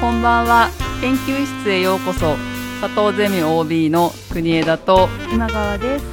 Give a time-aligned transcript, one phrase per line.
[0.00, 0.68] こんばんは。
[1.00, 2.36] 研究室へようこそ。
[2.80, 6.04] 佐藤ゼミ OB の国枝と今川です。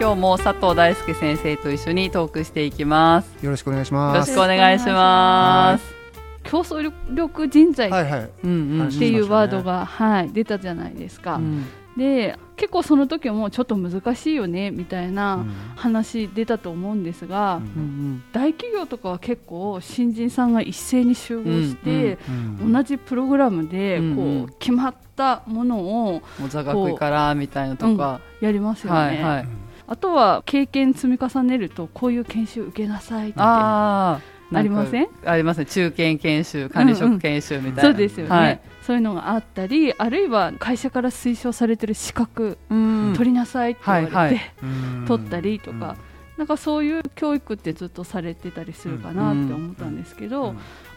[0.00, 3.44] 今日も佐藤大輔先生と一緒にトークしていきます。
[3.44, 4.30] よろしくお願いしよます。
[4.32, 5.84] ろしくお願いします。
[6.42, 8.30] 競争力人材っはいはい。
[8.42, 8.88] うんうん。
[8.90, 11.64] ていうワードが、はい、出たじゃないですか、うん。
[11.96, 15.46] で結構その時もちょっと難しいよねみたいな
[15.76, 18.22] 話出たと思うんですが、うんうん。
[18.32, 22.32] 大企業とかは結構新人さんが一斉に集合して、う
[22.66, 24.42] ん同じプログラムでうんこうん。
[24.44, 29.48] う決まったものを座学位からみたいなとか、やりますよね、はいはい。
[29.86, 34.20] あとは経験積み重ねるとこういう研修受けなさいってあ
[34.52, 35.08] りません？
[35.24, 35.66] ありますね。
[35.66, 43.12] 中堅研修管理職研修みたいな、そうですよね、はいそういうのがあったりあるいは会社から推奨されてる資格うん。
[43.14, 44.54] 取りなさいって言われて、はいはい。
[44.62, 45.04] うん。
[45.06, 45.98] 取ったりとか、
[46.38, 50.54] なんかそういう教育ってずっとされてたりするかなって思ったんですけど、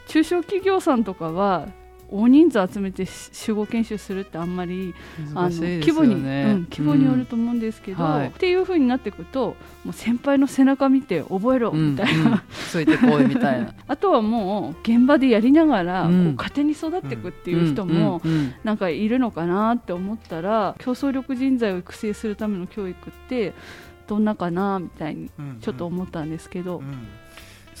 [0.08, 1.68] 中小企業さんとかは
[2.12, 4.94] 大人数集めてし集合研修するってあんまり
[5.34, 8.28] あの規模に、ねうん、規模によると思うんですけど、うんはい。
[8.28, 12.42] っていう風になっていくともう先輩の背中見て覚えろみたいな、うんうん。
[12.70, 13.72] ついてこいみたいな。
[13.88, 16.36] あとはもう現場でやりながら、うん。
[16.36, 23.54] こう家庭に育っていくっていう人も、うんうんなんかいるのかなって思ったら競争力人材を育成するための教育って
[24.06, 25.58] どんなかなみたいにうん。
[25.60, 27.06] ちょっと思ったんですけど、うん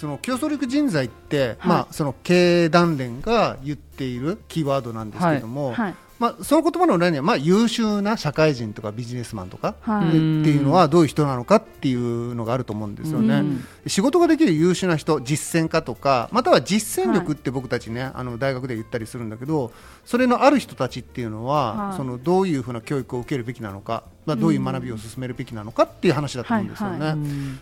[0.02, 1.56] その競争力人材って、はい。
[1.68, 5.94] まあその経団連が言っているキーワードなんですけども、はい。
[6.18, 9.76] まあその言葉の裏にはまあ優秀な社会人とかビジネスマンとか。
[9.82, 10.08] はい。
[10.08, 13.34] っていうのはどういう人なのかっていうのがあると思うんですよね。
[13.36, 13.64] うん。
[13.86, 19.70] 仕事ができる優秀な人実践家とかまたは実践力って僕たちね、あの大学で言ったりするんだけど
[20.04, 21.96] それのある人たちっていうのは、はい。
[21.96, 27.14] そのどういうふうな教育を受けるべきなのか、まあ、どういう学びを進めるべきなのかっていう話だと思うんですよね。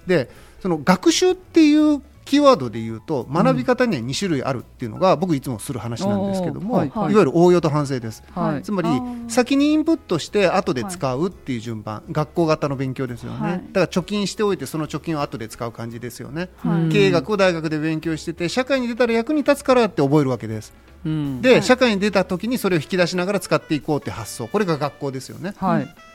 [0.07, 0.31] で
[0.63, 2.01] その学習っていう
[2.31, 6.91] キーワードで言うと学び方には2種類あるっていうのが僕いつもする話なんですけども、いい。
[6.95, 8.23] わゆる応用と反省です。
[8.33, 8.63] はい。
[8.63, 8.89] つまり
[9.27, 13.63] 先にインプットして後で使うっていう順番、学校型の勉強ですよね、はい。
[13.73, 16.93] だから貯金しておいてその貯金を後で使う感じですよね、はい。
[16.93, 20.73] 経営学を大学で勉強してて社会に出たら役に立つからって覚えるわけです。
[21.05, 21.43] うん。
[21.43, 21.63] で、はい。
[21.65, 24.47] 社会に出た時にそれを引き出しながら使っていこうって発想。
[24.47, 25.55] これが学校ですよね。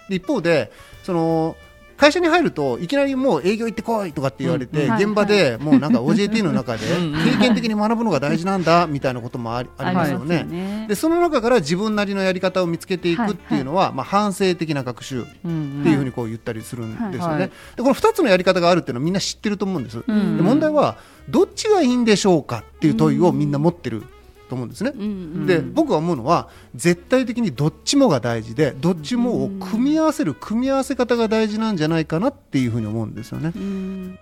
[0.07, 0.71] 一方で
[1.03, 1.57] その
[1.97, 10.43] 会社に入るといきなりもう営業行ってこいとかって言われて、現場でもうなんか OJT の中でうん経験的に学ぶのが大事なんだみたいなこともありますよね。
[10.43, 10.85] ね。
[10.87, 17.33] でその中から自分なりのやり方を見つけていくっていうのは、まあ、反省的な学習っうんていうふうにこう言ったりするんですよね。
[17.35, 17.49] はい。
[17.49, 20.03] でこの2つのやり方があるっていうのはみんな知ってると思うんです。
[20.05, 20.37] うん。
[20.37, 20.97] で問題は
[21.29, 24.03] どっちがいいんでしょうかっていう問いをみんな持ってる
[24.49, 24.91] と思うんですね。
[24.95, 33.51] うんうんで僕は思うのは絶対的にどっちもが大事でどっちもを組み合わせる組み合わせ方が大事なんじゃないかなっていうふうに思うんですよね。
[33.55, 34.19] うん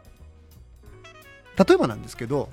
[1.56, 2.50] 例えばなんですけど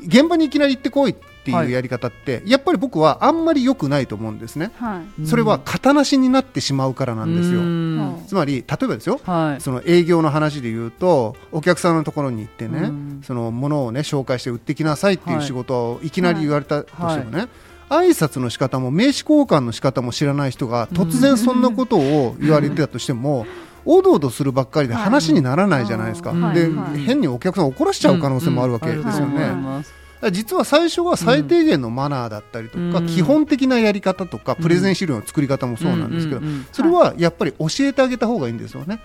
[0.00, 4.70] 現場にいきなり行ってこいっていうやり方って、やっぱり僕はあんまり良くないと思うんですね。
[4.76, 5.26] はい。
[5.26, 7.60] それは型なしになってしまうからなんですよ。
[7.60, 8.24] うん。
[8.26, 9.60] つまり例えばですよはい。
[9.60, 13.20] その営業の話で言うとお客さんのところに行ってね、うん。
[13.22, 15.46] そのものをね紹介して売ってきなさいっていうはい。
[15.46, 17.48] 仕事をいきなり言われたとしてもね、
[17.88, 23.46] 挨拶の仕方も名刺交換の仕方も知らない人が突然そんなことを言われてたとしても、
[23.84, 26.54] おどおどするばっかりで話にならないじゃないですか、はい。
[26.54, 26.98] で、はい。
[26.98, 29.84] 変にお客さんを怒らしちゃう可能性もあるわけですよね。
[30.32, 33.06] 実は最初は最低限のマナーだったりとか、うん。
[33.06, 36.40] 基本的なやり方とか、プレゼン資料の作り方もそうなんですけど、
[36.72, 39.00] それはやっぱり教えてあげた方がいいんですよね。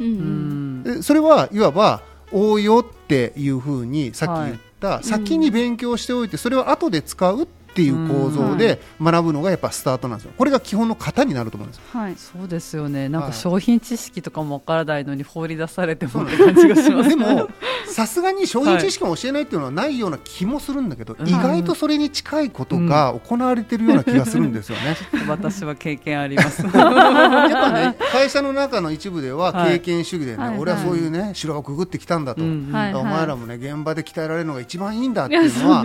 [1.01, 10.33] それはいわば応用っていうふうにさっき言った、先に勉強しておいてそれを後で使うっていう構造で学ぶのがやっぱスタートなんですよ。
[10.37, 12.15] これが基本の型になると思うんですはい。
[12.15, 13.09] そうですよね。
[13.09, 13.31] なんはい。
[13.31, 17.09] か商品知識とかもわからないのに放り出されてもって感じがします。
[17.09, 17.49] でも
[17.87, 21.27] さすがに商品知識も教えないっていうのはないような気もするんだけど、うん。
[21.27, 24.95] 意外とそれに近いことが行われてるような気がするんですよね。
[25.27, 26.63] 私は経験あります。
[26.65, 29.73] やっぱね会社の中の一部でははい。
[29.73, 30.59] 経験主義でね、はい。
[30.59, 35.83] 俺はそういうね城をくぐってきたんだと、うんはいお前らもね現場で鍛えられるのが一番いいんだっていうのは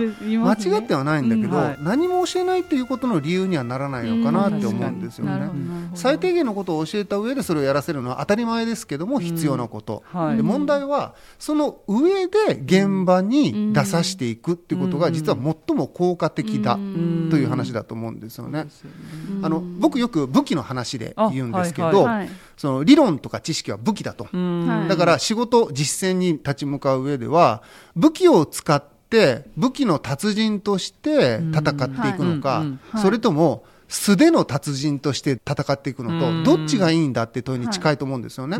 [0.55, 1.63] 間違ってはないんだけど、うん。
[1.63, 5.49] はい何も教えないっていうことの理由にはならないのかなって思うんですよね。
[5.95, 10.37] 最低限のことを教えた上でそれをやらせるのは当たり前ですけども必要なこと、はい。
[10.37, 17.27] で問題はその上で現場に出させていくっていうことが実は最も効果的だうん。
[17.31, 18.67] という話だと思うんですよね。
[19.37, 19.45] うん。
[19.45, 22.07] あの僕よく武器の話で言うんですけあど、
[22.57, 24.27] その理論とか知識は武器だと、
[24.87, 27.63] だから仕事実践に立ち向かう上では
[27.95, 28.98] 武器を使って
[29.57, 32.63] 武器の達人として戦っていくのか、
[33.01, 38.57] それとも素手の達人として戦っていくのと、うんどっちがいいんだって問いに近いと思うんですよね。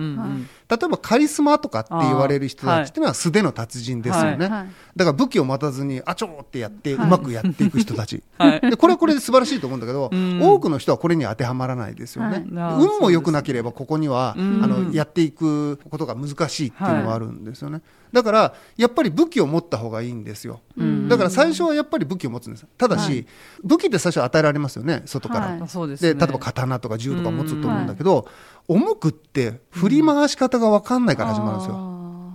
[0.67, 4.47] 例えばカリスマとかって言われる人たちっていうのは素手の達人ですよね。
[4.47, 4.67] はい。
[4.95, 7.09] だから武器を待たずに、あちょーってやって、うはい。
[7.09, 8.23] まくやっていく人たち。
[8.37, 8.61] はい。
[8.61, 10.41] で、これはこれで素晴らしいと思うんだけど、うん。
[10.41, 12.45] 多くの人はこれに当てはまらないですよね。
[12.55, 12.83] はい。
[12.83, 14.63] 運も良くなければ、ここには、うん。
[14.63, 17.81] あの、やっていくことが難しいっていうのがあるんですよね。
[18.11, 20.61] だから、やっぱり武器を持った方がいいんですよ。
[20.77, 21.07] うん。
[21.07, 22.65] だから最初はやっぱり武器を持つんです。
[22.77, 23.25] ただし、はい。
[23.63, 25.47] 武器って最初与えられますよね、外から。
[25.47, 25.61] はい。
[25.61, 25.99] あそうでね。
[26.01, 28.27] 例えば刀とか銃とか持つと思うんだけど、
[28.67, 31.75] 重くって振り回し方が分かんないから始まるんですよ。
[31.75, 31.89] あ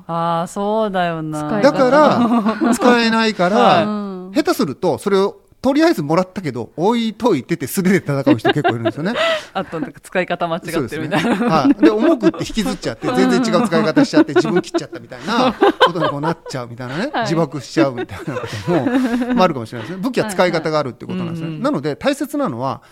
[0.06, 1.61] ああそうだよな。
[1.61, 3.87] だから、 使えないかはら、
[4.35, 9.14] 下手すると、それをとりあえずもらったけど、置いといてて素手で戦う人結構いるんですよね。
[9.55, 10.58] あと使い方間違。
[10.58, 11.82] ってるみたいな、はい。
[11.82, 20.02] で、重くって引きずっちゃって、 全然違う使い方しちゃって、自分切っちゃったみたいなことにこうなっちゃうみたいなね、はい自爆しちゃうみたいなことも、まああるかもしれないですね。
[20.02, 21.44] 武器は使い方があるってことなんですね。
[21.46, 22.82] はいはいなので、大切なのは、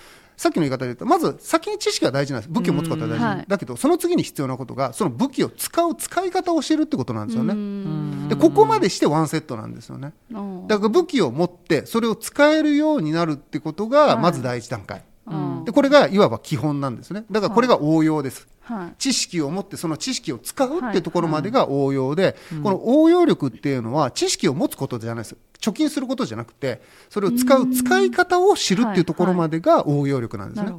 [0.42, 2.52] さっきの言い方で言うと、まず先に知識が大事なんです。
[2.52, 7.54] 武器を持つことは大事、うんはいだけど、その次に必要なことが、その武器を使う使い方を教えるってことなんですよね。
[7.54, 10.12] うんで、ここまでしてワンセットなんですよね。
[10.32, 15.04] うんだから武器を持って、それを使えるようになるってことが、はいまず第一段階。
[15.28, 17.24] うんで、これがいわば基本なんですね。
[17.30, 18.48] だからこれが応用です。
[18.62, 22.34] はい知識を持ってその知識を使うってところまでが応用で、
[22.64, 25.36] この応用力っていうのは知識を持つことじゃないです。
[25.62, 30.72] 貯金することじゃなくて、それを使う使い方を知るっていうところまでが応用力なんですね。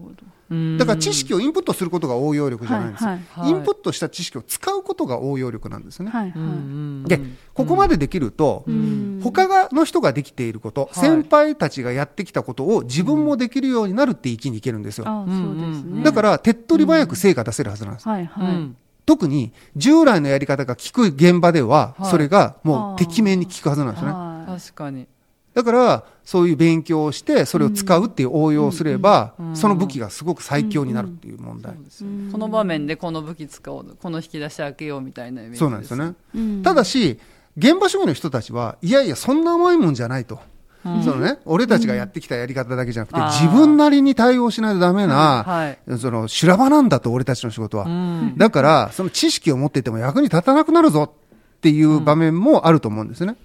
[0.78, 3.04] だから知識をインプットすることが応用力じゃないんです。
[3.04, 3.10] よ。
[3.12, 3.22] はい。
[3.30, 3.50] はい。
[3.50, 6.12] インプットした知識を使うことが応用力なんですね。
[6.12, 7.10] はいはい。
[7.10, 7.22] で、
[7.54, 9.20] ここまでできると、うん。
[9.24, 10.94] 他がの人ができていること、はい。
[10.96, 15.06] 先輩たちがやってきたことを自分もできるようになるって域にいけるんですよ。
[16.04, 18.08] だから、手っ取り早く成果出せるはずなんです。
[18.08, 18.48] はいはい。
[18.48, 22.10] うん特に従来のやり方が効く現場では、はい。
[22.10, 24.12] それがもうてきめんに効くはずなんですね。
[24.12, 25.08] は確かに
[25.54, 31.76] だから、そういう勉強をして、それを使うっていう応用をすれば、うんその武器がすごく最強になるっていう問題。
[32.32, 36.14] この場面でこの武器使おうこの引き出し開けようみたいなイメージそうなんですよね。
[36.34, 37.20] いうんただし、
[37.56, 40.40] 現場主義の人たちは、いやいや、そんな甘いもんじゃないと。
[40.86, 47.86] うんそのね、俺たちがやってきたやり方だけじゃなくて、あー自分なりに対応しないとダメな、はいその修羅場なんだと、俺たちの仕事は。
[47.86, 53.36] うんだから、その知識を持ってても役に立たなくなるぞっていう場面もあると思うんですね。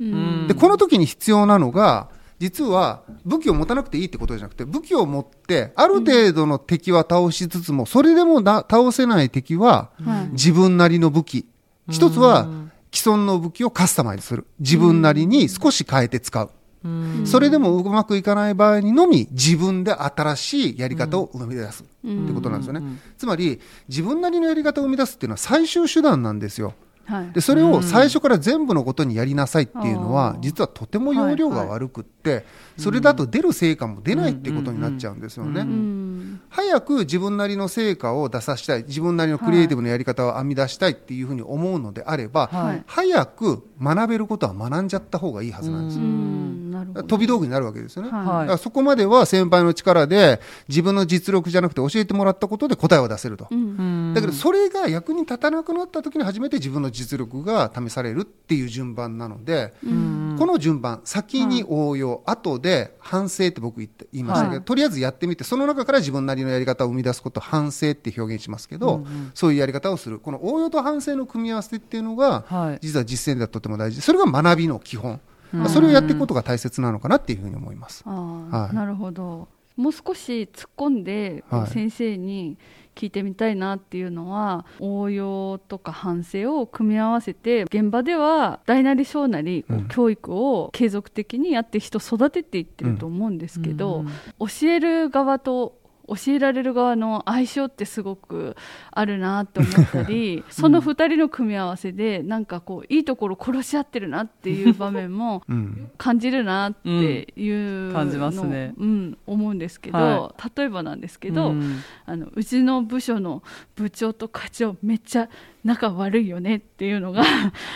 [0.00, 2.08] うんで、この時に必要なのが、
[2.38, 11.46] 実は武器を持たなくていいってことじゃなくて、武器を持って、ある程度の敵は倒しつつも、それでもな倒せない敵は、はい自分なりの武器。
[11.88, 12.48] 一つは、
[12.92, 14.46] 既存の武器をカスタマイズする。
[14.60, 16.50] 自分なりに少し変えて使う。
[16.84, 21.82] うんそれでもうまくいかない場合にのみ、自分で新しいやり方を生み出す。
[21.82, 22.82] ってことなんですよね。
[23.16, 26.74] つまり、自分なりのやり方を生み出すっていうのは最終手段なんですよ。
[27.06, 27.32] はい。
[27.32, 32.44] で、それを最初から全部のことにやりなさいっていうのはあ、ー実はとても容量が悪くって、
[32.78, 35.60] それだと出る成果も出ないってことになっちゃうんですよね。
[35.60, 36.06] うん
[36.48, 42.82] 早く自分なりの成果を出させたい、自分なりのクリエイティブなやり方を編み出したいっていうふうに思うのであれば、はい。
[42.86, 47.02] 早く学べることは学んじゃった方がいいはずなんですうよ。
[47.04, 48.10] 飛び道具になるわけですよね。
[48.10, 48.58] はい。
[48.58, 53.48] そこまでは先輩の力で自分の実力じゃなくて教えてもらったことで答えを出せると。
[53.50, 54.12] うん。
[54.14, 60.36] だけどそれが役に立たなくなった時に初めて自分の実力が試されるっていう順番なので、うん。
[60.38, 62.65] この順番、先に応用、後で
[62.98, 64.64] 反省って僕言って言いましたけど、はい。
[64.64, 69.04] とりあえずやってみて、その中から自分なりのやり方を生み出すことを反省って表現しますけど、
[69.34, 70.18] そういうやり方をする。
[70.18, 72.78] この応用と反省の組み合わせっていうのが、はい。
[72.80, 73.98] 実は実践ではとても大事。
[73.98, 75.20] で、それが学びの基本。
[75.52, 78.02] まあそれをやっていくことが大切なのかなっていうふうに思います。
[78.06, 78.70] あはい。
[78.70, 79.48] あなるほど。
[79.76, 81.70] もう少し突っ込んで、はい。
[81.70, 82.58] 先生に
[82.96, 94.04] 聞いてみたいなっていうのは応用とか反省を組み合わせて現場では大なり小なり教育を継続的にやって人育てていってると思うんですけど、
[94.40, 95.75] 教える側と
[96.08, 98.56] 教えられる側の相性ってすごく
[98.90, 105.90] あるなって思ったり、その2人の組み合わせでなんかこういいところ殺し合ってるなっていう場面もうん。
[105.98, 108.74] 感じるなっていう感じますね。
[108.76, 111.82] うん、思うんですけど、は例えばなんですけど、うん。
[112.04, 113.42] あのうちの部署の
[113.74, 115.28] 部長と課長めっちゃ
[115.64, 117.22] 仲悪いよねっていうのが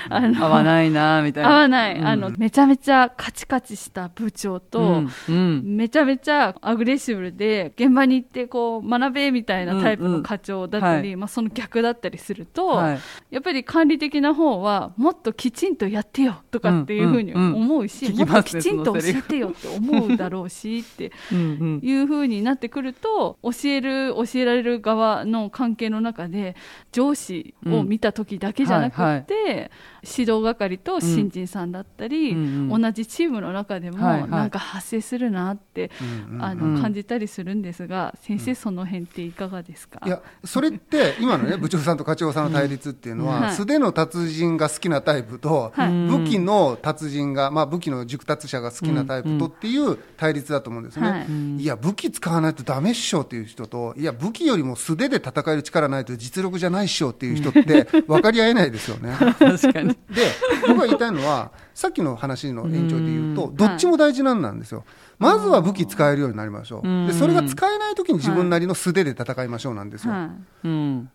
[0.09, 1.51] あの合わないなみたいな。
[1.51, 2.07] 合わない、うん。
[2.07, 5.11] あのめちゃめちゃカチカチした部長と、うん。
[5.29, 5.77] うん。
[5.77, 11.21] めちゃめちゃアグレッシブで現場に行ってこう学べみたいなタイプの課長だったり、うんうん。
[11.21, 12.99] まあ、その逆だったりすると、はい。
[13.31, 17.63] やっぱり管理的な方はもっときちんとやってよとかっていうふうにうんうんうん。
[17.63, 21.81] 思うし、もっときちんと教えてよって思うだろうしってうんうん。
[21.83, 26.57] いうふうになってくると教える教えられる側の関係の中で
[26.93, 29.71] 上司を見た時だけじゃなくって、
[30.03, 32.39] 指導係と新人さんだったり、うん。
[32.39, 34.31] うん同じチームの中でもはいはい。
[34.31, 36.75] なんか発生するなって、うんうんあうん。
[36.75, 43.55] の感じたりするんですが、先生その辺っていかがですか、いやそれって今のね 部長さんと課長さんの対立っていうのは、うんはい。
[43.55, 45.91] 素手の達人が好きなタイプと、はい。
[45.91, 51.63] 武器の達人が、まあ、武器の熟達者が好きなタイプとっていう対立だと思うんですね、はい。
[51.63, 59.15] いや武器使わないとダメっしょっていう人といや武器よりも素手で戦える力ないと実力じゃないっしょっていう人って 分かり合えないですよね。
[59.39, 60.27] 確かにで
[60.67, 64.85] 僕が言いたいのはさっきの話の延長で言うとうんどっちも大事なんなんですよ。
[65.19, 67.07] まずは武器使えるようになりましょう。
[67.07, 70.15] でそれが使えない時に自分なりの素手で戦いましょうなんですよ。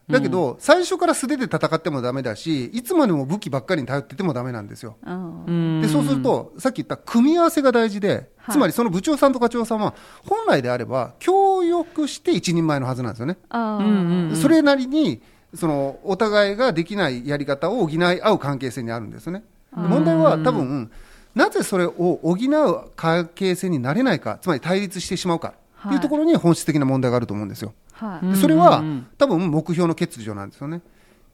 [0.08, 4.98] だけど、最初から素手で戦ってもダメだし、いつまでも武器ばっかりに頼っててもダメなんですよ。
[5.82, 13.38] で、そうすると、さっき言った組み合わせが大事で、はいつまりその部長さんと課長さんは、本来であれば、協力して一人前のはずなんですよね。
[14.36, 15.22] それなりに、
[15.56, 19.44] その、お互いができないやり方を補い合う関係性にあるんですよね。
[19.72, 20.92] 問題は多分、
[21.34, 21.92] なぜそれを
[22.24, 25.54] 補う関係性になれないか、つまり対立してしまうか、
[25.86, 27.74] っていうところに本質的な問題があると思うんですよ。
[27.94, 28.84] はいそれは、
[29.18, 30.82] 多分目標の欠如なんですよね。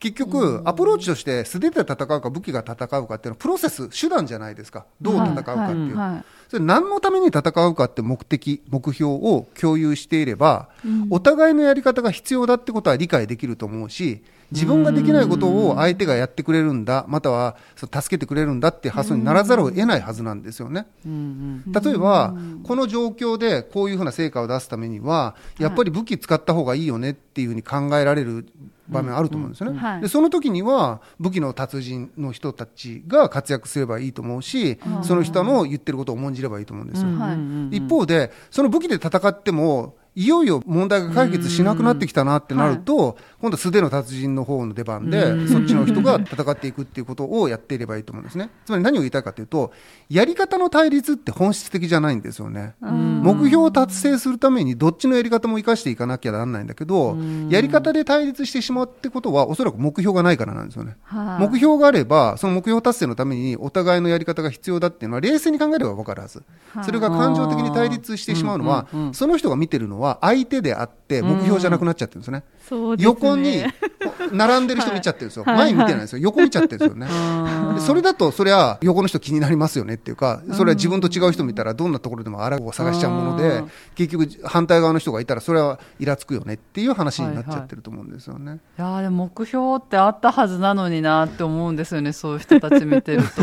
[0.01, 4.85] 結局、アプローチとして素手で戦うか武器が戦うかっていうのはプロセス、手段じゃないですか。
[4.99, 5.95] どう戦うかっていう。
[5.95, 6.23] はい。
[6.49, 11.07] それ何のために戦うかって目的、目標を共有していれば、うん。
[11.11, 20.87] お互いのやり方が必要だってことは理解できると思うし、自分ができないことを相手がやってくれるんだ、または助けてくれるんだっていう発想にならざるを得ないはずなんですよね。
[21.05, 28.47] 例えば、この状況でこういうふうな成果を出すためには、やっぱり武器使った方がいいよねっていうふうに考えられる
[28.91, 30.01] 場面あると思うんですよね。
[30.01, 37.09] でその時には、武器の達人の人たちが活躍すればいいと思うし、その人の言ってることを重んじればいいと思うんですよ。
[37.17, 37.33] は
[37.71, 37.77] い。
[37.77, 48.49] 一方で、その武器で戦っても、いよいよ問題が解決しなくなってきたなってなると、今度素手の達人の方の出番で、そっちの人が戦っていくっていうことをやっていればいいと思うんですね。
[48.65, 49.71] つまり何を言いたいかというと、
[50.09, 52.75] やり方の対立って本質的じゃないんですよね。
[52.81, 57.15] うん目標を達成するためにどっちのやり方も生かしていかなきゃならないんだけど、
[57.49, 60.97] やり方で対立してしまうってことは、おそらく目標がないからなんですよね。
[61.03, 66.43] はい目標があれば、その目標達成のためにお互いのやり方が必要だっていうのは冷静に考えれば分かるはず。
[66.73, 72.43] はいそれが感情的に対立してしまうのはその人が見てるのは相手であって目標じゃなくなっちゃってるんですね。
[72.67, 73.63] すね横に
[74.31, 75.43] 並んでる人見ちゃってるんですよ。
[75.45, 76.19] はい前見てないんですよ。
[76.19, 77.07] 横見ちゃってるんですよね。
[77.79, 88.59] それだと、それは横の人気になりますよねっていうか、それは自分と違う人見たら、どんなところでもあらを探しちゃうものでうん、結局、反対側の人がいたら、それはイラつくよねっていう話になっちゃってると思うんですよね。
[88.77, 93.41] いやーでも目標ってあったはずなのになって思うんですよねそういう人たち見てると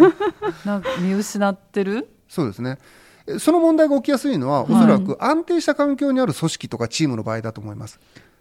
[0.64, 2.08] なんか見失ってる？
[2.28, 2.78] そうですね。
[3.26, 8.00] えその問題が起きやすいのは、おそらく安定した環境にある組織とかチームの場合だと思います。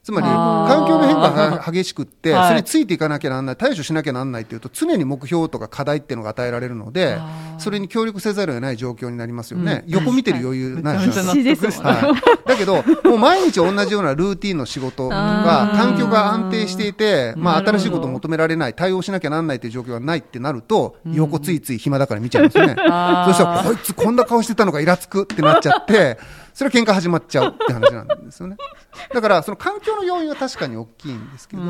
[0.10, 2.48] つまり、環境の変化が激しくって、はい。
[2.48, 7.20] それについていかなきゃなんない、対処しなきゃなんないっていうと、常に目標とか課題っていうのが与えられるので
[7.58, 9.84] それに協力せざるを得ない状況になりますよね。
[9.86, 9.94] うん。
[9.94, 11.06] 横見てる余裕ない
[11.44, 22.76] ですだけど、もう毎日同じようなルーティンの仕事とか環境が安定していて、まあ、新しいことを求められない、対応しなきゃなんないっていう状況がないってなると、横ついつい暇だから見ちゃいますよね。
[22.76, 26.18] そしたら、こいつこんな顔してたのがイラつくってなっちゃって、
[26.60, 28.58] それは喧嘩始まっちゃうって話なんですよね。
[29.16, 31.70] だから、その環境の要因は確かに大きいんですけど、で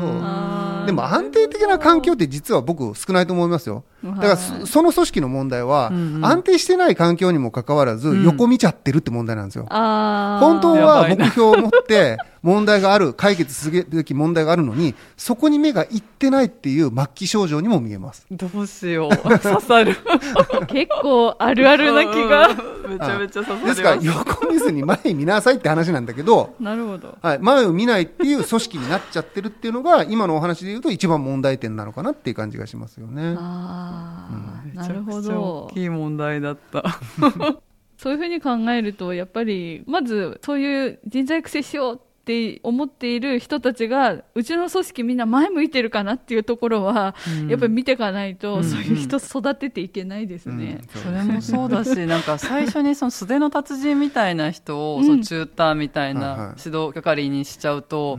[0.90, 3.84] も安定的な環境って実は僕少ないと思いますよ。
[4.02, 5.92] だからそその組織の問題は、
[6.22, 9.66] 安定してない環境にもかかわらず、横見ちゃってるって問題なんですよ。
[9.70, 10.44] あー。
[10.44, 18.26] 本当は目標を持って問題がある、解決するべき問題があるのに、そこに目がいってないっていう末期症状にも見えます。
[18.30, 19.16] どうしよう。
[19.38, 19.96] 刺さる。
[20.68, 22.48] 結構あるあるな気が。
[22.48, 22.52] う
[22.88, 27.18] んめちゃめちゃ刺さりまですから、横見ずに前見なさいって話なんだけど、なるほど。
[27.20, 33.34] はい、前を見ないっていう組織になっちゃってるっていうのが、今のお話で言うと一番問題点なのかなっていう感じがしますよね。
[33.36, 35.66] あーなるほど。
[35.70, 36.84] 大きい問題だった。
[37.98, 47.14] そういうふうに考えるとやっぱりまずそういう人材育成しようって思っている人たちがうちの組織みんな前向いてるかなっていうところは、
[47.48, 48.64] やっぱり見ていかないと、うん。
[48.64, 50.80] そういう人育てていけないですね。
[50.94, 51.02] うん。
[51.02, 58.18] それもそうだし なんか最初にその素手の達人みたいな人を、うんそのチューターみたいな指導係にしちゃうと、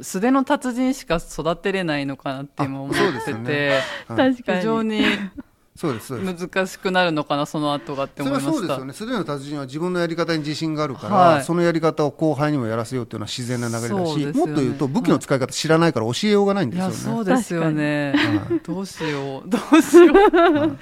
[0.00, 5.02] 素手の達人しか育てれないのかなって今思ってて、ですよね非常に
[5.80, 8.52] そうです難しくなるのかなその後がってそれ思いました。
[8.52, 8.92] はそうですよね。
[8.92, 11.42] すでの達人は自分のやり方に自信があるから、はい。
[11.42, 14.32] そのやり方を後輩にもやらせようっていうのは自然な流れだし、ね。
[14.32, 16.94] もっと言うと武器の使い方知らないから教えようがないんですよね。
[16.94, 18.12] そうですよね。
[18.14, 18.60] はい。
[18.62, 19.48] どうしよう。
[19.48, 20.78] どうしよう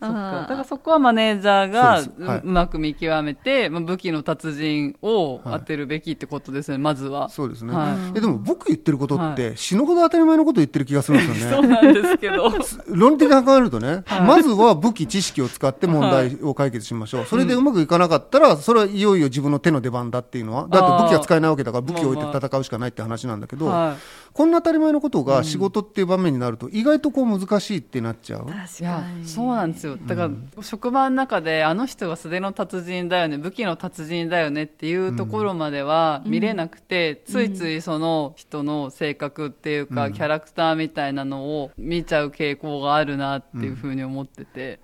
[0.00, 7.28] そだからそこはマネージャーがそうまく見極めて、まあ、武器の達人を当てるべきってことですね、まずは。
[7.28, 8.18] そうですね、はい。
[8.18, 11.56] えでも僕言ってることって、死ぬほど当たり前のこと言ってる気がするんですよね。
[11.56, 12.50] そうなんですけど。
[12.88, 14.20] 論理的に考えるとね、はい。
[14.22, 23.96] まずは武器、知識を使って問題を解決しましょう、それでうまくいかなかったら、それはいよいよ自分の手の出番だっていうのは、だって武器は使えないわけだから、武器を置いて戦うしかないって話なんだけど、は
[24.32, 28.46] こんな当たり前のことが仕事っていう場面になると、意外とこう難しいってなっちゃう？
[28.48, 29.96] い、いやそうなんですよ。
[29.96, 40.12] だから、職場の中であの人が素手の達人だよね武器の達人だよねっていうところまでは見れなくて、ついついその人の性格っていうか、うん。
[40.12, 44.80] キャラクターみたいなのを見ちゃう傾向があるなっていうふうに思ってて、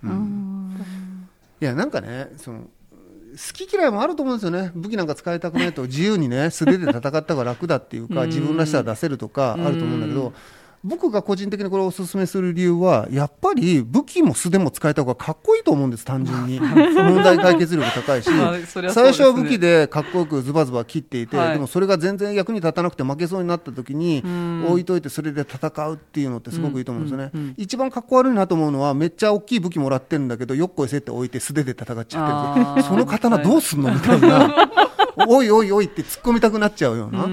[1.60, 2.64] いやなんかねその
[3.36, 4.72] 好き嫌いもあると思うんですよね。
[4.74, 8.28] 武器なんか使いたくないと自由にね素手で戦った方が楽だっていうかうん。
[8.28, 10.32] 自分らしさを出せるとかあると思うんだけど
[10.84, 16.60] 僕が個人的にこれをお勧めする理由はやっぱり武器も素手も使えた方がかっこいいと思うんです単純に。
[16.60, 18.30] 問題解決力高いし。
[18.30, 21.52] まあね最初は武器でかっこよくズバズバ切っていて、はい。
[21.54, 24.66] でもそれが全然役に立たなくて負けそうになった時にん。
[24.66, 27.54] 置いといてそれで戦うっていうのってすごくいいと思うんですよね、うんうんうん。
[27.56, 32.86] 一番かっこ悪いなと思うのはめっちゃ大きい武器もらってるんだけどよっこいせって置いて素手で戦っちゃってる。
[32.86, 34.70] その刀どうすんのみたいな
[35.16, 37.26] おいおいおいって突っ込みたくなっちゃうような。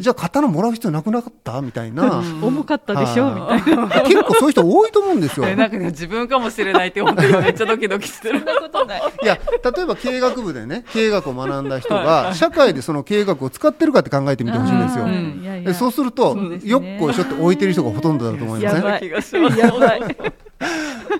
[0.00, 2.22] じゃあ刀もらう必要なくなかったみたいな。
[2.42, 3.30] 重かったでしょ？
[3.34, 3.86] みたいな。
[3.86, 5.46] はい結構そういう人多いと思うんですよ。
[5.46, 8.40] えなんかね自分かもしれないって本当にめっちゃドキドキしてる。
[8.42, 9.02] ことない。
[9.22, 9.38] いや
[9.74, 15.74] 例えば経営学部でね経営学を学んだ人が社会でその経営学を使ってるかって考えてみてほしいんですよ。
[15.74, 16.60] そうするとね。
[16.64, 20.06] よっこいしょって置いてる人がほとんどだと思いますやばい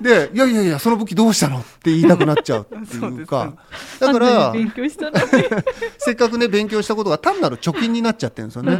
[0.04, 3.54] でいやいやいやその武器どうしたのって言いたくなっちゃうっていうか
[3.98, 5.22] だからに勉強したのに
[5.96, 8.76] せっかくね勉強したことが単なる貯金になっちゃってるんですよね。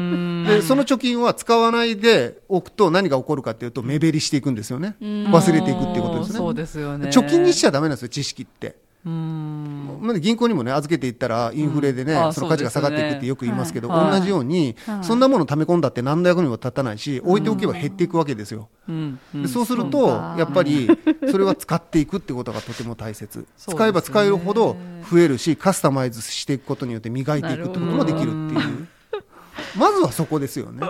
[0.47, 4.97] でその貯金は使わないでおくと何が起こるかっていうと目減りしていくんですよね。
[5.01, 6.39] 忘れていくっていうことですね。
[6.39, 8.77] そうですよね貯金にしちゃダメなんですよ知識って。
[9.07, 9.99] うん。
[10.01, 14.21] まあ銀行にもね預けていったらインフレでね、うんあその価値が下がっていくってよく言いますけど、はい。
[14.21, 15.05] 同じように、はい。
[15.05, 18.69] そんなもの溜め込んだって何の役にも立たないし、置いておけば減っていくわけですよ。
[18.89, 19.19] うん。
[19.35, 20.37] でそうするとか。
[20.39, 20.89] やっぱり
[21.31, 24.77] それは使っていくってことがとても大切、使えば使えるほど
[25.11, 28.89] 増えるしカスタマイズしていくことによって磨いていくってこともできるっていう。
[29.77, 30.89] まずはそこですよね。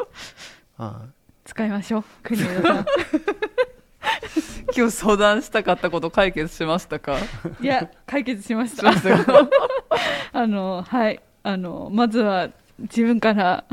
[0.76, 1.08] はい。
[1.44, 2.86] 使いましょう国枝さん
[4.76, 7.18] 今日相談したかったこと解決しましたか？
[7.60, 8.90] いや解決しましした
[10.32, 11.20] あのはい。
[11.46, 12.48] あのまずは
[12.78, 13.64] 自分から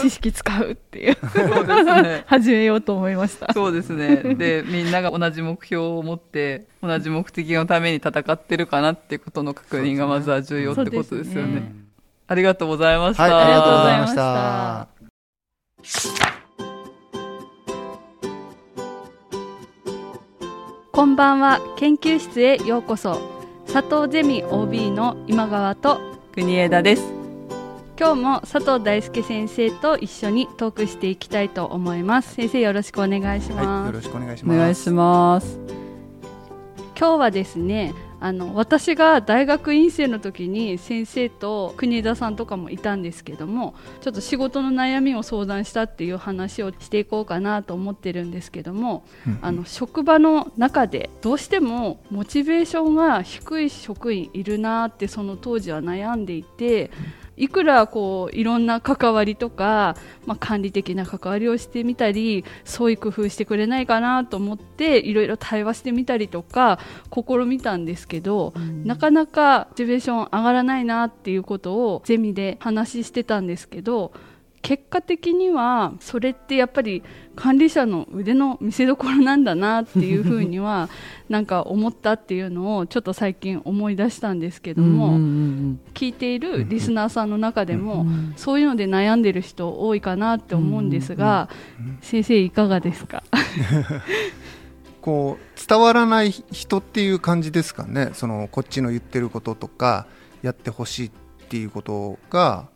[0.00, 1.16] 知識使うっていう。
[1.32, 2.24] そうですね。
[2.26, 3.52] 始めようと思いました。
[3.52, 4.34] そうですね。
[4.34, 11.60] でみんなが同じ目標を持って同じ目的のために戦ってるかなっていうことの確認がまずは重要ってことですよね。
[11.60, 11.72] ね。
[12.26, 14.06] ありがとうございました、はい、ありがとうございま
[15.84, 16.41] した。
[20.94, 21.58] こんばんは。
[21.78, 23.18] 研究室へようこそ。
[23.66, 25.98] 佐藤ゼミ OB の今川と
[26.34, 27.14] 国枝です。
[27.98, 32.34] 今日も佐藤大輔先生と一緒にトークしていきたいと思います。
[32.34, 34.54] 先生よろしくお願いしはい、ます、よろしくお願いします。
[34.54, 35.58] お願いします。
[36.98, 56.90] 今日はですねあの私が大学院生の時に先生と国枝さんとかもいたんですけどもちょっと仕事の悩みを相談したっていう話をしていこうかなと思ってるんですけども、うんあの職場の中でどうしてもモチベーションが低い職員いるなってその当時は悩んでいて。
[57.42, 66.78] いくらこういろんな関わりとか、まあ、管理的な関わりをしてみたりそういう工夫してくれないかなと思っていろいろ対話してみたりとか
[67.12, 74.12] 試みたんですけど、なかなかモチベーション上がらないなっていうことをゼミで話してたんですけど
[74.62, 77.02] 結果的にはそれってやっぱり
[77.34, 80.88] 管理者の腕の見せ所なんだなっていうふうには
[81.28, 85.18] なんか思ったっていうのをちょっと最近思い出したんですけども、
[85.94, 91.48] 聞いているリスナーさんの中でも、そういうので悩んでる人多いかなって思うんですが、
[92.00, 93.24] 先生いかがですか？
[95.00, 98.10] こう伝わらない人っていう感じですかね？
[98.12, 100.06] そのこっちの言ってることとか
[100.42, 101.10] やってほしいっ
[101.48, 102.68] ていうことが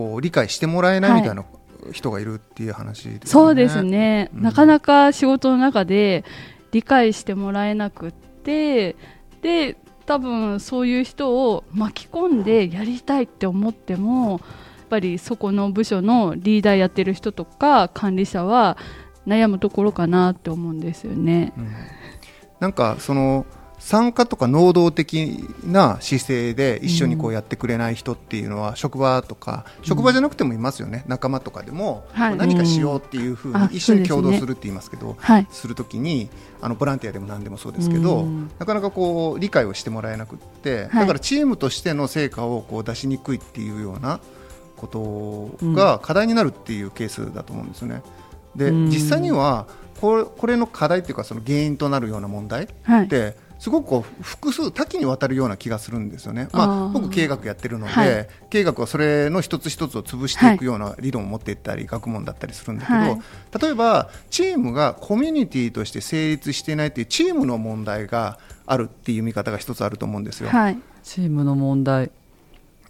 [0.00, 1.44] こう理解してもらえないみたいな
[1.92, 3.20] 人がいるっていう話ですね。
[3.24, 6.24] そうですね、うんなかなか仕事の中で
[6.72, 8.96] 理解してもらえなくって
[9.42, 14.40] で多分そういう人を巻き込んでやりたいって思ってもやっ
[14.88, 18.78] ぱりそこの部署のリーダーやってる人とか管理者は
[19.26, 21.52] 悩むところかなって思うんですよね。
[21.58, 21.74] うん
[22.60, 23.46] なんかその
[23.80, 32.36] 参加とか能動的な姿勢で一緒にこうやってくれない人っていうのは職場とか、職場じゃなくてもいますよね、仲間とかでも、はい。
[32.36, 35.46] 何かしようっていうふうあに一緒に共同すねするって言いますけど、はい。
[35.50, 36.28] するときに
[36.60, 38.26] あのボランティアでも何でもそうですけど、
[38.58, 41.00] なかなかこう理解をしてもらえなくって、はい。
[41.00, 44.20] だからチームとしての成果をこう出しにくいっていうような
[44.76, 48.02] ことが課題になるっていうケースだと思うんですよね。
[48.54, 48.90] でうん。
[48.90, 49.66] 実際には
[50.00, 53.04] これこれの課題っていうかその原因となるような問題はい。
[53.06, 56.48] ってすごくこう複数多岐にわたるような気がするんですよね。
[56.50, 58.28] まあ、僕経営学やってるので、はい。
[58.48, 63.20] 経営学はそれの一つ一つを潰していくような理論を持っていったり、学問だったりするんだけど、はい。
[63.60, 70.48] 例えばチームがコミュニティとして成立していないというチームの問題があるっていう見方が一つあると思うんですよ。
[70.48, 70.78] はい。
[71.02, 72.10] チームの問題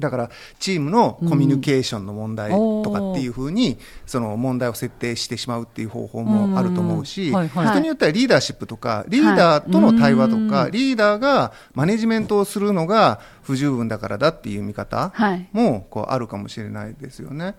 [0.00, 15.48] だからチームのコミュニケーションの問題とかっていうふうに、その問題を設定してしまうっていう方法もあると思うし、人によってはリーダーシップとかリーダーとの対話とか、はいリーダーがマネジメントをするのが不十分だからだっていう見方はい。
[15.52, 17.54] もこうあるかもしれないですよね。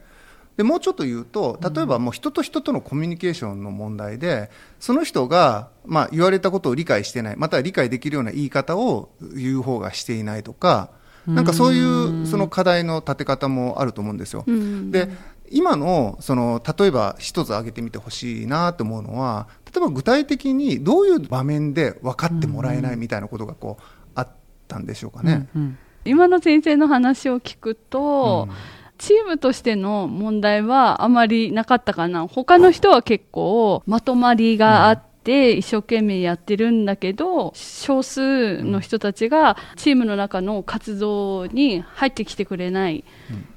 [0.58, 4.50] でもうちょっと言うと例えばもう人と人とのコミュニケーションの問題で
[4.80, 10.90] その人がまあ言われたことを理解してないまたは理解できるような言い方を言う方がしていないとか
[11.28, 14.44] なんかそういうその課題の立て方もあると思うんですよ。
[14.48, 15.10] うんで
[15.54, 23.84] 今のその例えば一つ挙げてみてほしいなと思うのは例えば具体的にどういう場面で分かってもらえないみたいなことがこう
[24.16, 24.28] あっ
[24.70, 25.50] たんでしょうかね。
[25.56, 28.50] うん今の先生の話を聞くと、
[28.98, 43.04] チームとしての問題はあまりなかったかな他の人は結構まとまりがあって一生懸命やってるんだけど少数の人たちがチームの中の活動に入ってきてくれない、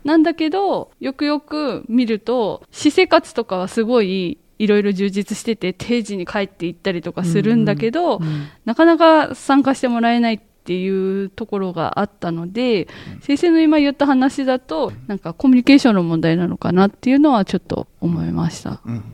[0.05, 12.89] なんだけどよくよく見ると私生活とかはすごいいろいろ充実してて定時に帰って行ったりとかするんだけど、うんなかなか参加してもらえないっていうところがあったので、
[13.21, 18.81] 先生の今言った話だと、なんかコミュニケーションの問題なのかなっていうのはちょっと思いました。
[18.87, 19.05] うん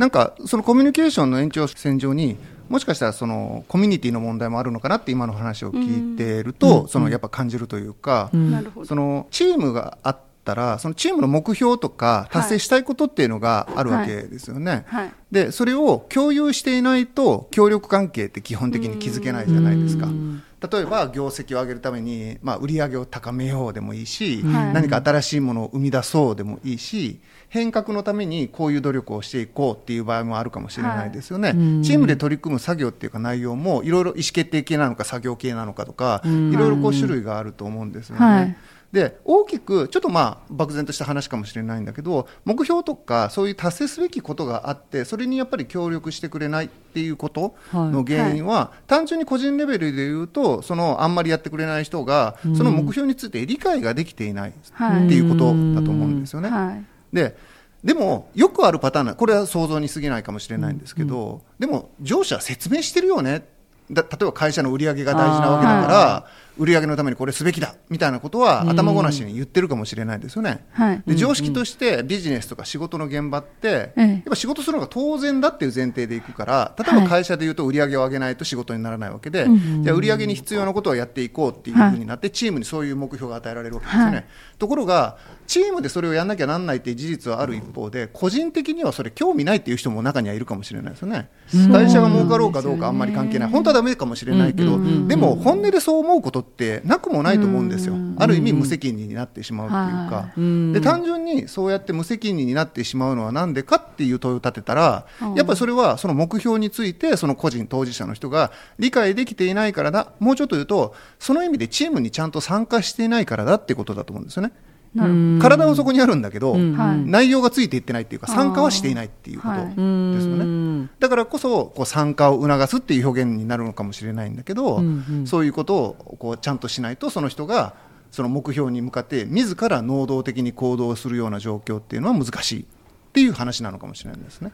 [0.00, 2.38] なんかそのコミュニケーションの延長線上に
[2.70, 8.86] もしかしたらそのコミュニティの問題もあるのかなって今の話を聞いていると、うんそのやっぱ感じるというか、うんなるほど。
[8.86, 14.84] そのチームがあったらそのチームの目標とか達成したいことっていうのがあるわけですよね。
[14.86, 15.12] はい。
[15.30, 20.06] でそれを共有していないと協力関係って基本的に築けないじゃないですか。
[20.06, 27.18] うん例えば業績を上げるために、まあ、売り上げを高めようでもいいし、はい何か新しいものを生み出そうでもいいし
[27.50, 38.24] 変革のためにこういう努力をしていこうっていう場合もあるかもしれないですよね、はいうんチームで取り組む作業っていうか内容もいろいろ意思決定系なのか作業系なのかとか、うんいろいろこう種類があると思うんですよね。
[38.24, 38.56] はい
[38.92, 55.06] で大きくちょっとまあ漠然とした話かもしれないんだけど目標とかそういう達成すべきことがあってそれにやっぱり協力してくれないっていうことの原因は、単純に個人レベルで言うとそのあんまりやってくれない人がうんその目標について理解ができていないっはい。
[55.08, 56.48] ていうことだと思うんですよね。
[56.50, 56.84] はい。
[57.12, 57.36] で
[57.82, 63.46] でもよくあるパターンなこれは想像に過ぎないかもしれないんですけど、でも上司は説明してるよね。
[63.90, 68.70] だ例えば会社の売り上げが大事なわけだから売り上げのためにこれすべきだみたいなことはうん。
[68.70, 70.64] 頭ごなしに言ってるかもしれないですよね。
[70.72, 71.02] はい。
[71.06, 74.08] で常識としてビジネスとか仕事の現場って、ええ。
[74.08, 84.24] やっぱ仕事するのが当然だっていう前提でいくから例えば会社でいうと売り上げを上げないと仕事にならないわけで、うんじゃあ売り上げに必要なことをやっていこうっていうふうになって、チームにそういう目標が与えられるわけですよね、はい
[84.60, 85.16] ところが
[85.48, 91.28] チームでそれをやんなきゃなんないっていう事実はある一方で個人的にはそれ興味ないっていう人も中にはいるかもしれないですよね。
[91.52, 93.50] うん会社が儲かろうかどうかあんまり関係ない。
[93.50, 98.14] 本当はダメかもしれないけど、でも本音でそう思うことってなくもないと思うんですよ、うん。
[98.20, 100.32] ある意味無責任になってしまうっていうか、
[100.72, 110.12] で単純にそうやって無責任になってしまうのはなんでかっていう問いを立てたら、うんやっぱりそれはその目標についてその個人当事者の人が理解できていないからだ。
[110.20, 114.49] もうちょっと言うとその意味でチームにちゃんと参加していないからだってことだと思うんですよね。
[114.96, 119.60] 体はそこにあるんだけど、内容がついていってないっていうか参加はしていないっていうことはい。
[119.60, 120.90] ですよね、うん。
[120.98, 125.26] だからこそこう参加を促すっていう表現になるのかもしれないんだけど、うんうん。
[125.26, 127.74] そういうことをこうちゃんとしないとその人が
[128.10, 132.64] その目標に向かって自ら能動的に行動するような状況っていうのは難しいっ
[133.12, 134.52] ていう話なのかもしれないですね。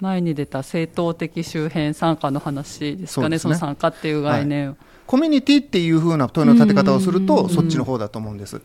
[0.00, 3.54] 前に出た正当的周辺参加の話ですかね、そね。
[3.56, 4.76] その参加っていう概念を。
[5.08, 8.60] コミュニティっていう風な問いの立て方をするうんとそっちの方だと思うんです。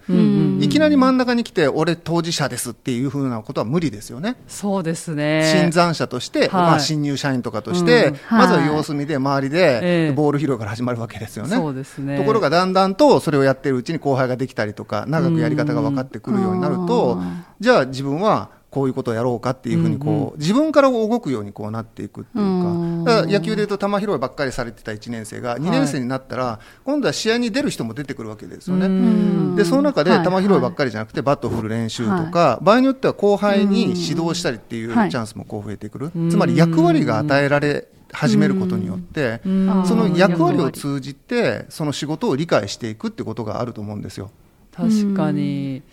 [0.59, 4.35] いきなり真ん中に来て俺当事者ですっていう風なことは無理ですよね。
[4.49, 5.49] そうですね。
[5.55, 11.55] 新参者として、はいまあ、新入社員とかとして、うんまずは様子見で周りで、ええボール拾いから始まるわけですよね。
[11.55, 12.17] そうですね。
[12.17, 29.55] ところがだんだんとそれをやってるうちに後輩ができたりとか長くやり方が分かってくるようになるとうんじゃあ自分はこういうことをやろうかっていうふうにこう、自分から動くようにこうなっていくっていうか、だから野球でいうと球拾いばっかりされてた1年生が2年生になったら、今度は試合に出る人も出てくるわけですよね。
[29.55, 39.49] でその中で球拾いばっかりじゃなくてバットを振る練習とか、場合によっては後輩に指導したりっていうチャンスもこう増えてくる、つまり役割が与えられ始めることによって、そ
[39.95, 44.31] の役割を通じてその仕事を理解していくってことがあると思うんですよ。
[44.75, 45.83] 確かに、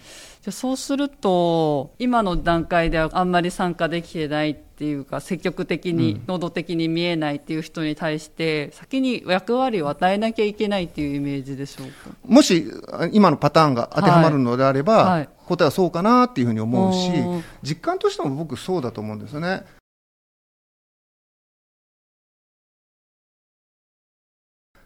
[0.42, 12.16] じゃそうすると今の段階ではあんまり参加できてないっていうか積極的に、能動的に見えないっていう人に対して先に役割を与えなきゃいけないっていうイメージでしょうか？
[12.24, 12.64] もし
[13.12, 15.18] 今のパターンが当てはまるのであれば、はい。
[15.18, 17.10] はい、答えはそうかなっていうふうに思うし
[17.62, 19.64] 実感としても僕そうだと思うんですよね。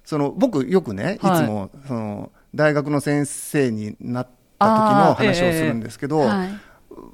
[0.04, 6.50] その僕よくねいつも、その大学の先生になった時の話をするんですけど、えーはい、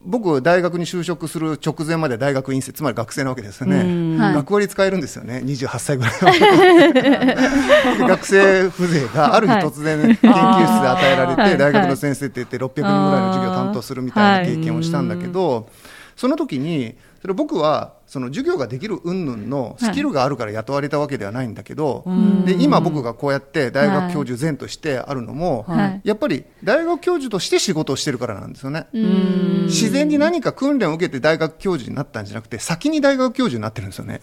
[0.04, 5.42] 僕大学に就職する直前まで大学院生つまり学生なわけですよね、学割使えるんですよね。
[5.44, 15.68] 28歳ぐらいの 学生風情がある日突然研究室で与えられて、大学の先生って言って600人ぐらいの授業を担当するみたいな経験をしたんだけど、
[16.16, 28.88] その時にそれ僕はその授業ができる云々のスキルがあるから雇われたわけではないんだけど、はい、で今僕がこうやって大学教授前としてあるのも、はい、やっぱり大学教授として仕事をしてるからなんですよね。
[28.92, 34.20] 自然に何か訓練を受けて大学教授になったんじゃなくて先に大学教授になってるんですよね。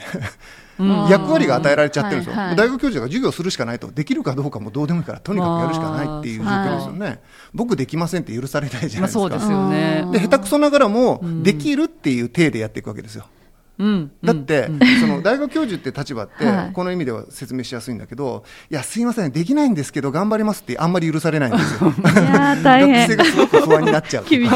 [1.10, 7.19] 役割が与えられちゃってるんですよ、はいはい、大学教授が授業するしかないとできるかどうかもどうでもいいからとにかくやるしかないっていう状況ですよね、はい、
[7.54, 10.06] 僕できませんって許されないじゃないですか、そうですよね。
[10.12, 13.26] で下手くそながらもできるっていう体でやっていくわけですよ。
[13.26, 13.46] うん、
[14.23, 16.33] だって、うん、その大学教授って立場って、
[16.73, 21.93] この意味では説明しやすいんだけど、いや、すいません、できないんですけど、頑張りますってあんまり許されないんですよ。
[22.01, 24.25] 学生がすごく不安になっちゃう。
[24.25, 24.51] 厳しい。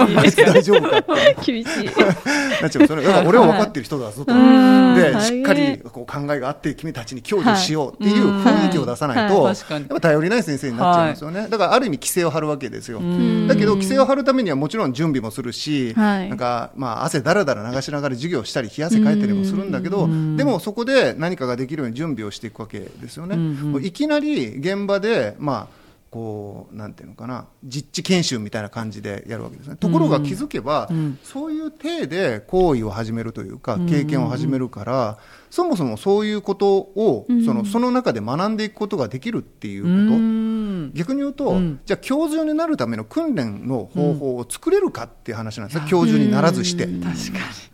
[0.46, 1.38] 大丈夫かって。
[1.46, 1.90] 厳しい。
[2.62, 2.88] なっちゃう。
[2.88, 4.34] それ、だから俺は分かってる人だぞと。
[4.34, 11.48] で、しっかりこう考えがあって、君たちに享受しようっていう雰囲気を出さないと、やっぱ頼りない先生になっちゃうんですよね。
[11.50, 13.02] だからある意味規制を張るわけですよ。
[13.48, 23.36] だけど、規制を張るためにはもちろん準備もするし、なんか、まあ、汗だらだら流しながら授業したり、冷や汗かいたりもするんだけど、ど、でもそこで何かができるように準備をしていくわけですよね。
[23.36, 29.78] うんうん、いきなり現場で、まあこうなんていうのかな実地研修みたいな感じでやるわけですね。
[29.78, 35.18] ところが気づけば、うん、そういう体で行為を始めるというか経験を始めるから、
[35.50, 46.88] そもそもそういうことを、うん、そのその中で学んでいくことができるっていうこと、うん、逆に言うと、じゃあ教授になるための訓練の方法を作れるかっていう話なんですね、教授にならずして。
[46.88, 47.71] 確かに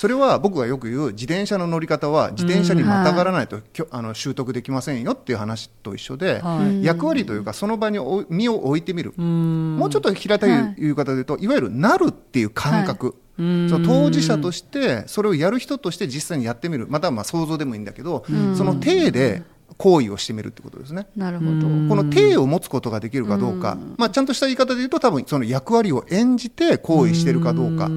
[0.00, 7.98] それは僕がよく言う自転車の乗り方は自転車にまたがらないと、うんはい、あの習得できませんよっていう話と一緒で、はい、役割というかその場に
[8.30, 16.86] 身を置いてみる、もうちょっと平たい言い方で言うと、い、わゆるなるっていう感覚、その当事者としてそれをやる人として実際にやってみる。
[16.88, 18.24] またはまあ想像でもいいんだけど、
[18.56, 19.42] その体で
[19.76, 21.08] 行為をしてみるってことですね。
[21.14, 21.50] なるほど。
[21.50, 27.90] この体を持つことができるかどうか、まあちゃんとした言い方で言うと多分その役割を演じて行為してるかどうか。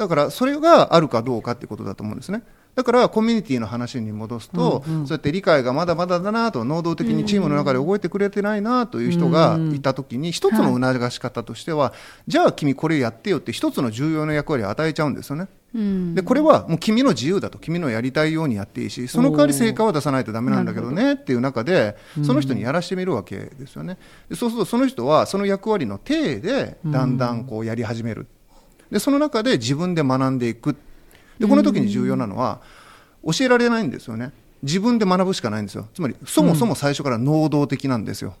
[0.00, 2.42] だからそれがあるかどうかってことだと思うんですね。
[2.74, 11.92] だからコミュニティの話に戻すと、うんうん、そうやって理解がまだまだだなと能動的にチームの中で覚えてくれてないなという人がいた時に一つの促し方としては、
[12.26, 15.48] じゃあ君これやってよって一つの重要な役割を与えちゃうんですよね。
[16.14, 23.98] でこれはもう君の自由だと君のやりたいようにやっていいしその代わり成果は出さないとだめなんだけどねっていう中でその人にやらしてみるわけですよね。
[24.28, 28.26] でそうするとその人はその役割の体でだんだんこうやり始める
[28.90, 30.76] でその中で自分で学んでいく。
[31.38, 32.60] でこの時に重要なのは
[33.24, 34.32] 教えられないんですよね。
[34.62, 35.88] 自分で学ぶしかないんですよ。
[35.94, 38.34] つまりそもそも最初から能動的なんですよ、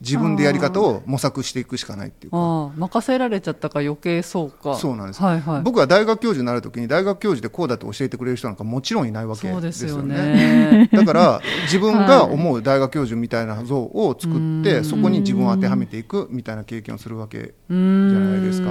[0.00, 2.72] 自分でやり方を模索していくしかないっていうか。
[2.74, 4.74] 任せられちゃったか余計そうか。
[4.74, 18.70] そうなんです、はいはい、僕は大学教授になるときに大学教授でこうだって教えてくれる人なんかもちろんいないわけですよね、ね、 だから自分が思う大学教授みたいな像を作って、はい、そこに自分を当てはめていくみたいな経験をするわけじゃないですか。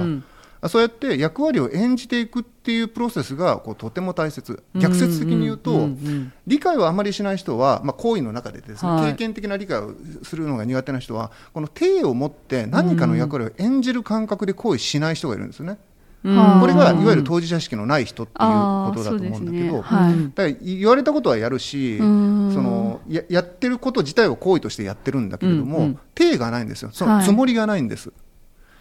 [0.68, 4.62] そうやって役割を演じていくっていうプロセスがこうとても大切。
[4.74, 5.88] 逆説的に言うと、
[6.46, 15.78] 理解をあまりしない人は、まあ、行為の中でですね、はい、経験的な理解をするのが苦手な人はこの体を持って何かの役割を演じる感覚で行為しない人がいるんですよね。
[16.22, 26.90] これがいわゆる当事者意識のない人っていうことだと思うんだけど、ねはい、だから言われたことはやるしそのややってること自体を行為としてやってるんだけれども、うんうん、体がないんですよ。
[26.92, 28.12] そのつもりがないんです。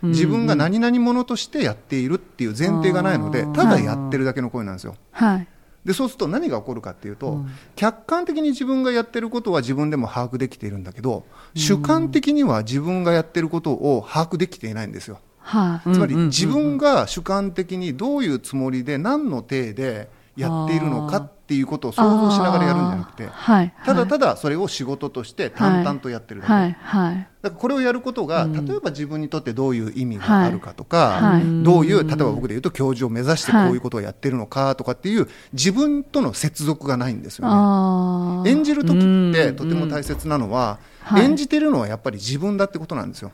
[0.01, 4.95] 自分が何々ものとしてやっているっていう前提がないのでただやってるだけの声なんですよ。
[5.11, 5.47] はい。
[5.85, 15.19] でそうすると何が起こるかっていうと、うん、客観的に自分がやってることは自分でも把握できているんだけど、主観的には自分がやってることを把握できていないんですよ。
[15.39, 20.09] はい、つまり自分が主観的にどういうつもりで何の体で
[20.39, 26.77] やっているのかっていうことを想像しながらやるんじゃなくてはい、ただただだそれを仕事として淡々とやってるだけ、はい。
[26.79, 27.15] はい。
[27.41, 28.65] だからこれをやることが、うん。
[28.65, 31.63] 例えば自分にとってどういう意味があるかとか、はい。
[31.63, 38.49] どういう例えば僕で言うと教授を目指してこういうことをやってるのかとかっていう自分との接続がないんですよね。
[38.49, 39.01] 演じる時っ
[39.33, 41.25] てうんとても大切なのは、はい。
[41.25, 43.31] 演じてるのはやっぱり自分だってことなんですよ。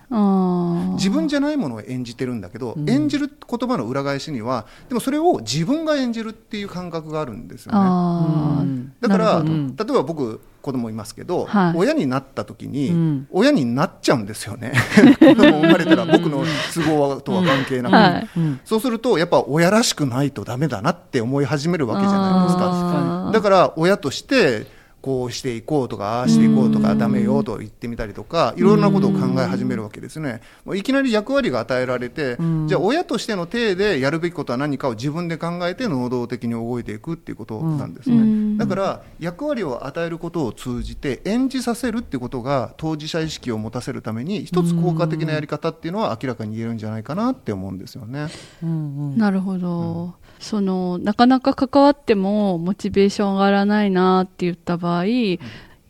[0.95, 2.89] 自分じゃないものを演じてるんだけど、うん。
[2.89, 8.91] 演じる言葉の裏返しにはでもそれを自分が演じるっていう感覚があるんですよね。
[9.01, 11.77] だから、例えば僕子供いますけど、はい。
[11.77, 13.27] 親になった時に、うん。
[13.29, 14.73] 親になっちゃうんですよね。
[15.19, 18.29] 子供生まれたら僕の都合とは関係なく、はい。
[18.35, 18.59] うん。
[18.65, 23.29] そうするとやっぱ親らしくないとダメだなって思い始めるわけじゃないですか。
[23.31, 24.65] だから親として
[25.05, 26.97] こうしていこうとかああしていこうとかうん。
[26.97, 30.41] ダメよと言ってみたりとかいろんなことを考え始めるわけですね。
[30.65, 32.67] もういきなり役割が与えられてうん。
[32.67, 38.57] じゃあ親としての体でやるべきことは何かを自分で考えて能動的に動いていくっていうことなんですね、うん。
[38.57, 48.27] だから役割を与えることを通じて演じさせるってことが当事者意識を持たせるために一つ効果的なやり方っていうのは明らかに言えるんじゃないかなって思うんですよね。
[48.63, 48.69] うん。
[48.69, 49.17] うん。
[49.17, 55.05] なるほど、そのなかなか関わってもモチベーション上がらないなって言った場合、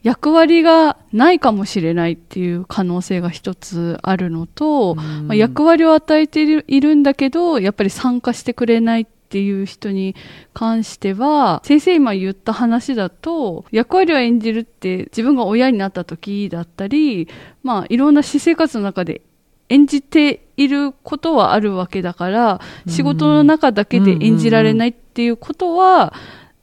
[0.06, 5.28] 役割がないかもしれないっていう可能性が一つあるのと、うん。
[5.28, 10.16] まあ、役割を与えているいるんだけどやっぱり参加してくれないっていう人に
[10.54, 17.28] 関しては先生今言った話だと役割を演じるって自分が親になった時だったり、
[17.64, 19.22] まあ、いろんな私生活の中で
[19.70, 26.14] 演じていることはあるわけだから、仕事の中だけで演じられないっていうことは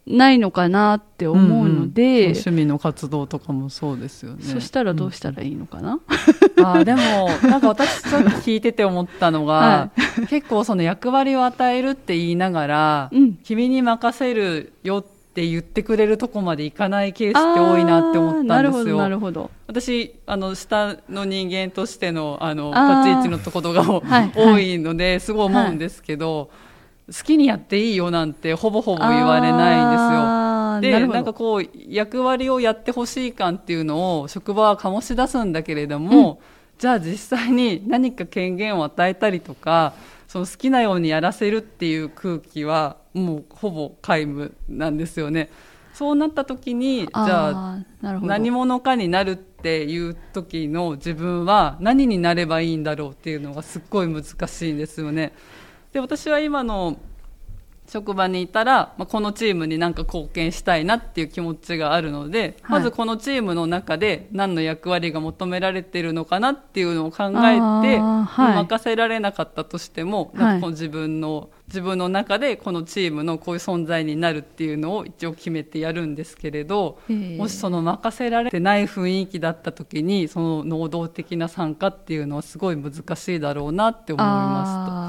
[0.06, 4.42] ないのかなって思うので、うんうん趣味の活動とかもそうですよね。
[4.42, 6.00] そしたらどうしたらいいのかな、
[6.56, 7.00] あーでも
[7.48, 13.34] なんか私ちょっと聞いてて思ったのが、 は結構その役割を与えるって言いながら、うん。
[13.44, 19.08] 君に任せるよって言ってくれるとこまでいかないケースって多いなって思ったんですあーなるほどなよ。
[19.08, 19.50] るほど。
[19.66, 24.78] 私あの下の人間としてのあの立ち位置のところがもはい多い。
[24.78, 26.50] のですごい思うんですけど、
[27.08, 31.02] 好きにやっていいよなんてほぼほぼ言われないんですよ。
[31.02, 36.40] でなんかこう役割をやってほしい感っていうのを職場は醸し出すんだけれども、
[36.78, 39.94] じゃあ実際に何か権限を与えたりとか
[40.26, 45.50] その好きなようにやらせるっていう空気はもうほぼ皆無なんですよね。
[45.92, 55.32] そうなった時にじゃあーなるほど何者かになるっていう時の自分は何になればいいんだろうっていうのがすっごい難しいんですよね。
[55.92, 56.96] で私は今の
[57.92, 62.78] 職場にいたら、まあ、このチームに何か貢献したいなっていう気持ちがあるので、はい。
[62.78, 68.54] まずこのチームの中で何の役割が求められているのかなっていうのを考えて、はい。
[68.56, 70.44] 任せられなかったとしても、はい。
[70.44, 85.01] なんかこの自分の自分の中でこのチームのこういう存在になるっていうのを一応決めてやるんですけれど、もしその任せられてない雰囲気だった時にその能動的な参加っていうのはすごい難しいだろうなって思いまあー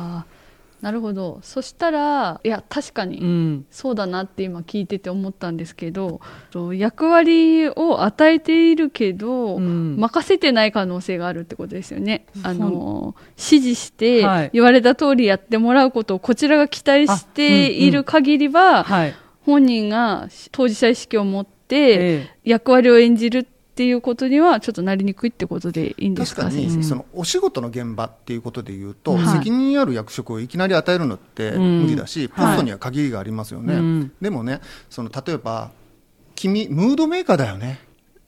[0.84, 1.40] なるほど。
[1.44, 6.20] そしたらいや確かに、そうだなって今聞いてて思ったんですけど
[6.52, 9.96] と役割を与えているけど、うん。
[9.98, 12.26] 任せてない可能性があるってことですよね。
[12.44, 14.50] あの指示してはい。
[14.52, 19.16] 言われた通りやってもらうことをこちらが期待している限りは、はい。
[19.46, 22.30] 本人が当事者意識を持ってええ。
[22.44, 29.28] 役割を演じるっていうことにはちょっとなりにくいってことでいいんです確かか先生にそのお仕事の現場っていうことで言うと、はい。
[29.40, 31.82] 責任ある役職をいきなり与えるのってうん。
[31.82, 34.12] 無理だし、ポストには限りがありますよね、うん。
[34.22, 35.72] でもねその例えば
[36.36, 37.80] 「君ムードメーカーだよね」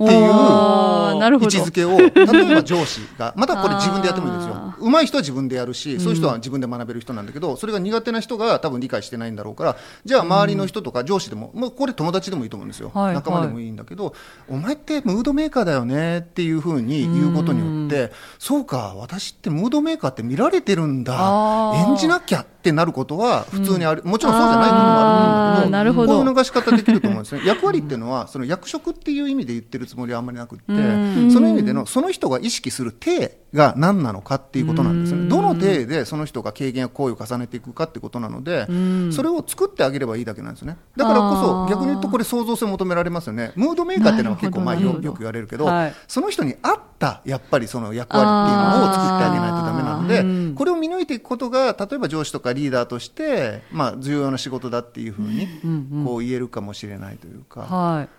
[0.03, 4.55] っていう位置づけを例えば上司がまたこれ自分でやってもいいですよ。
[4.55, 14.13] あ上手い人は自分でやるし、そういう人は自分で学べる人なんだけどそれが苦手な人が多分理解してないんだろうからじゃあ周りの人とか上司でも、もうこれ友達でもいいと思うんですよ、はい仲間でもいいんだけど、
[14.49, 21.73] お前ってムードメーカーだよねっていうふうに言うことによってそうか私ってムードメーカーって見られてるんだ。
[21.87, 27.41] 演じなきゃってなることは普通にある、もちろんそうじゃないこともあるんだけどこういう逃し方できると思うんですね。
[27.47, 31.31] 役割っていうのはその役職っていう意味で言ってるつもりはあんまりなくってうん。
[31.31, 35.27] その意味でのその人が意識する体が何なのかっていうことなんですね。
[35.27, 39.13] どの体でその人が経験や行為を重ねていくかってことなのでうん。
[39.13, 40.77] それを作ってあげればいいだけなんですね。
[40.95, 43.53] だからこそ逆に言うとこれ創造性求められますよね。
[43.55, 45.93] ムードメーカーっていうのは結構まあよよく言われるけどはい。
[46.07, 56.05] その人に合ったやっぱりその役割っていうのを作ってあげないとダメなのでこれを見抜いていくことが例えば上司とかリーダーとしてまあ重要な仕事だっていうふうにうんうん。
[56.05, 57.61] こう言えるかもしれないというか。
[57.61, 58.09] はい。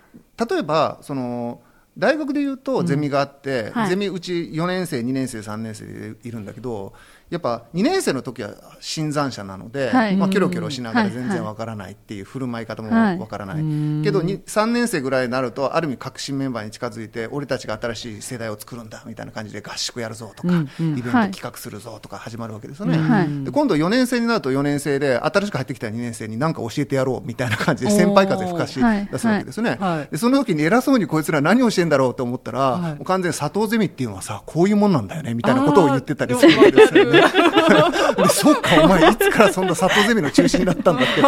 [0.49, 1.61] 例えばその
[1.97, 3.89] 大学でいうとゼミがあって、はい。
[3.89, 6.93] ゼミうち4年生2年生3年生でいるんだけど
[7.29, 10.15] やっぱ2年生の時は新参者なので、はい。
[10.15, 13.17] まあ、キョロキョロしながらはい全然わからないっていう振る舞い方もはい。
[13.17, 13.55] わからない、
[14.03, 20.97] けどに3年生ぐらいになるとある意味革新メンバーに近づいて俺たちが新しい世代を作るんだみたいな感じで合宿やるぞとか、うんうん。
[20.97, 23.43] イベント企画するぞとか始まるわけですよね、はい。
[23.43, 30.07] で今度4年生になると4年生で新しく入ってきた2年生に何か教えてやろうみたいな感じで先輩風吹かし出すわけですね、はい。
[30.11, 37.16] でその時に偉そうにこいつら何をしてんだろうと思ったら、完全に佐藤ゼミっていうのはさこういうもんなんだよねみたいなことを言ってたりするわけですよね。
[38.29, 41.21] そっかお前いつからそんな里ゼミの中心だったんだって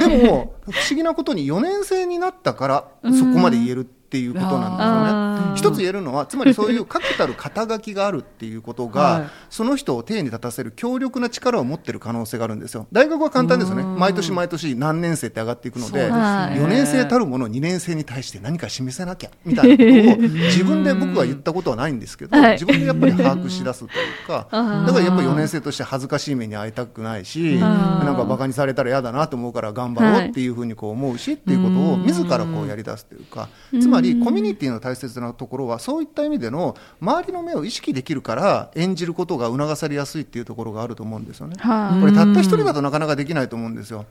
[0.00, 5.56] でも不思議なことに4年生になったからそこまで言えるっていうことなんですよね。
[5.56, 9.30] 一つ言えるのはつまりそういう確たる肩書きがあるっていうことが、はい。
[9.50, 12.86] その人を手に立たせる強力な力を持ってる可能性があるんですよ。
[12.92, 13.82] 大学は簡単ですよね。
[13.82, 16.16] 毎年毎年何年生って上がっていくのでですね。
[16.16, 22.52] 4年生たるもの2年生に対して何か示せなきゃみたいなことを 自分で僕は言ったことはないんですけど、はい。
[22.52, 33.48] 自分でやっぱり把握し出すというか だからやっぱり4年生として恥ずかしい目に遭いたくないしなんかバカにされたら嫌だなと思うから頑張ろうっていうふうにこう思うしっていうことを自らこうやり出すというか
[33.80, 41.56] つまりコミュニティの大切なところはそういった意味での周りの目を意識できるから演じることが促されやすいっていうところがあると思うんですよね。
[41.58, 44.06] はいこれたった一人だとなかなかできないと思うんですよ。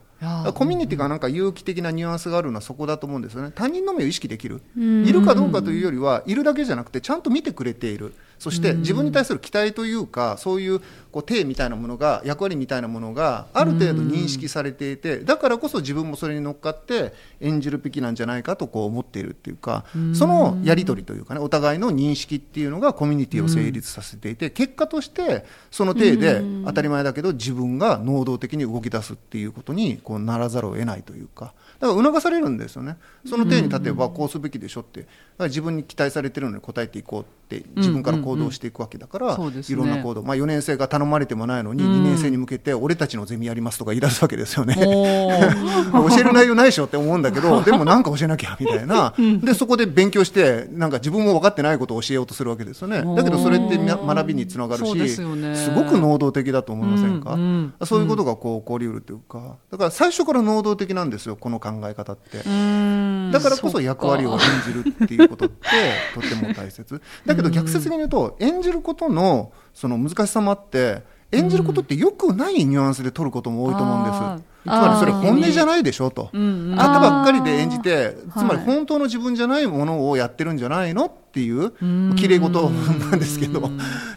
[0.53, 3.51] コミュニティがなんか有機的なニュアンスがあるのはそこだと思うんですよね。
[3.53, 4.61] 他人の目を意識できる。
[4.77, 5.05] うん。
[5.05, 8.13] いるかどうかというよりはいるだけじゃなくてちゃんと見てくれている。
[8.39, 10.79] そして自分に対する期待というかそういう
[11.11, 32.97] こう体みたいなものが役割みたいなものがある程度認識されていてだからこそ自分もそれに乗っかって演じるべきなんじゃないかとこう思っているっていうかそのやり取りというかねお互いの認識っていうのがコミュニティを成立させていて結果としてその体で当たり前だけど自分が能動的に動き出すっていうことにこうならざるを得ないというかだから促されるんですよね。
[33.25, 35.01] その体に立てばこうすべきでしょって。
[35.01, 39.75] だから自分に期待されてるのに応えていこうって自分から行動していくわけだから、そうですね。
[39.75, 44.75] いろんな行動、まあ、4年生が頼まれてもないのに2年生に向けて俺たちのゼミやりますとか言い出すわけですよね。
[45.91, 49.13] 教える内容ないでしょって思うんだけど でもなんか教えなきゃみたいな。
[49.17, 53.03] でそこで勉強してなんか自分も分かってないことを教えようとするわけですよね。
[53.15, 59.55] だけどそれって学びにつながるしすごく能動的だと思いませんか、うんうんそういうことがこう起こりうるというか。
[59.71, 62.39] だから最初から能動的なんですよこの考え方って。
[62.45, 63.31] うん。
[63.31, 65.67] だからこそ役割を演じるっていうことって
[66.13, 67.01] とても大切。
[67.25, 76.29] だけど逆説に言うと演じることのその難しさもあって演じることってよくないニュアンスで取ることも多いと思うんですつまりそれ本音じゃないでしょと。
[76.33, 76.75] うんうん。
[76.75, 78.65] 型ばっかりで演じてつまりはい。
[78.65, 81.71] 本当の自分じゃないものをやってるんじゃないのっていう
[82.15, 83.59] 綺麗事 なんですけど。
[83.67, 83.71] っ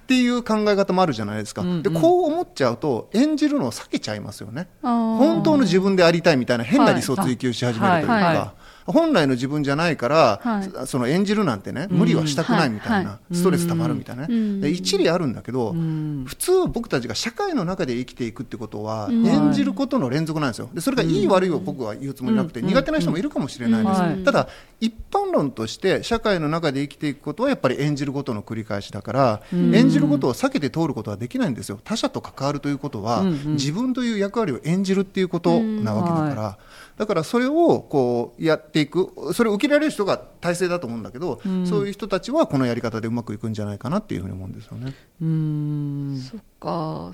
[0.07, 1.63] ていう考え方もあるじゃないですか。
[1.63, 1.83] うんうん。
[1.83, 4.69] でこう思っちゃうと演じるのを避けちゃいますよね。
[4.83, 8.55] 本本当の自分でありたいみたいな変な理想を追求し始めるというか、
[8.87, 10.87] 本来の自分じゃないから、はい。
[10.87, 16.25] その演じるなんてね無理はしたくないみたいな、はストレスたまるみたいなね、一理あるんだけど、うん。
[16.27, 19.27] 普通僕たちが社会の中で生きていくってことは、うん。
[19.27, 20.71] 演じることの連続なんですよ。
[20.73, 22.67] でそれがいい悪いを僕は言うつもりなくて、うん。
[22.67, 24.49] 苦手な人もいるかもしれないです、ただ
[24.81, 29.75] 一般論として社会の中で生きていくことはやっぱり演じることの繰り返しだから、うん。
[29.75, 31.79] 演じることを避けて通ることはできないんですよ。
[31.85, 36.59] 他者と関わるということは、自分という役割を演じるっていうことなわけだから、
[36.97, 41.67] だからそれをこうやっていくそれを受けられる人が大勢だと思うんだけど、うん。
[41.67, 44.95] そういう人たちはこのやり方でうまくいくんじゃないかなっていうふうに思うんですよね。
[45.21, 46.19] うん。
[46.19, 47.13] そっか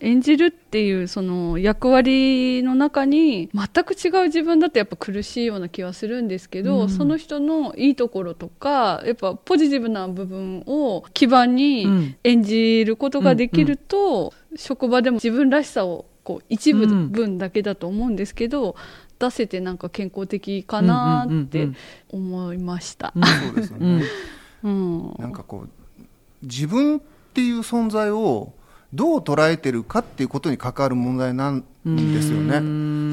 [0.00, 6.88] 演じるっていうその役割の中に全く違う自分だとやっぱ苦しいような気はするんですけど、うん。
[6.90, 12.16] その人のいいところとかやっぱポジティブな部分を基盤うにん。
[12.24, 18.74] 演じることができると、職場でも自分らしさをこう一部うん分だけだと思うんですけど、
[19.20, 21.68] 出せてなんか健康的かなって
[22.10, 23.12] 思いました。
[23.14, 23.22] うん。
[23.24, 24.04] そうですようんね、
[24.64, 25.14] うん。
[25.20, 26.02] なんかこう
[26.42, 27.00] 自分っ
[27.32, 28.52] ていう存在を
[28.94, 32.58] どう捉えてるかっていうことに関わる問題なんですよね。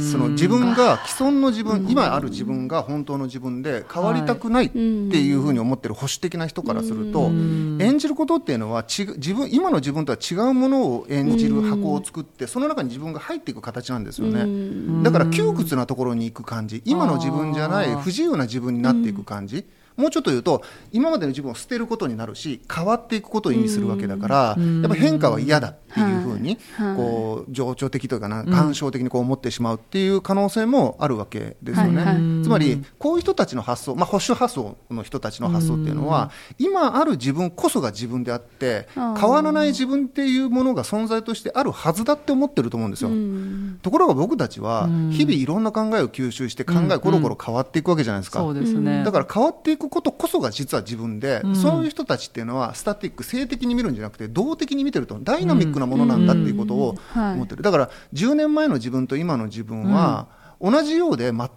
[0.02, 7.82] その自分が既存の自分、今ある自分が本当の自分で変わりたくないっていうふうに思ってる保守的な人からすると、ん。
[7.82, 14.42] 演じることっていうのは違う自分今の自分とは違うものを演じる箱を作ってその中に自分が入っていく形なんですよね。
[14.42, 15.04] うん。
[15.04, 16.82] だから窮屈なところに行く感じ。
[16.86, 19.66] 今の自分じゃない不自由な自分になっていく感じ、
[19.98, 24.82] もうちょっと言うと今までの自分を捨てることになるし変わっていくことを意味するわけだから、うん。
[24.82, 26.96] やっぱ変化は嫌だっていうふうに、はい。
[26.96, 32.04] こう情緒的というかなん感傷的にこう思ってしまうっていう可能性もあるわけですよね。
[32.04, 32.44] はいはい。
[32.44, 43.10] つまりこういう人たちの発想、まあ、保守発想の人たちの発想っていうのは、今ある自分こそが自分であって変わらない自分っていうものが存在としてあるはずだって思ってると思うんですよ。
[43.10, 43.80] うん。
[43.82, 45.10] ところが僕たちはうん。
[45.12, 46.92] 日々いろんな考えを吸収して考うん。
[46.92, 48.40] えコロコロ変わっていくわけじゃないですか。
[48.40, 49.04] そうですね。
[49.04, 51.56] だから変わっていくことこそが実は自分で、うん。
[51.56, 57.34] そういう人たちっていうのはスタティック性的に見るんじゃなくて動的に見てるとダイナミックなものなんだっていうことをはい。
[57.34, 57.64] 思ってる。
[57.64, 60.28] だから10年前の自分と今の自分は、
[60.62, 61.48] 同じようで全く違う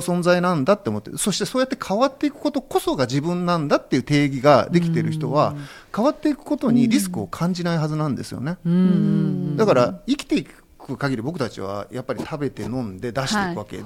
[0.00, 5.54] 存在なんだって思ってるそしてそうやって変わっていくことこそが自分なんだっていう定義ができてる人は、
[5.94, 8.58] 変わっていくことにリスクを感じないはずなんですよね。
[8.66, 9.56] うん。
[9.56, 10.64] だから生きていく
[10.96, 13.84] 限り僕たちはやっぱり食べて飲んで出していくわけで、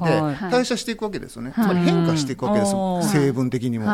[0.50, 1.64] 代謝していくわけですよね、はい。
[1.64, 3.08] つまり変化していくわけですよ、うん。
[3.08, 3.86] 成分的にも、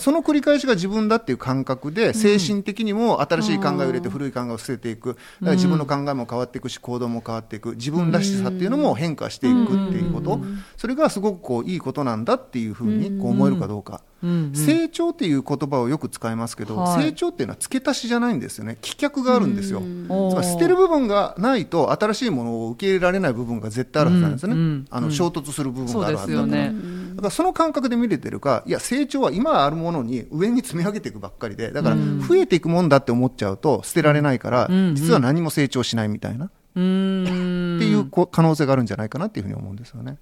[0.00, 5.10] その繰り返しが自分だっていう感覚で精神的にも新しい考えを入れて古い考えを捨てていく。
[5.10, 7.76] だから自分の考えも変わっていくし行動も変わっていく。
[7.76, 10.40] 自分らしさっていうのも変化していくっていうこと。
[10.76, 14.00] それがすごくこういいことなんだっていうふうにこう思えるかどうか。
[14.22, 17.04] うん成長っていう言葉をよく使いますけど、はい。
[17.04, 18.78] 成長っていうのは付け足しじゃないんですよね。
[18.82, 24.60] 棄却があるんですよ、つまり捨てる部分がないと新しいものを受け入れられない部分が絶対あるはずなんですよね、うん。
[24.60, 24.86] うん。
[24.90, 26.98] あの衝突する部分があるはずだから、そうですよね。
[27.14, 37.76] だからその感覚で見れてるかいや成長は今あるものに上に積み上げていくばっかりでだから増えていくもんだって思っちゃうと捨てられないから、うん実は何も成長しないみたいな、っうん。
[37.80, 40.18] ていうこう可能性があるんじゃないかなっていうふうに思うんですよね。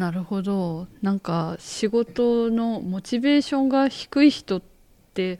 [0.00, 0.86] なるほど。
[1.02, 4.62] なんか仕事のモチベーションが低い人っ
[5.12, 5.38] て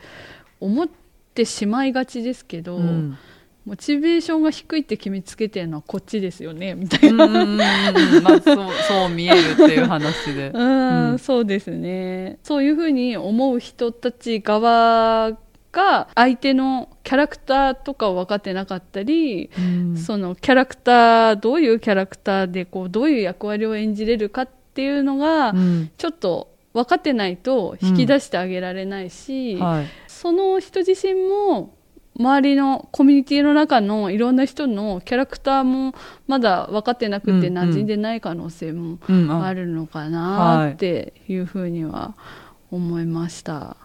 [0.61, 0.89] 思っ
[1.35, 3.17] てしまいがちですけど、うん。
[3.65, 7.27] モチベーションが低いって決めつけてるのはこっちですよねみたいな。
[7.27, 10.51] まあそうそう見えるっていう話で。
[10.55, 11.19] うん、うん。
[11.19, 12.39] そうですね。
[12.43, 15.39] そういうふうに思う人たち側
[15.73, 19.97] が相手のキャラクターとかを分かってなかったり、うん。
[19.97, 25.91] そのキャラクターどういうキャラクターでこうどういう役割を演じれるかっていうのが、うん。
[25.97, 29.87] ちょっと分かってないと引き出してあげられないし、はい。
[30.09, 31.75] その人自身も
[32.19, 35.95] 周りのコミュニティの中のいろんな人のキャラクターも
[36.27, 39.43] まだ分かってなくてうんうん馴染んでない可能性もうん。
[39.43, 42.15] あるのかなっていうふうには
[42.71, 43.77] 思いました。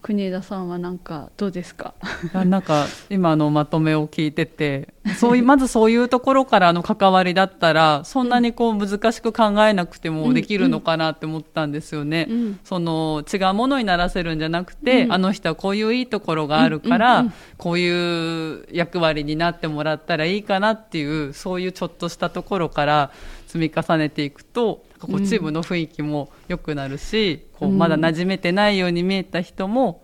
[0.00, 1.94] 国枝さんはなんかどうですか？
[2.32, 12.26] なんか今のまとめを聞いててそういうまずそういうところからの関わりだったらそんなにこう難しく考えなくてもできるのかなって思ったんですよね。
[12.30, 23.10] うんその違うものにならせるんじゃなくて、うんあの人はこういういいところがあるから、うんうんうんこういう役割になってもらったらいいかなっていうそういうちょっとしたところから
[23.48, 30.02] 積み重ねていくとこうチームの雰囲気も良くなるし、こううんまだ馴染めてないように見えた人も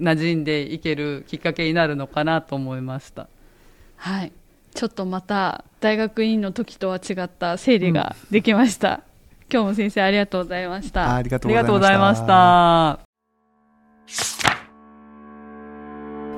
[0.00, 3.28] 馴染んでいけるきっかけになるのかなと思いました。
[3.96, 4.32] はい。
[4.74, 9.02] ちょっとまた大学院の時とは違った整理ができました。
[9.52, 11.14] 今日も先生ありがとうございました。
[11.14, 12.26] ありがとありがとうございまし。
[12.26, 13.00] た。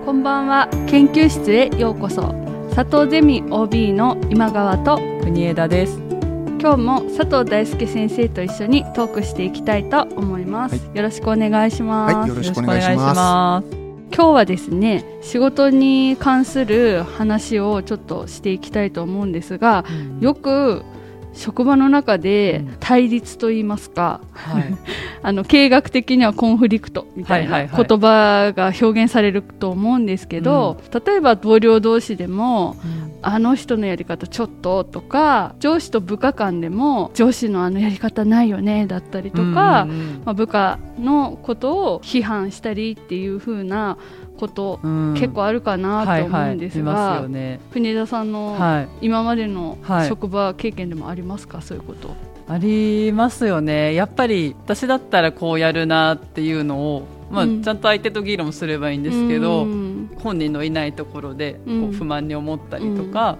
[0.05, 0.69] こんばんは。
[0.89, 2.35] 研究室へようこそ。
[2.75, 6.22] 佐藤ゼミ OB の今川と国枝です。
[6.63, 10.77] 今日も佐藤大輔先生と一緒にトークしていきたいと思います。
[10.95, 12.15] よろしくお願いします。
[12.15, 13.69] はい、よろしくお願いします。
[13.69, 13.77] す。
[14.15, 19.85] 今日はですね仕事に関する話をちょっとしていきたいと思うんですが
[20.21, 20.85] よく
[21.33, 22.77] 職場の中でうん。
[22.81, 24.65] 対立と言いますか、はい。
[25.23, 32.77] あの経営学的にはコンフリクトみたいな言葉が表現されると思うんですけど、例えば同僚同士でも
[33.23, 40.23] あの人のやり方ちょっととか上司と部下間でも上司のあのやり方ないよねだったりとか、うんうん。
[40.25, 43.97] まあ、部下のことを批判したりっていう風な
[44.43, 47.25] こと、うん結構あるかなと思うんですが。
[47.73, 48.89] 国枝さんのはい。
[49.07, 52.11] 今までのはい職場経験でもありますか、そういうこと。
[52.49, 53.95] ありますよね。
[53.95, 63.39] やっぱり私だったらこうやるなっていうのを、まあ、うんちゃんと相手と議論すればいいんですけど、うん本人のいないところでこうんう不満に思ったりとか、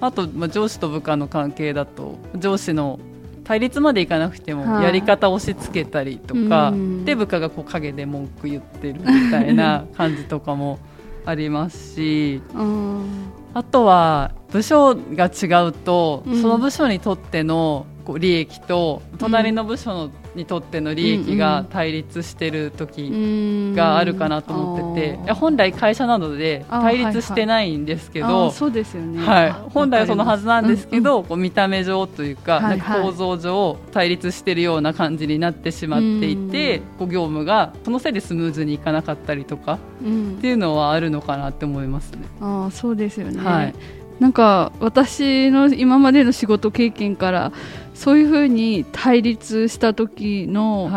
[0.00, 2.98] あと、まあ、上司と部下の関係だと上司の
[3.44, 4.84] 対立までいかなくてもはい。
[4.84, 7.04] やり方を押し付けたりとか、うん。
[7.04, 10.78] で部下がこう陰で文句言ってるみたいな感じとかも
[11.26, 13.06] ありますしうん。
[13.52, 16.42] あとは部署が違うと、うん。
[16.42, 23.10] その部署にとってのこう利益と隣の部署のにとっての利益が対立してる時
[23.74, 42.26] があるかなと思ってて、いや本来会社などで対立してないんですけど、そうですよね、はい、本来はそのはずなんですけど、こう見た目上というか,、構造上対立してるような感じになってしまっていて、こう業務がそのせいでスムーズにいかなかったりとか、っていうのはあるのかなって思いますね。
[42.40, 43.74] あそうですよね、はい
[44.20, 47.52] なんか私の今までの仕事経験から
[47.94, 50.90] そういうふうに対立した時の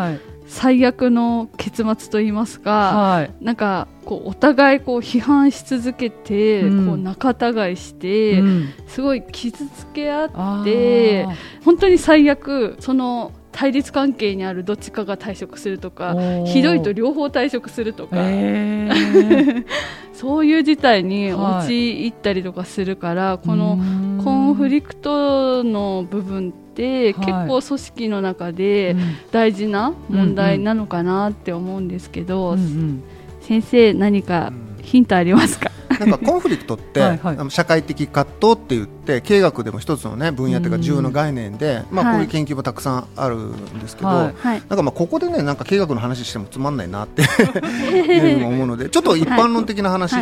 [0.46, 10.24] 最悪の結末といいますか、はい、なんかこうお互いこう批判し続けて、うん、こう仲違いして、うん、すごい傷つけ合
[10.62, 11.26] って
[11.64, 16.14] 本当に最悪その対立関係にあるどっちかが退職するとか
[16.46, 19.64] ひどいと両方退職するとか、えー、
[20.14, 23.76] そういう事態に陥ったりとかするから、はい、この
[24.22, 28.94] コンフリクトの部分って結構組織の中で
[29.32, 33.02] 大事な問題なのかなって思うんですけど、うんうん、
[33.40, 34.52] 先生何か
[34.82, 35.72] ヒントありますか？
[35.98, 37.18] なんかコンフリクトって はい、
[37.50, 47.22] 社会的葛藤って言って経営学でも一つの、ね、分野というか重要な概念で、まあ、こういう研究もたくさんあるんですけど、はい、なんかまあここでねなんか経営学の話してもつまんないなって
[47.92, 50.14] いうふうに思うのでちょっと一般論的な話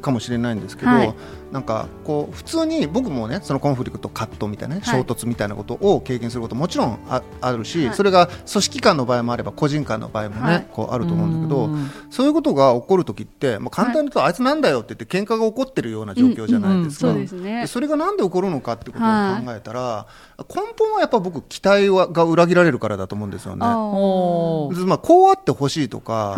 [0.00, 1.14] かもしれないんですけど、
[1.52, 11.68] なんかこう普通に僕もねそのコンフリクト葛藤みたいな、ね、衝突みたいなことを経験することもちろんああるし、それが組織間の場合もあれば個人間の場合もね、こうあると思うんだけど
[12.10, 17.14] そういうことが起こる時って、まあ、簡単に言うと、あいつなんだよって言って喧嘩が起こってるような状況じゃないですか、
[17.66, 20.06] それがなんで起こるのかってことを考えたら、
[20.38, 23.64] 根本はやっぱ僕期待はが裏切られるからだと思うんですよね。
[24.86, 26.34] まあ、こうあってほしいとか、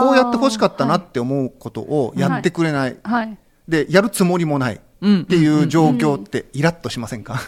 [0.00, 2.96] こうやってほしかったなって思うことをやってくれない。
[3.68, 4.80] でやるつもりもない。
[5.02, 7.40] っていう状況ってイラッとしませんか、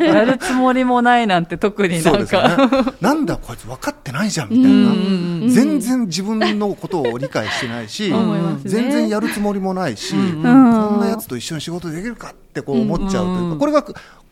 [0.00, 2.68] やるつもりもないなんて特になんか、ね、
[3.00, 5.52] なんだこいつ分かってないじゃんみたいな。
[5.52, 8.12] 全然自分のことを理解してないし、
[8.64, 10.42] 全然やるつもりもないし、こん
[11.00, 13.84] なやつと一緒に仕事できるかってこう思っちゃうというか、これが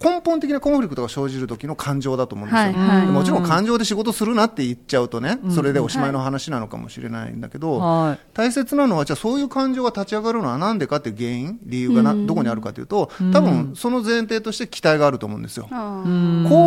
[0.02, 15.80] 根本的なコンフリクトが生じる時の感情だと思うんですよ、はいはい、もちろん感情で仕事するなって言っちゃうとね、それでおしまいの話なのかもしれないんだけど、はい、大切なのはじゃあそういう感情が立ち上がるのは何でかっていう原因理由がな、どこにあるかというと多分その前提として期待があると思うんですよ、こう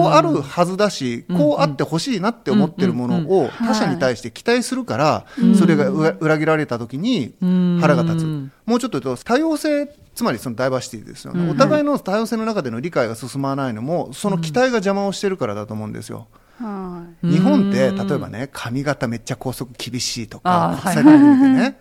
[0.09, 5.25] あるはずだしこうあってほしいなって思ってるものを他者に対して期待するから、
[5.57, 7.36] それが裏切られた時に
[7.82, 9.88] 腹が立つ、もうちょっと言うと多様性
[10.18, 16.28] つまりそのダイバーシティですよね、うん、お互いの多様性の中での理解が進まないのもその期待が邪魔をしてるからだと思うんですよ。
[16.59, 21.78] うん、日本って例えばね髪型めっちゃ拘束厳しいとか国際会議でね、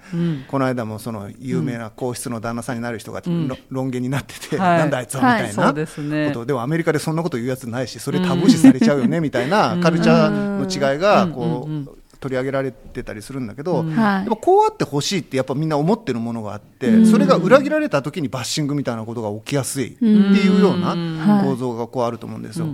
[0.48, 5.72] この間もその有名な皇室の旦那さんになる人が、うん、論言になってて、なんだあいつはみたいな。
[5.72, 12.05] こと、でもアメリカでそんなこと言うやつないしそれタブー視されちゃうよねみたいなカルチャーの違いがこう。
[12.18, 22.66] 取り上げられてたりするんだけど、うん、やっぱこうあってほしいってやっぱみんな思ってるものがあって、うん、それが裏切られた時にバッシングみたいなことが起きやすいっていうような構造がこうあると思うんですよ。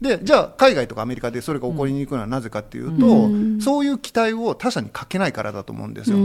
[0.00, 6.16] でじゃあ海外とかアメリカでそれが起こりにくいのはなぜかっていうと、そういう期待を他者にかけないからだと思うんですよ。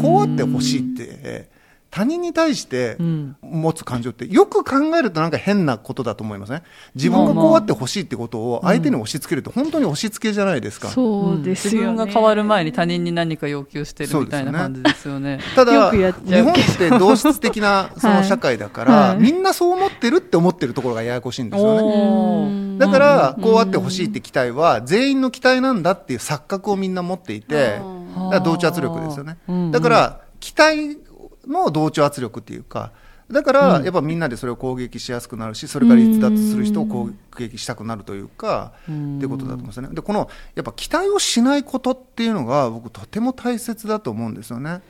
[0.00, 1.59] こうあってほしいって
[1.90, 2.96] 他人に対して
[3.42, 6.62] 持つ感情ってよく考えるとなんか変なことだと思いますね
[6.94, 16.00] 自分がこうあってほしいってことを相手に押し付けると本当に押し付けじゃないですか、そうです自分が変わる前に他人に何か要求してるみたいな感じですよね、ね、 ただ日
[16.42, 19.18] 本って同質的なその社会だから、はい。
[19.18, 22.78] みんなそう思ってるって思ってるところがややこしいんですよね。
[22.78, 27.80] だからこうあってほしいって期待は全員の期待なんだっていう錯覚をみんな持っていて
[28.44, 29.38] 同調圧力ですよね。
[29.70, 30.98] だから期待
[31.46, 32.92] の同調圧力っていうか
[33.30, 37.14] だから、やっぱみんなでそれを攻撃しやすくなるし、それから逸脱する人を攻撃
[37.56, 39.88] したくなるというか、っていうことだと思うんですよね。
[39.94, 44.80] で、この、やっぱ期待をしないことっていうのが、僕、とても大切だと思うんですよね。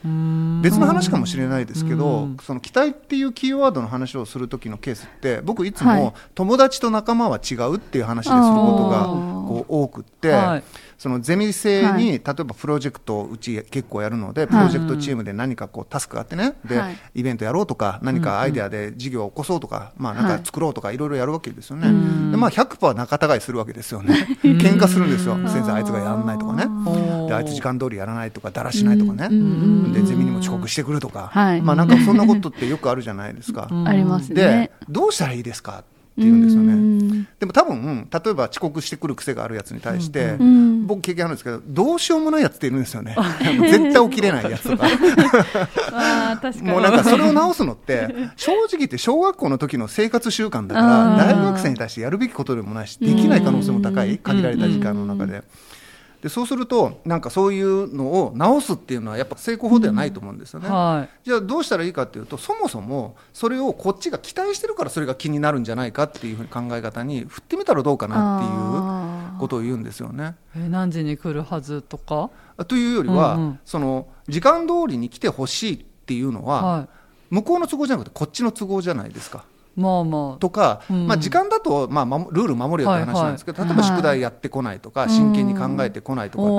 [0.63, 10.63] 別の話かもしれないですけど、その期待っていうキーワードの話をする時のケースって、僕、いつも、友達と仲間は違うっていう話ですることが、こう、多くって、はい。
[11.01, 16.79] そのゼミ生に、はい、例えばプロジェクトうち結構やるので、プロジェクトチームで何かこうタスクがあってね、で、
[17.15, 21.89] イベントやろうとか、何かアイデアで事業を起こそうとか、まあなんか作ろうとか、いろいろやるわけですよね。
[22.31, 24.15] で、まあ100%仲違いするわけですよね。
[24.43, 25.35] 喧嘩するんですよ。
[25.49, 26.67] 先生あいつがやらないとかね。
[27.29, 29.29] で、あいつ時間通りやらないとか、だらしないとかね。
[29.93, 31.31] で、ゼミにも遅刻してくるとか。
[31.63, 33.69] まあなんかそんなことってよくあるじゃないですか。
[33.87, 35.85] ありますで、どうしたらいいですか？
[36.17, 36.73] 言うんですよね。
[36.73, 37.29] うん。
[37.39, 40.87] でも多分例えば遅刻してくる癖があるやつに対して、ううん。
[40.87, 43.17] 僕経験あるんですけどどうしようもないやつっているんですよね。
[43.41, 44.87] 絶対起きれないやつとか。
[45.93, 46.71] あー確かに。
[46.71, 55.43] もうなんかそれを直すのって正直言って小学校の時の生活習慣だから大学生に対してやるべきことでもないしできない可能性も高い限られた時間の中で。
[56.23, 60.69] でそうするとなんかそういうのを直すっていうのはやっぱ成功法ではないと思うんですよね。
[60.69, 70.37] はじゃあどうしたらいいかっていうとそもそもそれをこっちが期待してるからそれが気になるんじゃないかっていうふうに考え方に振ってみたらどうかなっていうことを言うんですよね。
[70.55, 70.59] い。
[70.61, 72.31] え何時に来るはずとか？
[72.67, 76.89] というよりは、うんうんその時間通りに来てほしいっていうのは、は
[77.31, 79.45] 向こうの都合じゃなくてこっちの都合じゃないですか。
[79.77, 79.81] い。
[79.81, 80.39] まあまあ。
[80.39, 81.07] とか、うん。
[81.07, 86.59] まあ、時間だと、まあ、守ルール守るよって話なんですけど、はい例えば宿題やってこないとか、真剣に考えてこないとかっていう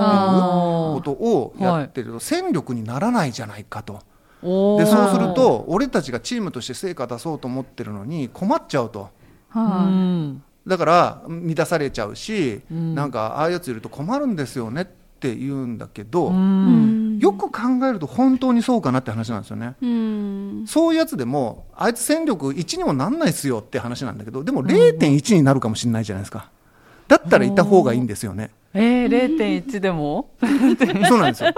[0.96, 4.02] ことをやってると、戦力にならないじゃないかと。
[4.42, 9.10] でそうすると俺たちがチームとして成果出そうと思ってるのに困っちゃうと。
[9.54, 10.44] うはん。
[10.66, 12.96] だから乱されちゃうし、うん。
[12.96, 14.86] なんかああいうやついると困るんですよねっ
[15.20, 19.76] て言うんだけど、うんよく考えると本当にそうかなって話なんですよね。
[19.80, 26.50] うんそういうやつでもあいつ戦力1にもなんないっすよって話なんだけどでも0.1になるかもしれないじゃないですか
[27.08, 28.50] だったらいた方がいいんですよね。
[28.74, 30.32] えー、0.1でも？
[31.08, 31.54] そうなんですよ。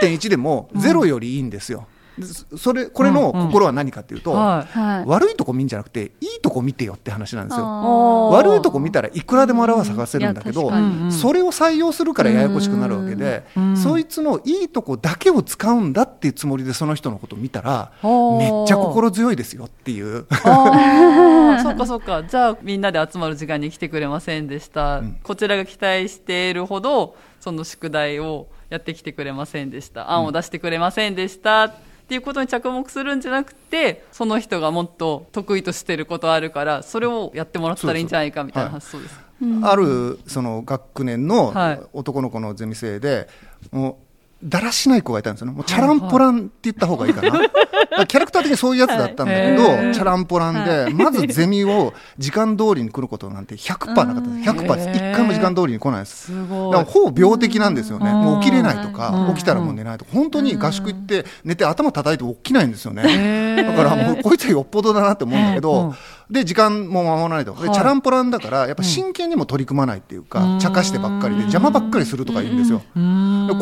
[0.00, 1.86] 0.1でも0よりいいんですよ。
[2.18, 2.26] で
[2.58, 4.78] それこれの心は何かっていうと、はい。
[4.78, 8.30] はい悪いとこ見んじゃなくていいとこ見てよって話なんですよ。
[8.30, 10.70] 悪いとこ見たらいくらでもあらは探せるんだけど、
[11.10, 20.26] それを採用するからややこしくなるわけで、うんそいつのいいとこだけを使うんだっていうつもりでその人のことを見たら、めっちゃ心強いですよっていう。
[21.62, 22.24] そっかそっか。
[22.24, 24.98] じゃあ、みんなで集まる時間に来てくれませんでした。
[24.98, 30.10] うんこちらが期待しているほど、その宿題をやってきてくれませんでした。
[30.10, 31.72] 案を出してくれませんでした。
[32.06, 39.18] っていうことに着目するんじゃなくて、その人がもっと得意としてることあるから、それをやってもらったらいいんじゃないかみたいな発想です。
[39.62, 41.80] あるその学年のはい。
[41.92, 43.28] 男の子のゼミ生で、
[43.72, 44.05] もう
[44.46, 47.48] だらしない子がいたんですよね、もうチャランポランって言った方がいいかな、
[48.06, 49.94] キャラクター的にそういうやつだったんだけど、はい。
[49.94, 55.12] チャランポランで、まずゼミを時間通りに来ることなんて100%なかったです、100%です、へー。
[55.12, 56.26] 1回も時間通りに来ないです。
[56.26, 56.72] すごい。
[56.72, 58.20] だからほぼ病的なんですよね、うん。
[58.22, 59.34] もう起きれないとうか、ん。
[59.34, 63.56] 起きたらもう寝ないとか、本当に合宿行って、寝て頭叩いて起きないんですよね。
[63.56, 65.94] だからもうこいつはよっぽどだなって思うんだけど、
[66.30, 67.74] で時間も守らないと、ではい。
[67.74, 70.58] チャランポランだからやっぱ真剣にも取り組まないっていうか、うん。
[70.58, 72.82] 茶化してばっかりで邪魔ばっかりするとか言うんですよ、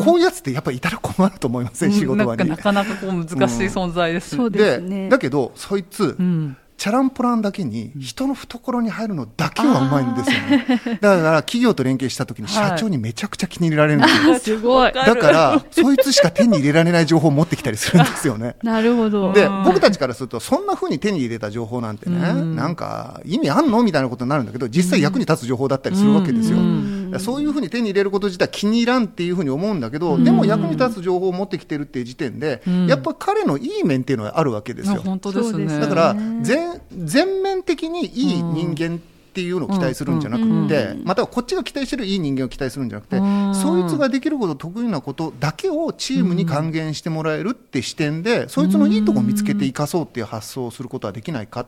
[0.03, 2.49] こういうやつってやっぱりいたら困ると思いません、仕事場に。
[2.49, 2.83] なんかな。
[2.83, 3.35] かなかこう難しい
[3.67, 5.09] 存在ですですね。
[5.09, 10.99] だけどそいつ、うんチャランポランだけに人の懐に入るのだけはうまいんですよね。
[11.01, 14.07] だから企業と連携した時に社長にめちゃくちゃ気に入れられるんで
[14.39, 14.49] す。
[14.49, 14.57] よ。
[14.57, 14.91] すごい。
[14.91, 18.55] だから、そいつしか手に入れられない情報を持ってきたりするんですよね。
[18.63, 19.31] なるほど。
[19.33, 22.55] でうん僕たちからするとそんなふうに手に入れた情報なんてね、うん。
[22.55, 23.81] なんか意味あんの？
[23.81, 27.04] みたいなことになるんだけど実際役に立つ情報だったりするわけですよ、うん。
[27.04, 32.87] だそういうふうに手に入れること自体気に入らんっていうふうに思うんだけど、うんでも役に立つ情報を持ってきてるっていう時点で、うん。
[32.87, 35.01] やっぱ彼のいい面っていうのはあるわけですよ。
[35.03, 35.67] 本当ですね。
[35.79, 38.99] だからね全全面的にいい人間っ
[39.35, 43.53] ていうのを期待するんじゃなくって、うんまたはこっちが期待してるいい人間を期待するんじゃなくて、うん。
[43.53, 51.67] そいつができること得意なことだけをチームに還元してもらえるって視点で、そいつのいいとこ見つけて生かそうっていう発想をすることはできないか、で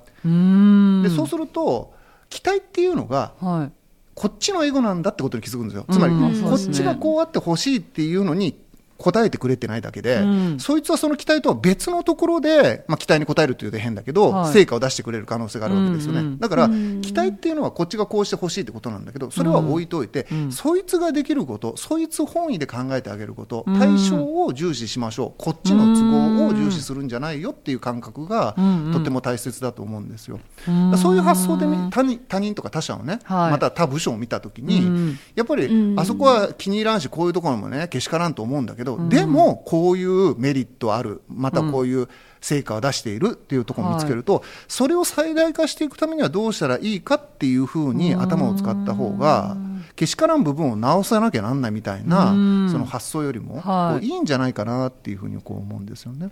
[1.09, 1.93] そうすると
[2.29, 3.71] 期待っていうのがはい。
[4.17, 5.85] こっちのエゴなんだってことに気づくんですよ。
[5.91, 8.59] つまり、うんこっちがこうあってほしいっていうのに
[8.97, 10.59] 答えてくれてないだけで、うん。
[10.59, 14.53] そいつはその期待とは別のところで、まあ、期待に応えるというと変だけど、はい。
[14.53, 16.25] 成果を出してくれる可能性があるわけですよね、うん。
[16.25, 17.01] うんだから、うん。
[17.01, 20.51] 期待っていうのはこっちがこうしてほしいってことなんだけどそれは置いといて、うん。
[20.51, 23.79] そいつができることそいつ本位で考えてあげることうん。
[23.79, 25.43] 対象を重視しましょう。
[25.43, 28.55] こっちの都合を重視するんじゃないよっていう感覚が
[28.93, 30.39] とっても大切だと思うんですよ。
[30.67, 30.97] うん。
[30.97, 33.51] そういう発想でみ他人他人とか他者をね、はい。
[33.51, 35.19] また他部署を見たときに、うん。
[35.35, 35.99] やっぱりうん。
[35.99, 39.09] あそこは気に入らんしこういうところもねけしからんと思うんだけど、うん。
[39.09, 42.07] でもこういうメリットあるまたこういう
[42.41, 49.57] 成果を出しているっていうところを見つけると、それを最大化していくためにはどうしたらいいかっていうふうに頭を使った方が
[49.95, 52.69] けしからん部分を直さなきゃなんないみたいなうん。
[52.71, 54.05] その発想よりもはい。
[54.05, 56.29] いいんじゃないかなっていうふうにこう思うんですよね。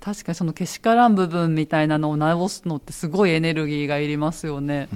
[0.00, 4.88] 確かにそのけしからん部分みたいなのを直すのってすごいエネルギーがいりますよね。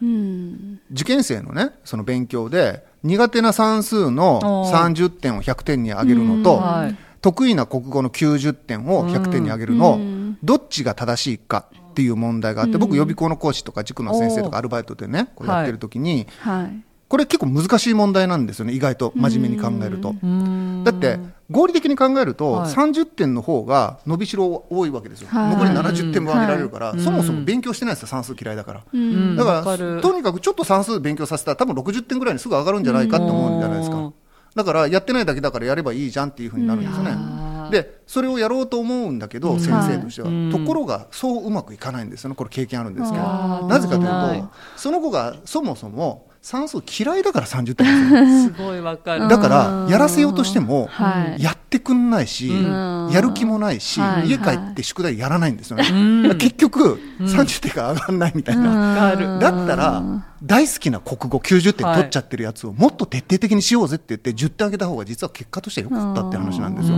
[0.00, 0.80] うん。
[0.92, 4.94] 受験生のねその勉強で苦手な算数のおー。
[4.94, 6.96] 30点を100点に上げるのと、うんはい。
[7.20, 10.38] 得意な国語の90点を100点に上げるの、うん。
[10.42, 12.80] どっちが正しいかっていう問題があって、うん。
[12.80, 20.14] 僕予備校の講師とか塾の先生とかアルバイトでねこれやってる時に、はいこれ結構難しい問題なんですよね意外と真面目に考えると。
[20.22, 20.82] うん。
[20.82, 21.18] だだって
[21.50, 22.72] 合理的に考えると、はい。
[22.72, 25.56] 30点の方が伸びしろ多いわけですよ、はい。
[25.56, 29.36] 残り70点分上げられるから、はいそもそも勉強してないですよ算数嫌いだから、うん。
[29.36, 30.00] だからる。
[30.00, 34.14] とにかくちょっと算数勉強させたら多分60点ぐらいにすぐ上がるんじゃないかって思うんじゃないですか、うん。
[34.54, 40.50] だからやってないだけだからやればいいじゃんっていうふうになるんですよね、でそれをやろうと思うんだけど、先生としては、はい。
[40.50, 43.24] ところがそううまくいかないんですよねこれ経験あるんですけど。
[43.68, 48.50] なぜかというとその子がそもそも算数嫌いだから30点すよ。
[48.58, 49.28] すごいわかる。
[49.28, 51.42] だからやらせようとしてもはい。
[51.42, 53.10] やってくんないし、うん。
[53.12, 54.28] やる気もないし、はい。
[54.28, 56.22] 家帰って宿題やらないんですよね、うん。
[56.24, 59.38] だから結局30点が上がらないみたいな、わかる。
[59.38, 60.02] だったら
[60.42, 66.96] 大好きな国語90点取っちゃってるやつをもっと徹底的にしようぜって言って10点上げた方が実は結果としては良かったって話なんですよ。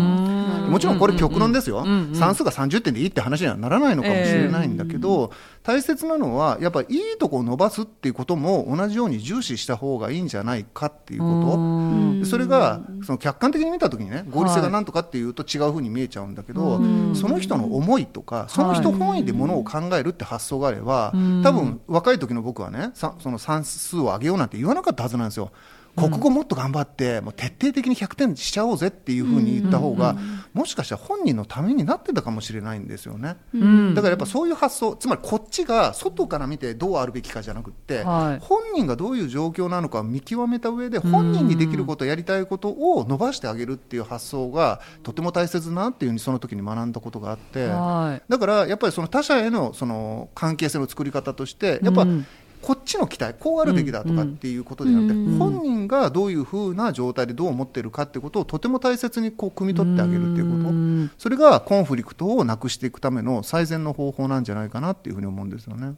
[0.68, 1.84] もちろんこれ極論ですよ、
[2.14, 5.32] 算数が30点でいいって話にはならないのかもしれないんだけど、
[5.62, 12.26] 大切なのはやっぱりいいとこを伸ばすっていうことも同じように重視した方がいいんじゃないかっていうこと。
[12.26, 16.80] それがその客観的に見たときにね合理性がなんとかっていうと違うふうに見えちゃうんだけど、
[17.14, 25.50] その人の思いとかその人本位でものを考えるって発想があれば、多分若い時の僕はねさその算数を上げようなんて言わなかったはずなんですよ。
[25.96, 30.16] 国語もっと頑張ってもう徹底的に100点しちゃおうぜっていうふうに言った方が、
[30.52, 33.36] もしかしたら本人のためになってたかもしれないんですよね。
[33.54, 33.94] うん。
[33.94, 38.44] だからやっぱそういう発想つまりこっちが外から見てどうあるべきかじゃなくって、はい。
[38.44, 48.22] 本人がどういう状況なのかを見極めた上で本人にできることやりたいことを伸ばしてあげるっていう発想がとても大切だなっていうふうにその時に学んだことがあってはい。
[48.28, 52.26] だからやっぱりその他者へのその関係性の作り方としてやっぱうん
[52.64, 60.70] こっちの期待こうあるべきだとかっていうことではなくて、うん本人がどういうふうな状態でどう思ってるかっていうことをとても大切にこう汲み取ってあげるっていうこと。
[60.70, 65.94] んそれがコンフリクトをなくしていくための最善の方法なんじゃないかなっていうふうに思うんですよね。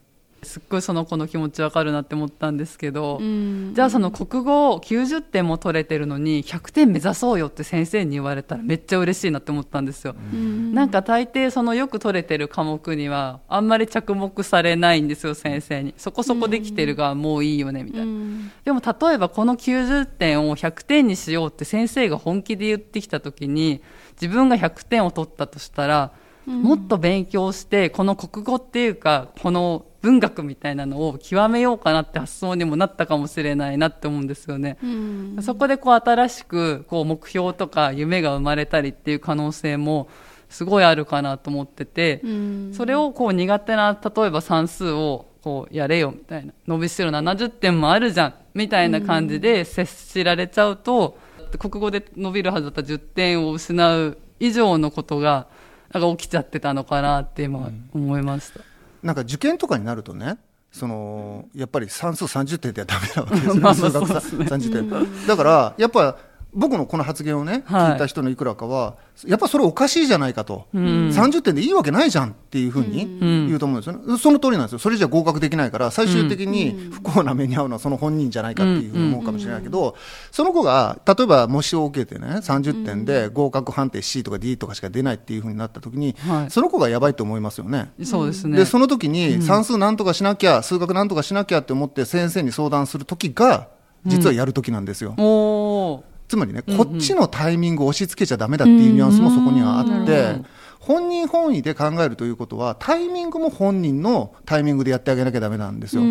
[0.46, 3.72] すっごいその子の気持ちわかるなって思ったんですけど、うん。
[3.74, 10.14] じゃあその国語90点も取れてるのに100点目指そうよって先生に言われたらめっちゃ嬉しいなって思ったんですよ。
[10.32, 10.74] うん。
[10.74, 15.94] なんか大抵そのよく取れてる科目にはあんまり着目されないんですよ先生に。
[15.96, 18.50] そこそこできてるがもういいよねみたいな、うん。
[18.64, 23.82] でも例えばこの90点を100点にしようって先生が本気で言ってきた時に
[24.20, 26.12] 自分が100点を取ったとしたら、
[26.46, 34.78] もっと勉強してこの国語っていうかこの文学みたいなのを極めようかなって発想にもなったかもしれないなって思うんですよね。
[34.80, 40.08] うんそこでこう新しくこう目標とか夢が生まれたりっていう可能性も
[40.48, 51.18] すごいあるかなと思ってて、うんそれをこう苦手な例えば算数をこうやれよみたいな伸びしろ70点もあるじゃんみたいな感じで接しられちゃうと、
[51.58, 55.48] 国語で伸びるはずだった10点を失う以上のことが
[55.92, 58.75] なんか起きちゃってたのかなって今思いました。
[59.06, 60.36] なんか受験とかになるとね
[60.72, 64.44] そのやっぱり算数30点ではダメなわけですよ、 数学そうですね。
[64.44, 66.16] 30点、だからやっぱ
[66.54, 67.92] 僕のこの発言をね、はい。
[67.92, 70.78] 聞いた人のいくらかはやっぱそれおかしいじゃないかと、ん。
[71.10, 73.46] 30点でいいわけないじゃんっていうふうにん。
[73.48, 74.78] 言うと思うんですよね、その通りなんですよ。
[74.78, 79.96] それじゃ合格できないから最終的に不幸な目に遭うのはその本人じゃないかっていうふうに思うかもしれないけど、
[80.30, 86.50] その子が例えば模試を受けてね30点で合格判定 C とか D とかしか出ないっていうふうになった時に、はい。
[86.50, 87.90] その子がやばいと思いますよね。
[88.02, 88.56] そうですね。
[88.56, 93.68] でその時に算数なんとかしなきゃ、数学なんとかしなきゃって思って先生に相談する時が
[94.04, 100.44] 実はやる時なんですよ、おーつまりね、こっちのタイミングを押し付けちゃダメだっていうニュアンスもそこにはあって、
[100.78, 106.02] 本人本位で考えるということはタイミングも本人のタイミングでやってあげなきゃダメなんですよ、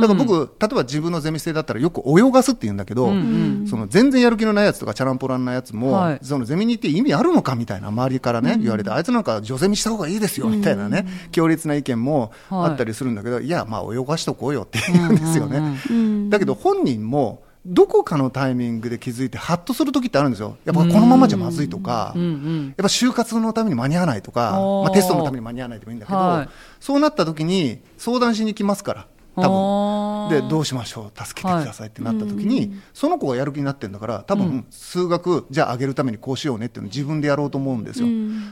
[0.00, 3.08] だから僕例えば自分のゼミ生だったらよく泳がすって言うんだけど、
[3.68, 6.18] その全然やる気のないやつとかチャランポランなやつも、はい。
[6.22, 16.30] そのゼミに行って意味あるのかみたいな周りからね、言われてあいつなんか女ゼミした方がいいですよみたいなね、強烈な意見もあったりするんだけど、い、やまあ泳がしとこうよって言うんですよね、うん。
[16.30, 20.56] だけど本人もどこかのタイミングで気づいてハッとする時ってあるんですよ。
[20.64, 22.66] やっぱこのままじゃまずいとか、うんうん。
[22.68, 26.48] やっぱ就活のために間に合わないとか、まあ、テストのために間に合わないでもいいんだけど、はい。
[26.80, 29.06] そうなった時に相談しに来ますから
[29.36, 30.06] 多分。
[30.28, 38.08] でどうしましょう助けてくださいってなった時に、その子がやる気になってるんだから多分、数学じゃあ上げるためにこうしようねっていうのを自分でやろうと思うんですよ、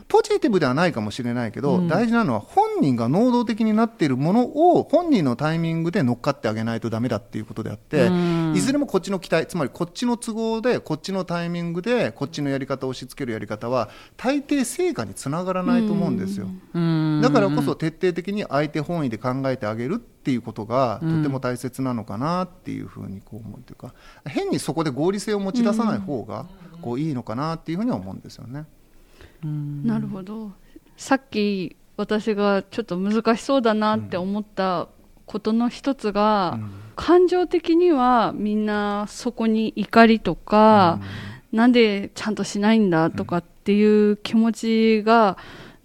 [0.09, 8.11] ポジティブではないかもしれないけど、大事なのは本人が能動的になっているものを本人のタイミングで乗っかってあげないとダメだっていうことであって、
[8.55, 16.47] いずれもこっちの期待つまりこっちの都合でこっちのタイミングでこっちのやり方を押し付けるやり方は大抵成果につながらないと思うんですよ。
[16.75, 17.21] うん。
[17.21, 23.95] だからこそ徹底的に相手本位で考えてあげるっていうことがとても大切なのかなっていうふうにこう思うというか、
[24.27, 26.47] 変にそこで合理性を持ち出さない方が
[26.83, 28.65] こういいのかなっていうふうには思うんですよね。
[29.43, 30.53] なるほど。
[30.97, 34.89] さっき私がちょっと難しそうだなって思った
[35.27, 36.59] ことの一つが、
[36.97, 41.01] 感情的にはみんなそこに怒りとか、
[41.53, 45.37] なんでちゃんとしないんだとかっていう気持ちが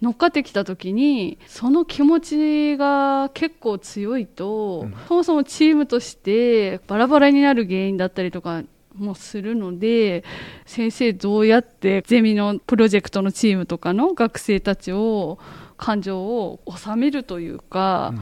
[0.02, 4.94] 乗っかってきた時にその気持ちが結構強いと、うん。
[5.08, 8.62] そもそもチームとしてバラバラになる原因だったりとか
[8.96, 10.24] もするので
[10.66, 15.38] 先生どうやってゼミのプロジェクトのチームとかの学生たちを
[15.80, 18.12] 感情を収めるというか、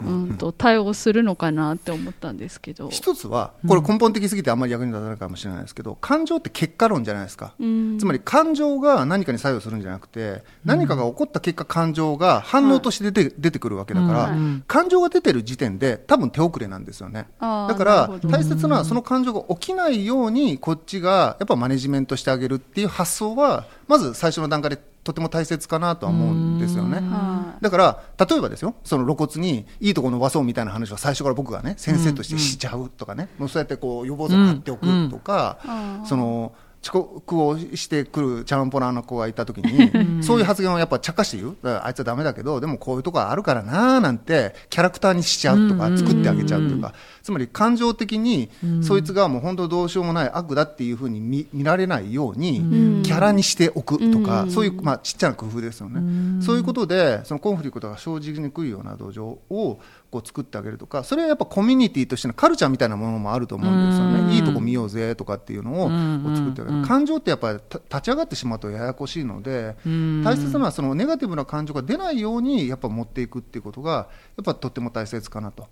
[0.00, 2.88] うんと対応するのかなって思ったんですけど。
[2.88, 7.98] 一つはこれ根本的すぎてあんまり役に立たないかもしれないですけど感情って結果論じゃないですか、うん。
[7.98, 17.26] つまり感情が何かに作用するんじゃなくて何かが起こった結果感情が反応として出て,、出てくるわけだから、はい感情が出てる時点で多分手遅れなんですよね。
[17.40, 26.98] だから大切なその感情が起きないようにこっちがやっぱマネジメントしてあげるっていう発想はまず最初の段階でとても大切かなとは思うんですよね。
[26.98, 27.62] はい。
[27.62, 35.58] だから例えばですよその露骨にいいとこ伸ばそうみたいな話は最初から僕がね先生としてしちゃうとかね、もうそうやってこう予防線を張っておくとか、
[36.00, 36.06] うん。
[36.06, 41.56] その遅刻をしてくるチャランポランの子がいた時に、そういう発言をやっぱ茶化して言う。
[41.62, 48.48] あいつはダメだけどでもこういうとこあるからなーなんてキャラクターにしちゃうとか、作ってあげちゃうというか、つまり感情的に、
[48.82, 69.76] そいつがもう本当どうしようもない悪だっていうふうに見見られないように、キャラにしておくとか、そういう、まあ、ちっちゃな工夫ですよね、そういうことでそのコンフリクトが生じにくいような土壌をこう作ってあげるとかそれはやっぱコミュニティとしてのカルチャーみたいなものもあると思うんですよね、いいとこ見ようぜとかっていうのを作ってあげる、感情ってやっぱりた立ち上がってしまうとややこしいので、
[70.24, 75.68] 大切なのはそのネガティブな感情が出ないようにやっぱ持っていくっていうことがやっぱとっても大切かなと。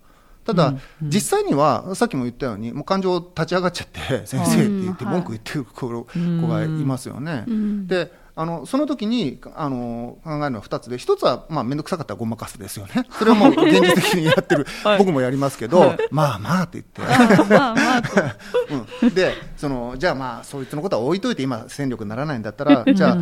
[0.49, 7.45] ただ、実際にはさっきも言ったようにもう感情立ち上がっちゃって先生って言って文句言ってる子子がいますよね。
[7.87, 8.11] で
[8.41, 13.05] あのその時にあの考えるのは2つで1つはまあ面倒くさかったらごまかすですよね。
[13.11, 14.65] それはもう 現実的にやってる、
[14.97, 17.03] 僕もやりますけど、まあまあって言って。
[17.03, 18.09] あーまあまあと。
[19.03, 23.17] うん、でそのじゃあまあそいつのことは置いといて今戦力にならないんだったらじゃあ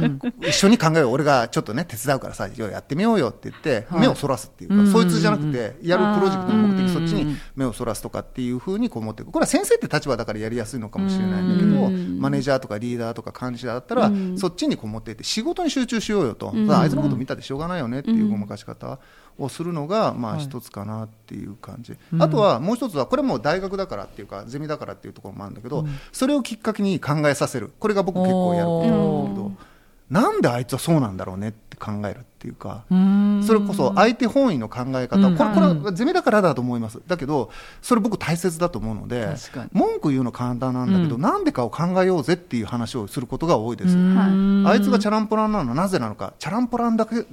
[0.47, 9.33] 一緒に考えよう俺がちょっとね手伝うからさやってみようよって言って目をそらすっていうか、そいつじゃなくてやるプロジェクトの目的そっちに目をそらすとかっていうふうにこう持っていく。
[9.33, 11.91] これは先生って立場だからやりやすいのかもしれないんだけど
[12.21, 18.99] マネージャーとかリーダーとか管理者だったらそっちにこう持っていって仕事に集中しようよと、あいつのこと見たってしょうがないよねっていうごまかし方
[19.39, 27.73] をするのがまあ一つかなっていう感じ、あとはもう一つはこれも大学だからっていうかゼミだからっていうところもあるんだけど、それをきっかけに考えさせる。
[27.79, 29.66] これが僕結構やることなんだけど
[30.11, 37.01] なんであいつはそうなんだろうねって考えるっていうかそれこそ相手本位の考え方、これこれはゼミだからだと思います。
[37.07, 37.51] だけど
[37.83, 39.35] それ僕大切だと思うので
[39.73, 43.97] 文句言うの簡単なんだけど、なんでかを考えようぜっていう話をすることが多いです。
[43.97, 44.29] は
[44.65, 44.73] い。
[44.73, 47.27] あいつがチャランポランなのはなぜなのか、チャランポランだけ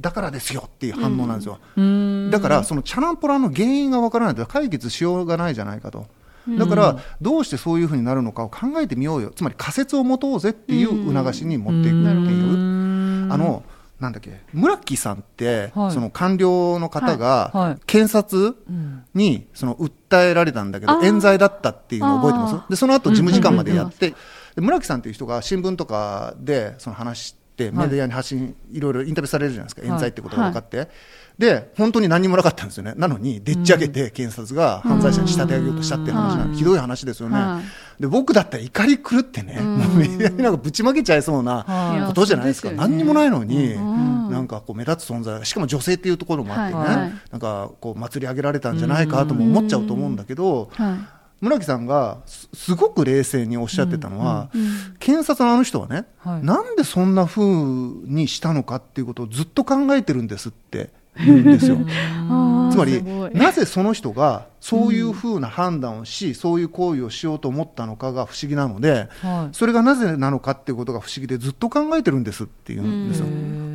[0.00, 1.58] だからですよっていう反応なんですよ。
[2.30, 6.06] だから、そのチャランポランの原因がわからないと解決しようがないじゃないかと。
[6.56, 13.64] だから、どうしてそういうふうになるのかを考えてみようよ、つまり仮説を持とうぜっていう促しに持っていくっていう、あの、
[14.00, 15.90] なんだっけ、村木さんって、はい。
[15.90, 17.68] その官僚の方が、はい。
[17.70, 17.78] はい。
[17.86, 18.54] 検察
[19.14, 21.06] にその訴えられたんだけど、あー。
[21.06, 30.88] 冤罪だったっていうのを覚えてますあでその後事務次官までやって、で村木さんっていう人が新聞とかでその話してメディアに発信、い、ろいろインタビューされるじゃないですか、冤罪ってことが分かって、
[31.38, 32.94] で本当に何にもなかったんですよね。
[32.96, 37.60] なのにでっち上げて検察が犯罪者に仕立て上げようとしたっていう話なんで、ひどい話ですよね、は
[38.00, 42.06] で僕だったら怒り狂ってね、もうメディアになんかぶちまけちゃいそうなはい。
[42.08, 44.30] ことじゃないですか、何にもないのに、ん。
[44.30, 51.18] なんかこう目立つ存在しかも女性っていうところもあってね、なんかこう祭り上げられたんじゃないかとも思っちゃうと思うんだけど、はい。
[51.40, 54.50] 村木さんがすすごく冷静におっしゃってたのは、
[54.98, 56.44] 検察のあの人はね、はい。
[56.44, 60.90] なんでそんな風にしたのかっていうことをずっと考えてるんですって
[61.24, 61.76] 言うんですよ。
[62.70, 63.02] つまり
[63.32, 69.54] なぜその人がそういうふうな判断をし、そういう行為をしようと思ったのかが不思議なので、はい。
[69.54, 73.26] それがなぜなのかっていうことが不思議でずっと考えてるんですっていうんですよ。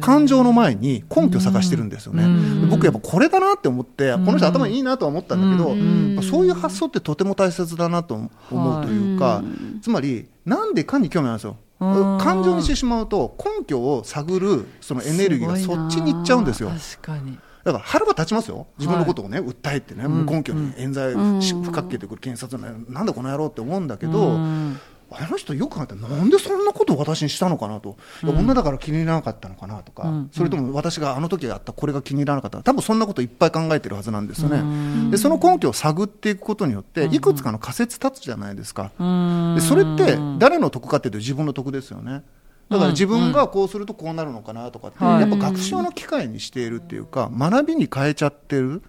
[0.01, 2.23] 感情の前に根拠を探してるんですよね。
[2.61, 8.15] で僕やっぱこれだなって思って、この人頭いいなとは思ったんだけど、うそういう発想ってとても大切だなと
[8.51, 9.43] 思うというか、
[9.81, 11.57] つまりなんでかに興味あるんですよ。
[11.91, 12.17] うん。
[12.17, 16.69] 感情にしてしまうと根拠を探るそのエネルギーがそっちに行っちゃうんですよ。
[16.69, 17.37] 確かに。
[17.63, 24.79] だから腹は立ちますよ、自分のことをね、訴えてね、無根拠に冤罪しふかけてくる検察ななんでこの野郎って思うんだけど、うん
[25.19, 30.29] あの人よく考えたらなんでそんなことを私にしたのかなと、いや女だから気に入らなかったのかなとか、うん。
[30.31, 35.11] それとも私があの時やったこれが気に入らなかった多分そんなこといっぱい考えてるはずなんですよね。
[35.11, 38.91] でその根拠を探っていくことによっていくつかの仮説立つじゃないですか。
[39.55, 42.23] でそれって誰の得かっていうと自分の得ですよね。
[42.69, 45.21] だから自分がこうするとこうなるのかなとかって、はい。
[45.21, 48.81] やっぱ学習の機会にしているっていうか学びに変えちゃってる。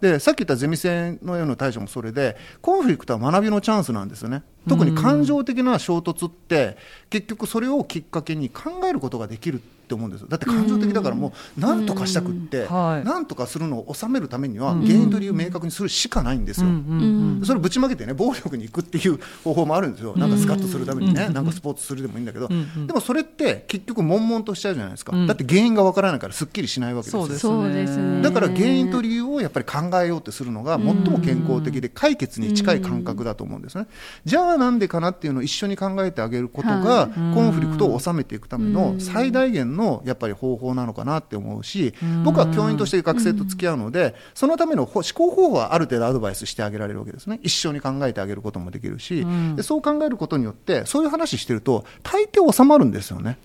[0.00, 4.42] でさっき言ったゼミ生のような対処もそれでコンフリクトは学びのチャンスなんですよね。
[4.68, 6.76] 特に感情的な衝突って
[7.08, 13.04] 結局それをきっかけに考えることができるって思うんですだって感情的だからもう何とかしたくってはい。
[13.04, 16.68] 何とかするのを収めるためには原因と理由を明確にするしかないんですよ。
[16.68, 25.26] うんそれぶちまけてね暴力に行くっていう 方法もあるんですよ、なんかスカッとするためにね、なんかスポーツするでもいいんだけど、でもそれって結局、悶々としちゃうじゃないですか、うん。
[25.26, 27.16] だって原因がわからないからすっきりしないわけです。
[27.16, 27.62] よ。
[27.96, 28.22] ね。
[28.22, 33.86] だから原因と理由をやっぱり考えようとするのが最も健康的で解決に近い感覚だと思うんですね。
[34.24, 47.40] じゃあなんでかなっていうのを一緒に考えてあげることがコンフリクトを収めていくための最大限のやっぱり方法なのかなって思うし僕は教員として学生と付き合うのでそのための思考方法はある程度アドバイスしてあげられるわけですね。
[47.42, 49.26] 一緒に考えてあげることもできるし
[49.56, 53.38] でそう考えることによってそういう話してると大抵収まるんですよね。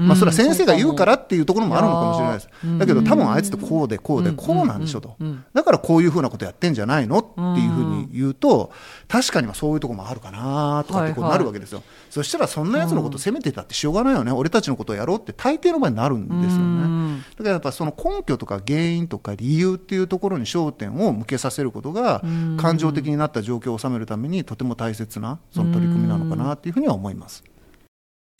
[0.00, 2.48] まあ、それは先生が言うからっていうところもあるのかもしれないです。
[2.78, 5.16] だけど多分あいつってこうでこうでこうなんでしょと。
[5.52, 8.72] だからこういうふうなことやってんじゃないのっていうふうに言うと、
[9.08, 11.82] 確かにまあそういうところもあるかなとかってこうなるわけですよ。
[12.08, 14.32] そしたらそんなやつのこと責めてたってしょうがないよね。
[14.32, 17.24] 俺たちのことをやろうって大抵の場合になるんですよね。
[17.36, 22.22] だからやっぱその根拠とか原因とか理由っていうところに焦点を向けさせることが
[22.56, 27.44] 感情的になった状況を収めるためにとても大切なその取り組みなのかなっていうふうには思います。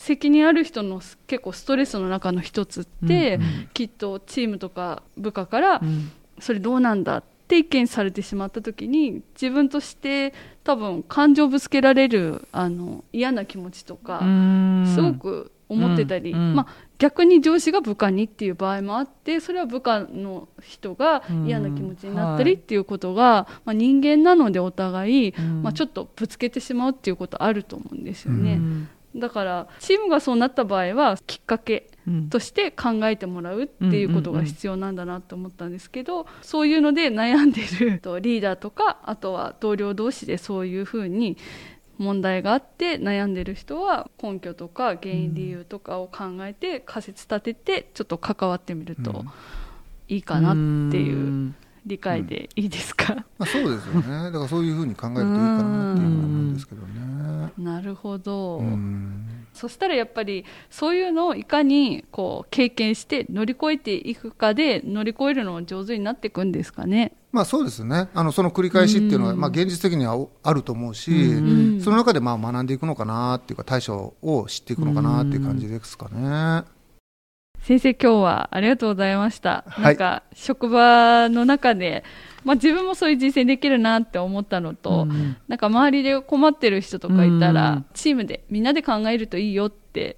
[0.00, 3.38] 責任ある人の結構ストレスの中の一つって、
[3.74, 5.82] きっとチームとか部下から、
[6.38, 10.32] それどうなんだって意見されてしまった時に自分として
[10.64, 14.22] 多分感情ぶつけられるあの嫌な気持ちとか、
[14.86, 16.48] すごく思ってたり、うん。
[16.48, 16.54] うん。
[16.56, 28.62] まあ、逆に上司が部下にっていう場合もあってそれは部下の人が嫌な気持ちになったりっていうことが、まあ、人間なのでお互い、まあ、ちょっとぶつけてしまうっていうことあると思うんですよね。
[29.16, 31.88] だからチームがそうなった場合はきっかけ
[32.30, 41.36] として考えてもらうっていうことが必要なんだなと思ったんですけどそういうので悩んでる とリーダーとかあとは同僚同士でそういうふうに
[41.98, 49.24] 問題があって悩んでる人は根拠とか原因理由とかを考えて仮説立ててちょっと関わってみると
[50.08, 50.58] いいかなって
[50.98, 51.52] いう
[51.86, 54.24] 理解でいいですか、まあ、そうですよね。
[54.30, 57.52] だからそういうふうに考えるといいかなっていうふうに思うんですけどね。
[57.58, 67.12] なるほど、うんそしたらやっぱりそういうのをいかにこう経験して乗り越えていくかで乗り越えるのも上手になっていくんですかね？
[67.32, 68.08] まあそうですね。
[68.14, 76.64] あのその繰り返しっていうのは、まあ現実的にはあると思うし、んその中でまあ学んでいくのかなっていうか対処を知っていくのかなっていう感じですかね。
[77.62, 79.64] 先生今日はありがとうございました。
[79.68, 82.04] はいなんか職場の中で、
[82.44, 85.06] まあ、自分もそういう人生できるなって思ったのと、
[85.46, 90.16] なんか周りで困ってる人とかいたら、うんチームでみんなで考えるといいよって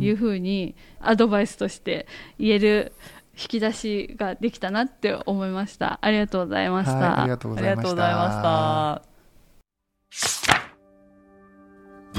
[0.00, 2.06] いうふうにアドバイスとして
[2.38, 2.92] 言える
[3.40, 5.98] 引き出しができたなって思いました。
[6.02, 6.96] ありがとうございました。
[6.96, 7.94] はい、ありがとうごありざいました。
[7.94, 9.02] がとうございま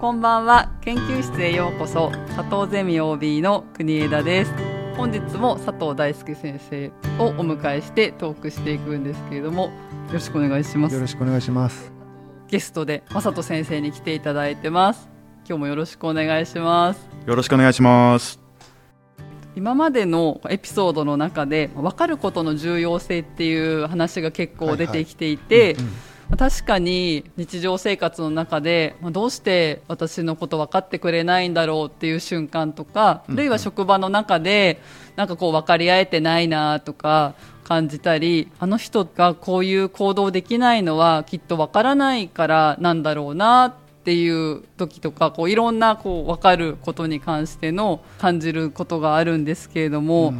[0.00, 0.70] こんばんは。
[0.82, 2.12] 研究室へようこそ。
[2.36, 4.52] 佐藤ゼミ OB の国枝です。
[4.96, 9.70] 本日も佐藤大輔先生をお迎えしてトークしていくんですけれども、よ
[10.12, 11.00] ろしくお願いしますよ。
[11.00, 11.92] ろしくお願いします。
[12.46, 15.08] ゲストで正人先生に来ていただいてます。
[15.44, 17.00] 今日もよろしくお願いします。
[17.26, 18.40] よろしくお願いします。
[19.56, 34.80] 今までのエピソードの中で分かることの重要性っていう話が結構出てきていて、うんまあ確かに日常生活の中で、まあどうして私のこと分かってくれないんだろうっていう瞬間とか、あるいは職場の中で
[35.16, 43.74] なんかこう分かり合えてないなとか感じたりあの人がこういう行動できないのはきっと分からないからなんだろうなっ
[44.04, 50.34] ていう時とかこういろんなこう分かることに関しての感じることがあるんですけれども、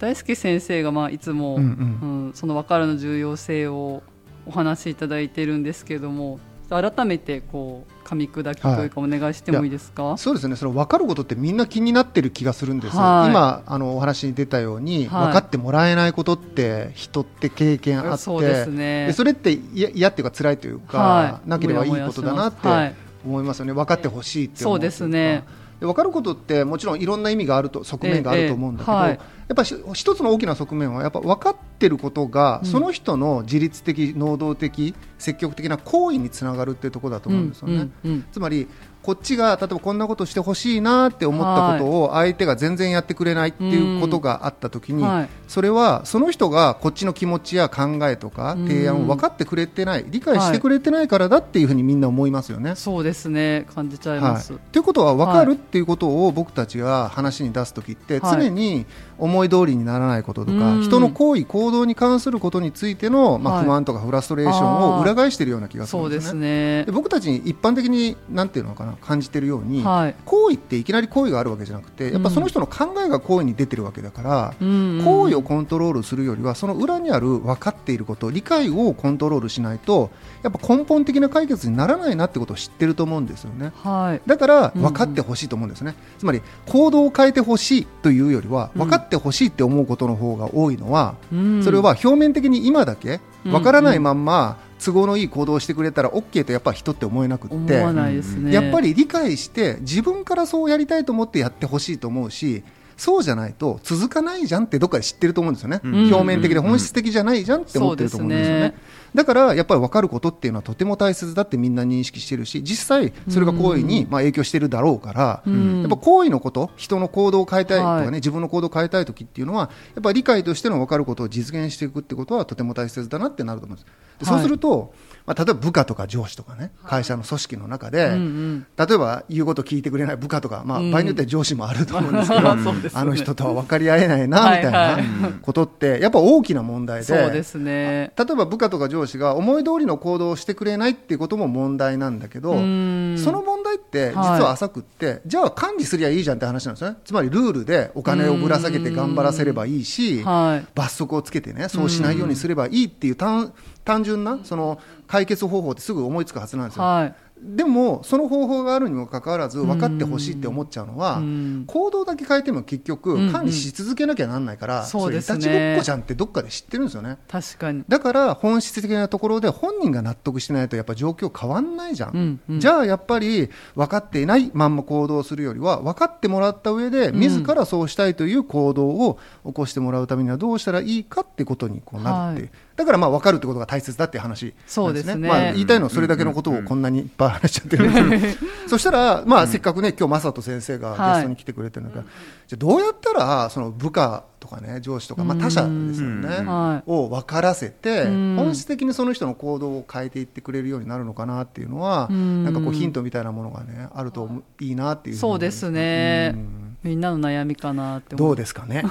[0.00, 1.62] 大輔先生がまあいつも、うん。
[1.62, 4.02] うんその分かるの重要性を
[4.50, 10.54] お話しいただいてるんですけれども改めてこう噛み砕きというかお願いしてもいいですか、そうですね。
[10.54, 13.02] その分かることってみんな気になってる気がするんですよ。
[13.02, 22.94] はい今あのお話に出たように、はい分かってもらえないことって人って経験あって、そうですねでそれって嫌嫌っていうか辛いというか、はいなければいいことだなって
[23.24, 23.72] 思いますよね。
[23.72, 25.44] 分かってほしいってそうですね。
[25.80, 29.10] で分かることってもちろんいろんな意味があると側面があると思うんだけど、ええはい。
[29.10, 29.18] や
[29.54, 37.88] っぱし一つの大きな側面はやっぱ分かってることが、その人の自律的能動的積極的な行為につながるっていうところだと思うんですよね。
[38.04, 38.24] うんうん。
[38.30, 38.68] つまり
[39.02, 45.28] こっちが例えばこんなことしてほしいなって思ったことを相手が全然やってくれないっていうことがあった時に、はい。
[45.48, 52.74] それはその人がこっちの気持ちや考えとか提案を分かってくれてない理解してくれてないからだっていうふうにみんな思いますよね。
[52.76, 53.66] そうですね。
[53.74, 58.42] 感じちゃいます、はい、ということは分かるっていうことを僕たちが話に出す時ってはい。
[58.42, 58.86] 常に
[59.20, 60.82] 思い通りにならないこととか、うん。
[60.82, 63.64] 人の行為行動に関することについての、まあ、はい。
[63.64, 66.86] 不満とかフラストレーションを裏返しているような気がするんですね。
[66.92, 70.14] 僕たちに一般的になんていうのかな感じてるように、はい。
[70.24, 75.02] 行為っていきなり行為があるわけじゃなくてやっぱその人の考えが行為に出てるわけだから、うん。
[75.04, 80.10] 行為をコントロールするよりはその裏にある分かっていること理解をコントロールしないと
[80.42, 83.72] やっぱ根本的な解決にならないなってことを知ってると思うんですよね。
[83.82, 84.22] はい。
[84.28, 88.82] だからうん分かってほしいと思うんですね、つまり行動を変えてほしいというよりはうん。
[88.82, 91.62] 分かってほしいって思うことの方が多いのは、うん。
[91.62, 98.52] それは表面的に今だけうん分からないまんま都合のいい行動をしてくれたら OK とやっぱ人って思えなくって思わないですね。
[98.52, 102.62] やっぱり理解して自分からそうやりたいと思ってやってほしいと思うし
[102.96, 105.94] そうじゃないと続かないじゃんってどっかで知ってると思うんですよね、うん。
[106.14, 108.60] 表面的で本質的じゃないじゃんって思ってると思うんですよね。
[108.60, 108.80] そうです
[109.14, 115.80] だからやっぱり分かることっていうのはとても大切だってみんな認識してるし実際それが行為にまあ影響してるだろうから、うん。
[115.80, 118.10] やっぱ行為のこと人の行動を変えたいとかね、はい。
[118.12, 123.92] 自分の行動を変えたい時っていうのはやっぱり理解としての分かることを実現していくってことはとても大切だなってなると思うんです。
[124.20, 124.92] でそうすると、
[125.24, 128.66] まあ、例えば部下とか上司とかね会社の組織の中で、うんうん。
[128.76, 130.90] 例えば言うこと聞いてくれない部下とか、まあ、うん。
[130.90, 132.50] 場合によっては上司もあると思うんですけど、
[132.94, 135.04] あの人とは分かり合えないなみたいはいはない
[135.40, 137.06] ことってやっぱ大きな問題で。
[137.06, 138.12] そうですね。
[138.16, 143.16] 例えば部下とか上司が思い通りの行動をしてくれないっていうことも問題なんだけど、うん。
[143.18, 146.96] その問題って実は浅くって、じゃあ管理すりゃいいじゃんって話なんですね。
[147.04, 150.66] つまりルールでお金をぶら下げて頑張らせればいいし、はい。
[150.74, 153.52] 罰則をつけてねそうしないようにすればいいっていう単
[153.84, 161.64] 単純なその解決方法ってすぐ思いつくはずなんですよ、はいでもその方法があるにもかかわらず分かってほしいって思っちゃうのは、うん。
[161.66, 165.38] 行動だけ変えても結局管理し続けなきゃなんないから、そうですね。
[165.38, 167.18] れいたちごっこじゃんってどっかで知ってるんですよね。
[167.28, 167.84] 確かに。
[167.88, 177.16] だから本質的なところで本人が納得してないとやっぱ状況変わんないじゃん、じゃあやっぱり分かっていないまんま行動するよりは分かってもらった上でん。
[177.16, 185.28] 自らそうしたいという行動を起こしてもらうためにはどうしたらいいかってことにこうなるっていう、はいだからまあ分かるってことが大切だっていう話なんそうですね。
[185.28, 192.02] まあ、言いたいのはそれだけのことをこんなにいっぱい話しちゃってるんですけど、そしたら、まあ、せっかくね今日正人先生がゲストに来てくれてるのが、
[192.46, 196.90] じゃあどうやったらその部下とかね上司とか、まあ、他者ですよね、うんはい。
[196.90, 198.36] を分からせて、うん。
[198.36, 202.44] 本質的にその人の行動を変えていってくれるようになるのかなっていうのは、うん。
[202.44, 204.30] なんかこうヒントみたいなものがねあると
[204.60, 206.32] いいなっていうそうですね。
[206.34, 206.76] うん。
[206.82, 208.82] みんなの悩みかなって思どうですかね？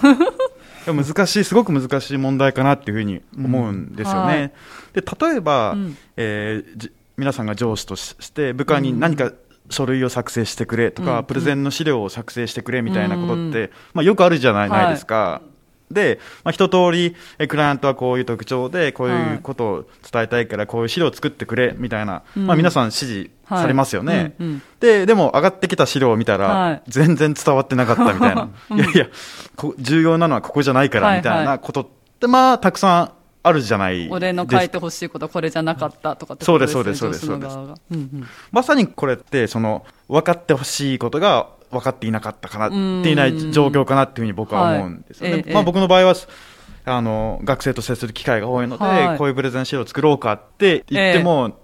[0.87, 4.33] 難しい、すごく難しい問題かなっていうふうに思うんですよね。
[4.33, 4.51] うんはい。
[4.93, 5.97] で例えば、うん。
[6.17, 9.33] えーじ皆さんが上司としして部下に何か
[9.69, 11.25] 書類を作成してくれとか、うん。
[11.25, 15.41] プレゼンの資料を作成してくれみたいなことって、まあ、よくあるじゃない,、はいですか。
[15.91, 22.47] で、まあ、一通り、えクライアントはこういう特徴で、こういうことを伝えたいから、こういう資料を作ってくれみたいな、うん。
[22.47, 24.13] まあ、皆さん指示されますよね。
[24.13, 24.61] はいうんうん。
[24.79, 26.81] で、でも上がってきた資料を見たら、はい。
[26.87, 28.49] 全然伝わってなかったみたいな。
[28.71, 29.07] いやいや、
[29.55, 31.87] こ重要なのはここじゃないからみたいはいはなことっ
[32.19, 33.11] て、まあ、たくさん
[33.41, 37.25] あるじゃないです俺の書いてほしいことはこれじゃなかったとかってそうことですそうですねそうです。
[37.25, 37.75] 上司の側が。
[37.91, 38.27] うんうん。
[38.51, 42.69] まさにこれって、その、分かってほしいことが分かっていなかったかなっ
[43.03, 45.33] ていない状況かなっていうふうに僕は思うんですよね。
[45.33, 46.15] はいええまあ僕の場合は、
[46.85, 49.17] あの、学生と接する機会が多いので、はい。
[49.17, 51.57] こういうプレゼン資料を作ろうかって言っても、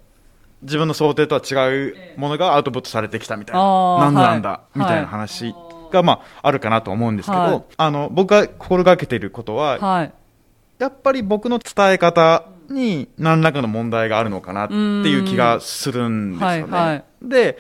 [0.66, 1.56] 自分の想定とは違
[1.90, 3.62] うものがアウトプットされてきたみたいな、
[4.00, 4.80] なんでなんだ、はい。
[4.80, 5.54] みたいな話
[5.92, 7.64] が、まあ、あるかなと思うんですけど、はい。
[7.78, 10.14] あの、僕が心がけていることは、はい。
[10.80, 16.60] やっぱり僕の伝え方に何らかの問題があるのかなっていう気がするんですよね。
[16.64, 17.04] うんはいはい。
[17.24, 17.58] で、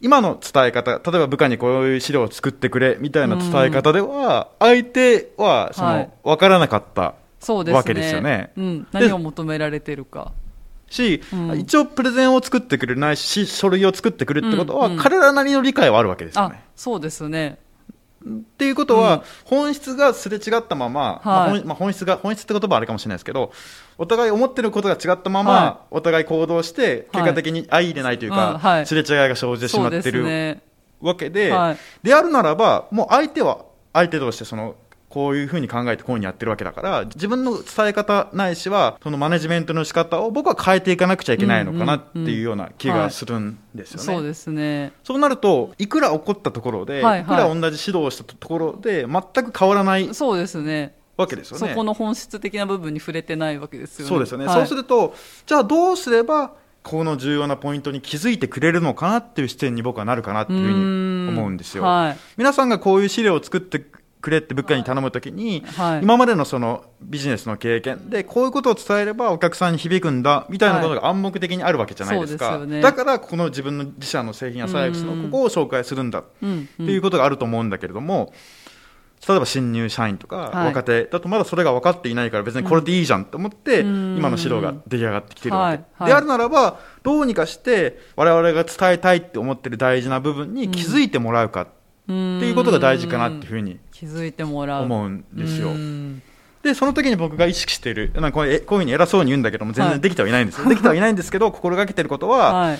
[0.00, 5.98] 今の伝え方、例えば部下にこういう資料を作ってくれみたいな伝え方では、相手はそはい。
[5.98, 7.14] の分からなかった
[7.48, 8.50] わけですよね。
[8.56, 10.32] うん、何を求められてるか
[10.92, 11.58] し、うん。
[11.58, 14.98] 一応プレゼンを作ってくれないし、書類を作ってくれってことは、うんうん。
[14.98, 16.62] 彼らなりの理解はあるわけですよあね。
[16.76, 17.58] そうですね。
[18.24, 19.22] っていうことは、うん。
[19.44, 21.58] 本質がすれ違ったまま、まあはい。
[21.60, 23.52] 本まあ、本質が本質って言葉はあれかもしれないですけど
[23.98, 28.58] お互い思ってることが違ったまま、はお互い行動して結果的に相入れないというか、うん。
[28.58, 28.86] はい。
[28.86, 30.62] すれ違いが生じてしまってるね。
[31.00, 31.76] わけで、はい。
[32.02, 34.76] であるならばもう相手は相手としてその
[35.12, 44.02] こういうふうに考えてこういうふうにやってるわけだから自分の伝え方ないしはそのマネジメントの仕方を僕は変えていかなくちゃいけないのかなっていうような気がするんですよね。
[44.04, 51.68] そうですねそうなると、いくら起こったところで、はいはいいくら同じ指導をしたところで、全く変わらないそうですねわけですよね。
[51.68, 54.46] そこの本質的な部分に触れてないわけですよねそうですよね。
[54.46, 55.14] はいそうすると、
[55.46, 61.84] じゃあどうすればこの重要なポイントに気づいてくれるのかなっていう視点に僕はなるかなっていうふうに思うんですよ。
[61.84, 63.84] はい皆さんがこういう資料を作って
[64.22, 66.02] くれって部下に頼むときに、はい。
[66.02, 72.80] 今までのそのビジネスの経験でこういうことを伝えればお客さんに響くんだみたいなことが暗黙的にあるわけじゃないですか、そうですよね。
[72.80, 78.32] だからこの自分の自社の製品やサービスのここを紹介するんだっていうことがあると思うんだけれども、
[79.26, 80.66] 例えば新入社員とかはい。
[80.66, 84.16] 若手だとまだそれが分かっていないから別にこれでいいじゃんと思ってうん。
[84.18, 86.08] 今の指導が出来上がってきてるわけ、はいはい。
[86.08, 91.68] であるならばどうにかして我々が伝えたいって思ってる大事な部分に気づいてもらうかっ
[92.06, 94.84] ていうことが大事かなっていうふうに気づいてもらう。
[94.84, 95.68] 思うんですよ。
[95.68, 96.22] うん。
[96.62, 99.94] でその時に僕が意識しているなんかこういうふうに偉そうに言うんだけども全はい。
[99.94, 102.78] 然できてはいないんですよ、 できてはいないんですけど心がけてることは、はい。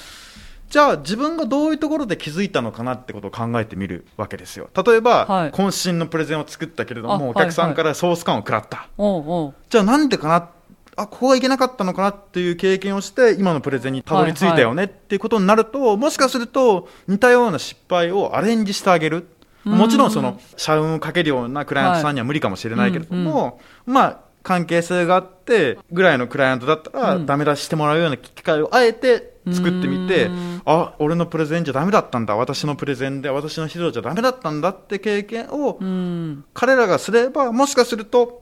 [0.71, 4.71] じゃあ自分がどういうところで気づいたのかなってことを考えてみるわけですよ。
[4.87, 5.51] 例えば、はい。
[5.51, 9.55] 渾身のプレゼンを作ったけれどあもお客さんからソース感を食らった、おうおう。
[9.69, 10.49] じゃあなんでかな
[10.97, 19.29] あここがいけなかったのかなっていう経験をして今のプレゼンにたどり着いたよねっていうことになると、もしかすると似たような失敗をアレンジしてあげる。
[19.65, 27.27] もちろんその社運をかけるようなクライアントさんには無理かもしれないけれども、まあ関係性があってぐらいのクライアントだったらうん。
[27.27, 30.63] ダメ出ししてもらうような機会をあえて作ってみて、うん。
[30.67, 32.37] あ俺のプレゼンじゃダメだったんだ。
[32.37, 36.45] 私のプレゼンで私の指導じゃダメだったんだって経験をうん。
[36.55, 38.42] 彼らがすればもしかすると、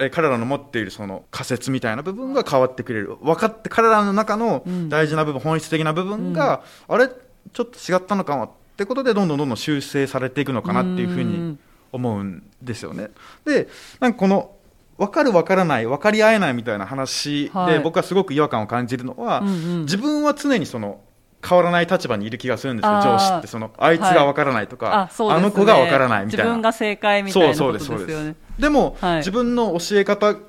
[0.00, 3.16] えー彼らの持っているその仮説みたいな部分が変わってくれる。
[3.20, 4.88] 分かって彼らの中のうん。
[4.88, 11.58] 大事な部分、本質的な部分が、あれちょっと違ったのかもってことでどんどんどんどん修正されていくのかなっていうふうに
[11.92, 13.10] 思うんですよね。
[13.44, 13.68] で
[14.00, 14.52] なんかこの
[14.98, 17.80] 分かる分からない分かり合えないみたいな話で、はい。
[17.80, 19.80] 僕はすごく違和感を感じるのは、うんうん。
[19.82, 21.00] 自分は常にその
[21.46, 22.92] 変わらない立場にいる気がするんですよ。
[22.92, 25.48] 上司ってそのあいつが分からないとか、あそうですね。
[25.48, 26.44] の子が分からないみたいな。
[26.44, 29.16] 自分が正解みたいなことそうですよそうですそうねでも、はい。
[29.18, 30.40] 自分の教え方教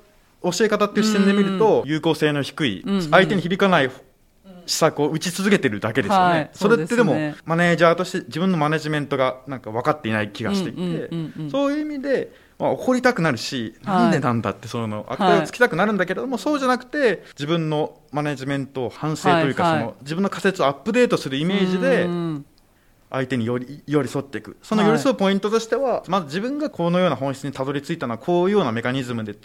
[0.61, 3.01] え方っていう視点で見ると有効性の低い、うんうん。
[3.03, 3.91] 相手に響かない
[4.65, 6.49] 施策を打ち続けてるだけですよね、はい。
[6.53, 7.35] それってでもね。
[7.45, 11.51] マネージャーとして自分のマネジメントがなんか分かっていない気がしていて、うんうんうんうん。
[11.51, 12.31] そういう意味で、
[12.61, 14.03] まあ、怒りたくなるし、はい。
[14.03, 19.81] なんでなんだってその悪態をつきたくなるんだけれども、そうじゃなくて自分のマネジメントを反省というか、はいはい。
[19.81, 22.45] その自分の仮説をアップデートするイメージでうん
[23.09, 24.57] 相手に寄り寄り添っていく。
[24.61, 29.39] そのはい寄り添うポイントとしては、まず自分がこのような本質にたどり着いたのはこういうようなメカニズムで例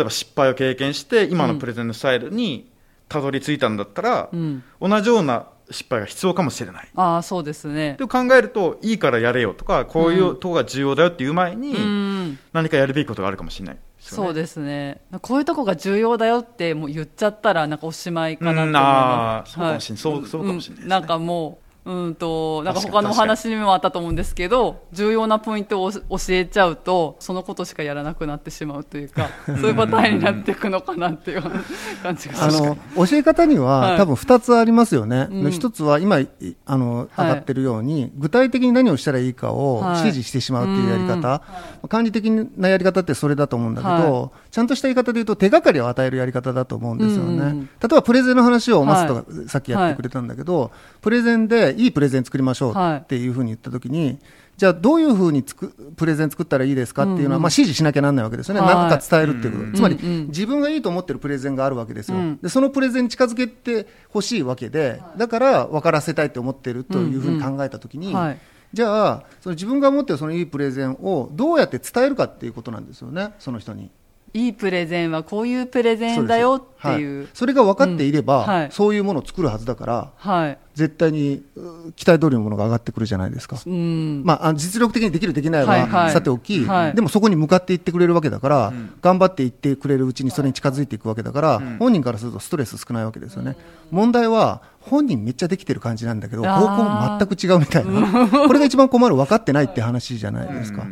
[0.00, 2.70] えば失敗を経験して今のプレゼンのスタイルに
[3.08, 4.62] たどり着いたんだったら、うん。
[4.80, 6.88] 同じような失敗が必要かもしれない。
[6.94, 7.96] ああそうですね。
[7.98, 12.38] と考えるといいからやれよとかこういうとこが重要だよっていう前に、うん。
[12.52, 13.80] 何かやるべきことがあるかもしれないね。
[13.98, 15.00] そうですね。
[15.22, 20.28] こういうとこが重要だよってもう言っちゃったらなんかおしまいかなって思いうんますそうかもしれない。
[20.28, 20.84] そうかもしれないね。
[20.84, 26.00] うんなんかもううんとなんか他のお話にもあったと思うんですけど重要なポイントを教
[26.30, 31.42] えちゃうとそのことしかやらなくなってしまうというかそういうパターンになっていくのかなっていう
[32.02, 33.96] 感じがしあの教え方には、はい。
[33.96, 35.50] 多分2つありますよね、うん。
[35.50, 36.28] 一つは今い
[36.66, 37.28] あのはい。
[37.28, 39.98] 上がってるように、具体的に何をしたらいいかをはい。
[39.98, 41.42] 指示してしまうっていうやり方、
[41.88, 47.60] 管理的なやり方ってそれだと思うんだけど、はちゃんとした言い方で言うと手がかりを与えるやり方だと思うんですよね、うんうんうん。
[47.64, 50.70] 例えばプレゼンの話をマストはがさっきやってくれたんだけど、
[51.00, 54.20] プレゼンでいいプレゼン作りましょうはいっていうふうに言ったときに、
[54.56, 57.34] じゃあどういうふうにつくプレゼン作ったらいいですかっていうのは、うん。
[57.34, 58.74] うんまあ、指示しなきゃなんないわけですよね、はい。
[58.76, 60.08] 何か伝えるっていうこと、うんつまり、うん。
[60.08, 62.38] うん自分がいいと思ってるプレゼンがあるわけですよ、うん。
[62.40, 68.38] でそのプレゼンに近づけてほしいわけで、だから分からせたいと思ってるというふうに考えたときに、はい。
[68.72, 73.90] じゃあ、その自分が持ってるそのいいプレゼンをどうやって伝えるかっていうことなんですよね、その人に。
[74.36, 77.18] いいプレゼンはこういうプレゼンだよっていう。
[77.20, 77.28] はい。
[77.34, 78.42] それが分かっていれば、うん。
[78.46, 78.68] はい。
[78.72, 80.58] そういうものを作るはずだから、はい。
[80.74, 83.56] 絶対にう期待通りのものが上がってくるじゃないですか。
[83.64, 84.22] うん。
[84.24, 86.94] まあ、実力的にできる、できないはさておき、はい。
[86.94, 88.94] でもそこに向かっていってくれるわけだから、ん。
[89.00, 91.78] 頑張っていってくれるうちにそれに近づいていくわけだから、ん。
[91.78, 93.56] 本人からするとストレス少ないわけですよね。
[93.92, 100.84] 問題は、本人めっちゃできてる感じなんだけど、方向全く違うみたいな、これが一番困る、分かってないって話じゃないですか。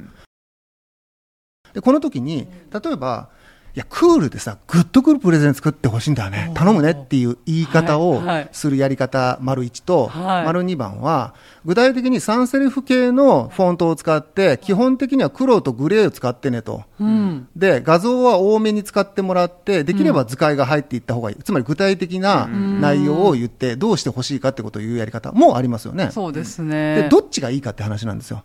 [1.73, 3.29] うんでこの時に例えば
[3.75, 6.51] いやクールでさグッとくるプレゼン作ってほしいんだよね。
[6.55, 8.23] 頼むねっていう言い方を
[8.53, 10.45] するやり方丸1とはい。
[10.45, 11.33] 丸2番は
[11.65, 16.83] 具体的にサンセリフ系のフォントを使って基本的には黒とグレーを使ってねと。
[17.01, 17.49] うん。
[17.57, 26.11] で画像は多めに使ってもらってできれば図解が入っていった方がいい、つまり具体的な内容を言ってどうしてほしいかってことを言うやり方もありますよね。
[26.11, 27.05] そうですね。
[27.05, 28.45] でどっちがいいかって話なんですよ。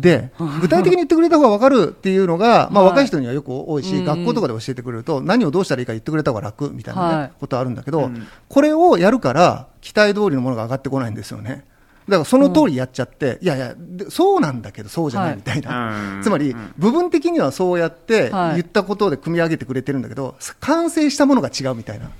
[0.00, 7.32] で具体的に言ってくれた方が分かるっていうのが、まあ、はい若い人にはよく多いし、学校とかで教えてくれると何をどうしたらいいか言ってくれた方が楽みたいな、ねはい。
[7.38, 11.64] ことあるんだけど、うんこれをやるから期待通りのものが上がってこないんですよね。
[12.08, 16.16] だからその通りやっちゃって、いやいや、でそうなんだけど、そうじゃないみたいな。
[16.16, 22.10] うん つまり、部分的にはそうやってはい言ったことで組み上げてくれてるんだけど、完成したものが違うみたいな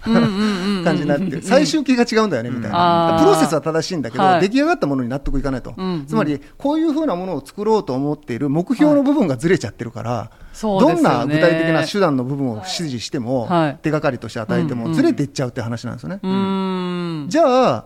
[0.84, 16.20] 感じになって、最終形が違うんだよねみたいな、プロセスは正しいんだけど、はい出来上がったものに納得いかないと、んつまり、こういうふうなものを作ろうと思っている目標の部分がずれちゃってるから、そうですよねどんな具体的な手段の部分を指示しても、はい手がかりとして与えても、ずれていっちゃうって話なんですよね。
[16.22, 17.28] うーん。
[17.28, 17.84] じゃあ、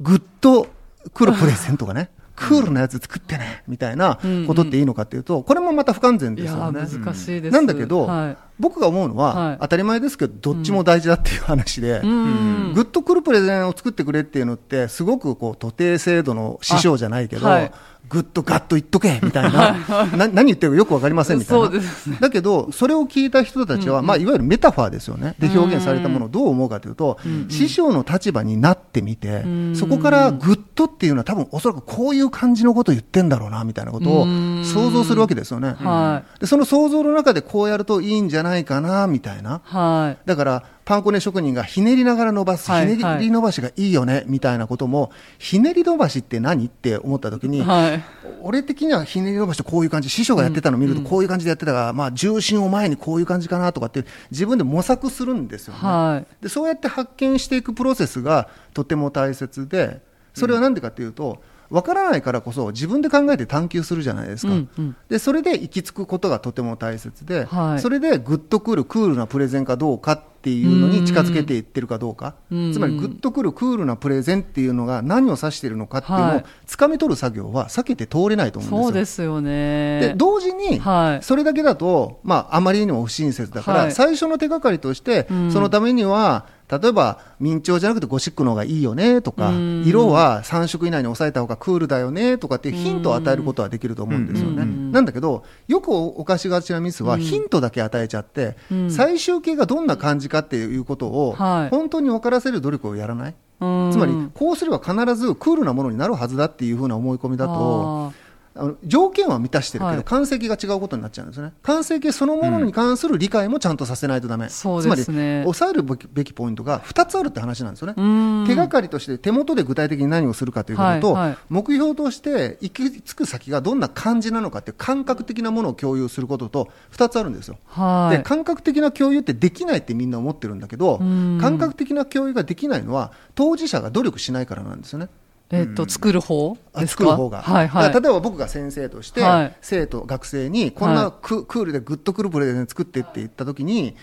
[0.00, 0.68] グッと
[1.12, 6.80] 来るプレゼントがね、クールなやつ作ってね、みたいなことっていいのかっていうと、これもまた不完全ですよね。
[6.80, 7.52] ー、難しいです。
[7.52, 17.72] なんだけど、はい僕が思うのは、はい当たり前ですけど、どっちも大事だっていう話で、うんグッと来るプレゼンを作ってくれっていうのって、すごくこう、徒弟制度の師匠じゃないけど、あはい
[18.12, 19.72] グッとガッと言っとけみたいな、
[20.14, 21.70] な何言ってるかよくわかりませんみたいな。
[21.70, 21.80] ね
[22.20, 25.34] だけど、それを聞いた人たちは、まあ、いわゆるメタファーですよね。
[25.38, 27.18] で、表現されたものをどう思うかというと、
[27.48, 29.44] 師匠の立場になってみて、
[29.74, 34.26] そこからグッとっていうのは多分おそらくこういう感じのことを言ってんだろうな、みたいなことを
[34.62, 35.74] 想像するわけですよね。
[35.78, 39.62] はで、その想像の中でこうやるといいんじゃないかな、みたいな。
[39.64, 40.28] はい。
[40.28, 48.04] だから、パン粉ね職人がひねりながら伸ばす、はいひねり伸ばしがいいよね、みたいなことも、ひねり伸ばしって何って思った時に、はい。
[48.40, 55.80] 俺的にはひねり伸ばしってこういう感じ、師匠がやってたのを見るとこういう感じでやってたから、まあ重心を前にこういう感じかなとかって自分で模索するんですよね。
[55.80, 56.42] はい。
[56.42, 60.00] でそうやって発見していくプロセスがとても大切で、
[60.34, 72.72] それはなんでかっていうと、わからないからこそ自分で考えて探求するじゃないですか、うんうんでそれで行き着くことがとても大切で、はいそれでグッとくるクールなプレゼンかどうかっていうのに近づけていってるかどうか、うん。
[72.72, 76.44] つまりグッとくるクールなプレゼンっていうのが何を指しているのかっていうのをはい。
[76.66, 79.32] 掴み取る作業は避けて通れないと思うんですよ。
[79.32, 79.52] そうですよ
[80.00, 80.00] ね。
[80.08, 81.24] で同時に、はい。
[81.24, 83.92] それだけだと、まあ、あまりにも不親切だから、はい。
[83.92, 85.52] 最初の手がかりとして、うん。
[85.52, 86.46] そのためには、
[86.78, 89.84] 例えば明朝じゃなくてゴシックの方がいいよねとか、うん。
[89.84, 94.62] 色は3色以内に抑えた方がクールだよねとかっていうヒントを与えることはできると思うんですよね。
[94.62, 98.90] うんなんだけど、よく犯しがちなミスは、ヒントだけ与えちゃって、うん。
[98.90, 101.70] 最終形がどんな感じかっていうことを、はい。
[101.70, 103.34] 本当に分からせる努力をやらない？
[103.60, 103.90] うん。
[103.90, 108.12] つまり、こうすれば必ずクールなものになるはずだっていうふうな思い込みだと、
[108.54, 111.52] あの条件は満たしてるけど、はい完成形が違うことになっちゃうんですよね。
[111.62, 114.48] 完成形そのものに関する理解もちゃんとさせないとダメ。
[114.48, 117.94] そうですねつまり、抑えるべきポイントが2つあるって話なんですよね。
[117.96, 127.58] うん手がかりとして手元で具体的に何をするかということと、はいはい目標として行き着く先がどんな感じなのかっていう感覚的なものを共有することと2つあるんですよ。
[127.66, 128.18] はい。
[128.18, 135.08] で感覚的な共有ってできないってみんな思ってるんだけどうん感覚的な共有ができないのは当事者が努力しないからなんですよね。
[135.52, 137.04] えっと、作る方あですか？
[137.04, 137.92] 作る方が、はいはい。
[137.92, 139.56] 例えば僕が先生として、はい。
[139.60, 143.94] 生徒、学生にこんなク,、クールでグッとくるプレゼン作ってって言ったときに、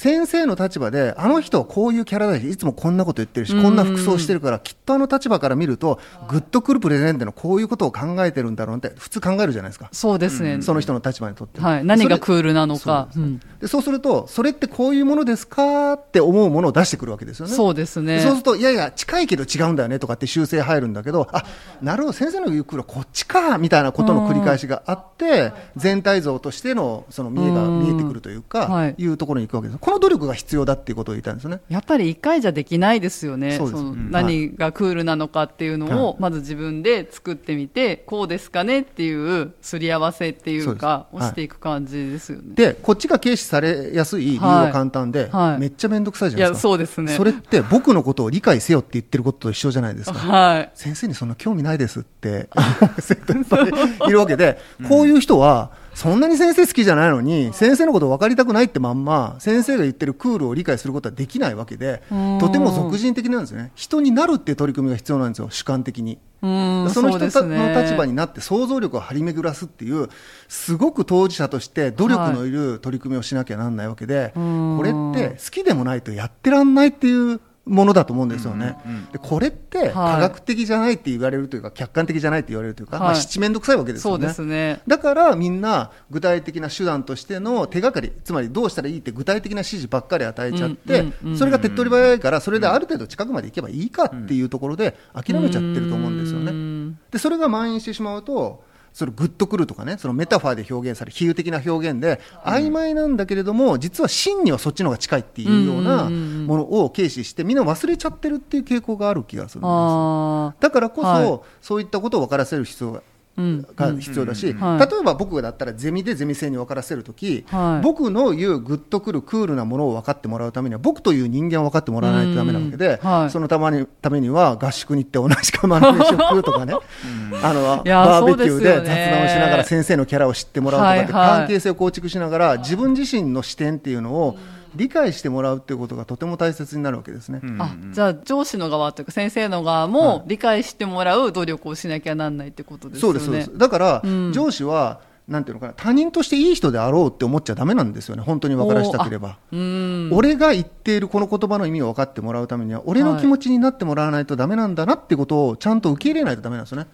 [0.00, 10.62] 先生の立場で、あの人はこういうキャラだし、いつもこんなこと言ってるし、うんこんな服装してるから、きっとあの立場から見ると、グッとくるプレゼンってのはこういうことを考えてるんだろうって、普通考えるじゃないですか、そうですね。
[10.62, 11.60] その人の立場にとって。
[11.60, 11.84] はい。
[11.84, 13.08] 何がクールなのか。
[13.12, 17.52] そううんでそうすると、それってこういうものですかって思うものを出してくるわけですよね。
[17.52, 18.20] そうですね。
[18.20, 21.44] そうすると、いやいや、近いけど違うんだよねとかって修正入るんだけど、あ
[21.82, 29.78] なるほど、先生の言うクールはこっちかみたいなことの繰り返しがあって、全体像としてのその見えがうん見えてくるというか、はいい、うところに行くわけです。
[29.90, 31.60] この努力が必要だっていうことを言いたいんですよね。
[31.68, 33.56] やっぱり一回じゃできないですよね。
[33.56, 42.54] そのうん何がクールなのかっていうのはを、まず自分で作ってみて、こうですかねっていう、すり合わせっていうか、をしていく感じですよね。
[42.54, 46.62] で、こっちが軽視されやすい理由は簡単で、めっちゃめんどくさいじゃないですか。
[46.62, 47.16] そうですね。
[47.16, 50.18] それって僕のことを理解せよって言ってることと一緒じゃないですか。
[50.30, 50.70] はい。
[50.74, 52.48] 先生にそんな興味ないですって
[54.06, 63.70] いるわけで、こういう人は、そんなに先生好きじゃないのに、先生のこと分かりたくないってまんま、先生が言ってるクールを理解することはできないわけでうん、とても俗人的なんですよね。
[63.74, 66.18] 人になるっていう取り組みが必要なんですよ、主観的に。
[66.40, 70.08] うん、その人たの立場になって想像力を張り巡らすっていう、
[70.48, 78.76] すごく当事者として努力のいる取り組みをしなきゃなんないわけで、うんこれって好きでもないとやってらんないっていうものだと思うんですよね。
[79.12, 84.26] でこれって科学的じゃないって言われるというか、客観的じゃないって言われるというか、はいまあ七面倒くさいわけですそうよね。
[84.26, 84.82] ですね。
[84.86, 96.50] だからみんな具体的な手段としての手がかり、つまりどうしたらいいって具体的な指示ばっかり与えちゃって、うんうんうんそれが手っ取り早いから、それである程度近くまで行けばいいかっていうところで諦めちゃってると思うんですよね。
[96.50, 109.70] うんでそれが蔓延してしまうと、それグッとくるとかね、そのメタファーで表現される、比喩的な表現で、曖昧なんだけれども、実は真にはそっちの方が近いっていうようなものを軽視して、みんな忘れちゃってるっていう傾向がある気がするんです。
[109.70, 111.40] あだからこそ、はい。
[111.60, 113.02] そういったことを分からせる必要がうん
[113.36, 114.56] が必要だし、例え
[115.04, 117.84] ば僕だったらゼミでゼミ生に分からせるとき、はい。
[117.84, 123.10] 僕の言うグッとくるクールなものを分かってもらうためには僕という人間を分かってもらわないとダメなわけで、うん。
[123.10, 123.30] はい。
[123.30, 126.74] そのたまにためには合宿に行って同じ釜の飯を食うとかね。
[127.42, 134.36] あのバーベキューで雑談をしながら先生のキャラを知ってもらうとかって関係性を構築しながら自分自身の視点っていうのを
[134.74, 137.40] 理解してもらうっていうことがとても大切になるわけですね。
[137.58, 143.20] あじゃあ上司の側というか先生の側も理解してもらう努力をしなきゃなんないってことですよね。
[143.20, 143.58] そうですそうです。
[143.58, 144.32] だから、うん。
[144.32, 148.22] 上司はなんていうのかな他人としていい人であろうって思っちゃダメなんですよね。
[148.22, 149.38] 本当に分からしたければ。
[149.52, 150.10] うん。
[150.12, 156.86] 俺が言っているこの言葉の意味を分かってもらうためには俺の気持ちになってもらわないとダメなんだなってことをちゃんと受け入れないとダメなんですよね。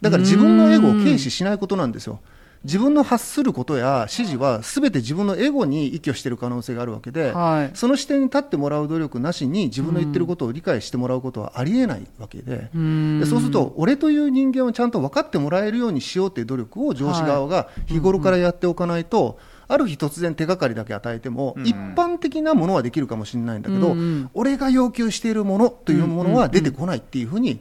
[0.00, 2.20] だから自分のエゴを軽視しないことなんですよ
[2.64, 7.76] 自分の発することや指示は全て自分のエゴに依拠している可能性があるわけで、はい。
[7.76, 13.20] その視点に立ってもらう努力なしに自分の言ってることを理解してもらうことはありえないわけで,、うん。
[13.20, 24.30] でそうすると俺という人間をちゃんと分かってもらえるようにしようという努力を上司側が日頃からやっておかないと、ある日突然手がかりだけ与えても、一般的なものはできるかもしれないんだけど、うんうん。
[24.34, 27.60] 俺が要求しているものというものは出てこないっていうふうに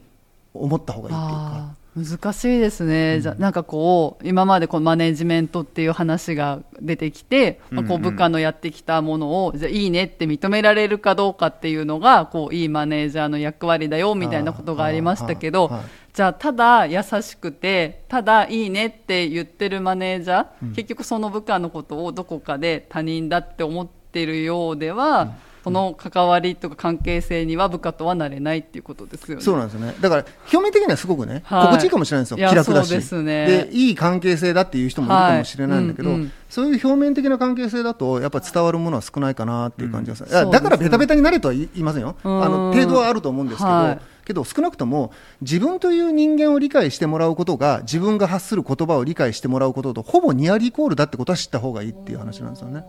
[0.53, 1.80] 思った方がいいっていうか。
[1.93, 8.05] 難しいですね、じゃなんかこう今までこうマネジメントっていう話が出てきて、まあ、こううん。
[8.05, 15.71] うん部下のやってきたものをじゃあいいねって認められるかどうかっていうのがこういいマネージャーの役割だよみたいなことがありましたけど
[16.13, 29.43] じゃあただ優しくてただいいねって言ってるマネージャー、結局その部下のことをどこかで他人だって思ってるようでは、その関わりとか関係性には部下とはなれないっていうことですよね。
[29.43, 29.95] そうなんですよね。
[30.01, 32.49] だから、表面的にはすごくね、はい心地いいかもしれないんですよ。
[32.49, 32.89] 気楽だし。
[32.89, 40.27] ですねで、いい関係性だっていう人もいるかもしれないんだけど、はいうんうんそういう表面的な関係性だと、やっぱ伝わるものは少ないかなっていう感じがする。
[40.27, 42.17] うですだからベタベタになれとは言いませんよ。
[42.23, 45.11] あうんの、程度はあると思うんですけど、はいけど少なくとも
[45.41, 52.83] 自分という人間を理解してもらうことが自分が発する言葉を理解してもらうこととほぼニアリーイコールだってことは知った方がいいっていう話なんですよね。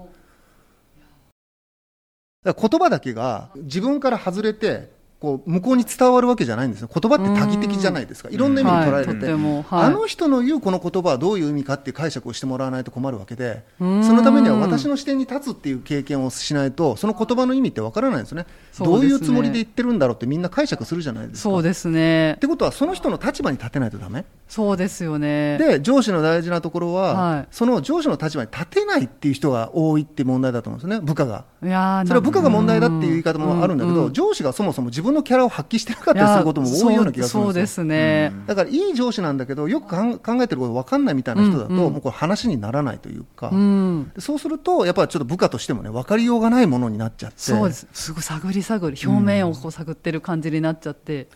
[2.45, 4.91] 言葉だけが自分から外れて
[5.23, 6.91] こう向こうに伝わるわけじゃないんですよ。
[6.93, 8.29] 言葉って多義的じゃないですか。
[8.29, 9.35] いろんな意味に捉えはい、とれて、て。
[9.35, 14.01] も、はい、あの人の言うこの言葉はどういう意味かっていう解釈をしてもらわないと困るわけでそん。
[14.17, 18.43] のためには私の視点に立つっていう経験をしないとその言葉の意味ってわからないんですよね。
[18.43, 18.47] ね。
[18.79, 21.43] どういうつもりで言ってるんだろうってみんな解釈するじゃないですか。
[21.43, 22.33] そうですね。
[22.35, 24.25] ってことはその人の立場に立てないとダメ。
[24.49, 25.59] そうですよね。
[25.59, 27.47] で上司の大事なところは、はい。
[27.51, 31.07] その上司の立場に立てないっていう人が多いって問題だと思うんですよね。
[31.07, 31.45] 部下が。
[31.63, 37.85] いやーそれは部下が問題だっていう言い方もあるんだけど、上司がそもそも自分のキャラを発揮してなかったりすることも多いような気がするんそうですよ。
[37.85, 41.87] ね、だからいい上司なんだけどよく考えてること分かんないみたいな人だと、うん。
[41.87, 44.11] うんもうこれ話にならないというか、うん。
[44.15, 47.39] でそうするとやっぱりちょっと部下としてもね分かりようがないものになっちゃって。
[47.39, 51.29] そうですすごい探り探り表面をこう探ってる感じになっちゃって、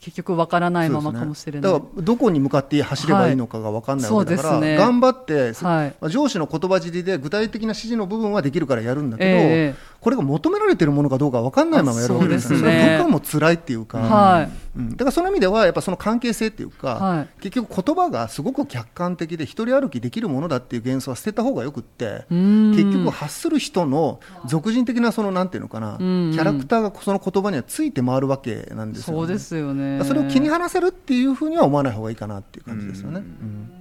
[0.00, 4.76] 結局わからないままかもしれない、ねだからどこに向かって走ればいいのかが分かんないわけだから、はいね。
[4.76, 5.94] 頑張って、はい。
[6.00, 12.52] まあ上司の言葉尻で具体的な指示の部分はできるからやるんだけど、ええこれが求められてるものかどうか分かんないままやるわけです。
[12.52, 12.88] よあそうですね。
[12.94, 14.50] れはも辛いっていうか、はい。
[14.76, 17.28] うん、だからその意味ではやっぱその関係性っていうか、はい。
[17.42, 22.70] 結局言葉がすごく客観的で一人歩きできるものだっていう幻想は捨てた方がよくってうん。
[22.72, 26.30] 結局発する人の俗人的なそのなんていうのかなキん。
[26.32, 30.02] ャラクターがその言葉にはついて回るわけなんですよ、ね、そうですよね。
[30.04, 33.18] それを気に離せるっていうふうには思わない方がいいかなっていう感じですよね。
[33.18, 33.79] うん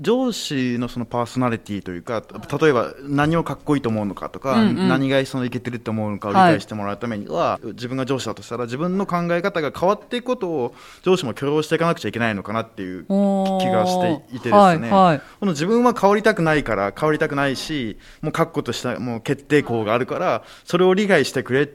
[0.00, 2.22] 上司のそのパーソナリティというか
[2.60, 4.88] 例えば何をかっこいいと思うのかとか、うんうん。
[4.88, 6.52] 何がそのいけてると思うのかを理はい。
[6.52, 15.20] 解してもらうためには、自分が上司だとしたら自分の考え方が変わっていくことを上司も許容していかなくちゃいけないのかなっていう気がしていてですね、はいはい。
[15.38, 21.66] この自分は変わりたくないから変わりたくないしもう確固としたもう決定校があるからそれを理解してくれっ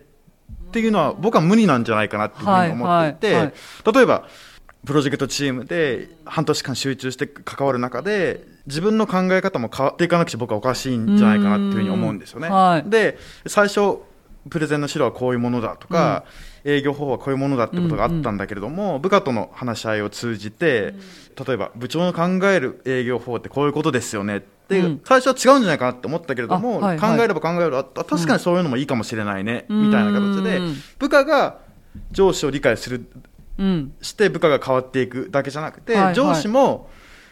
[0.72, 3.54] ていうのは僕は無理なんじゃないかなっていうふうに思っていて、はいはい。
[3.94, 4.28] 例えば
[4.86, 12.48] プロジェクトチームで半年間集中して関わる中で自分の考え方も変わっていかなくちゃ僕はおかしいんじゃないかなっていうふうに思うんですよね。
[12.48, 12.54] うん。
[12.54, 12.90] はい。
[12.90, 13.18] で
[13.48, 14.00] 最初
[14.50, 16.24] プレゼンの資料はこういうものだとか、
[16.64, 20.94] 営業方法はこういうものだってことがあったんだけれども、部下との話し合いを通じて、
[21.48, 25.02] 例えば部長の考える営業方法ってこういうことですよねって、うん。
[25.04, 27.18] 最初は違うんじゃないかなって思ったけれども、あはいはい。
[27.18, 30.76] 考えれば考えればあ確かにそういうのもいいかもしれないね、みたいな形でうん。
[31.00, 31.58] 部下が
[32.12, 33.24] 上司を理解するうん
[34.02, 36.16] して部下が変わっていくだけじゃなくて、はいはい。
[36.16, 36.90] 上司も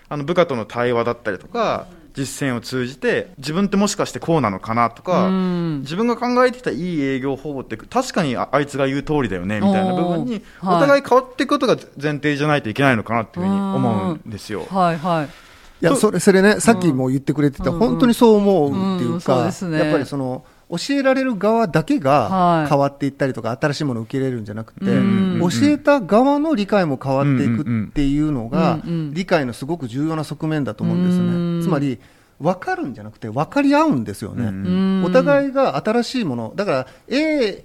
[0.10, 5.80] あの部下との対話だったりとか実践を通じて自分ってもしかしてこうなのかなとか、うん。
[5.82, 14.66] 自分が考えてきたいい営業方法って確かにああいつが言う通りだよねみたいな部分にお互い変わっていくことが前提じゃないといけないのかなっていうふうに思うんですよ。
[14.70, 15.26] はいはい。
[15.26, 17.80] いやそれそれねさっきも言ってくれてた、うん。
[17.80, 19.22] 本当にそう思うっていううん。
[19.22, 22.02] そうか、やっぱりその教えられる側だけはい。
[22.02, 31.66] が変わっていったりとか、新しいものを受け入れるんじゃなくて、うん教えた側の理解も変わっていくっていうのがうんうん理解のすごく重要な側面だと思うんですうんね。
[31.66, 32.00] つまり
[32.40, 34.46] 分かるんじゃなくて分かり合うんですよね。
[34.46, 37.64] うんお互いが新しいものだから A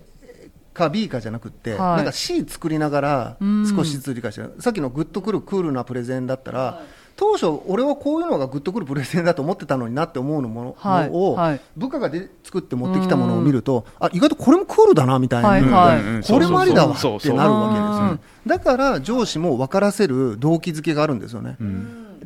[0.74, 1.96] か B かじゃなくって、はい。
[1.96, 3.76] なんか C 作りながらうん。
[3.76, 6.82] 少しずつ理解してる、さっきのグッとくるクールなプレゼンだったら、
[7.18, 11.60] 当初俺はこういうのがグッとくるプレゼンだと思ってたのになって思うのもはいのを、はい。
[11.76, 16.22] 部下がで作って持ってきたものを見ると、あ意外とこれもクールだなみたいな、はいはい。
[16.22, 21.56] これもありだわってなるわけですうんよ、だから上司も分からせる動機づけがあるんですよね、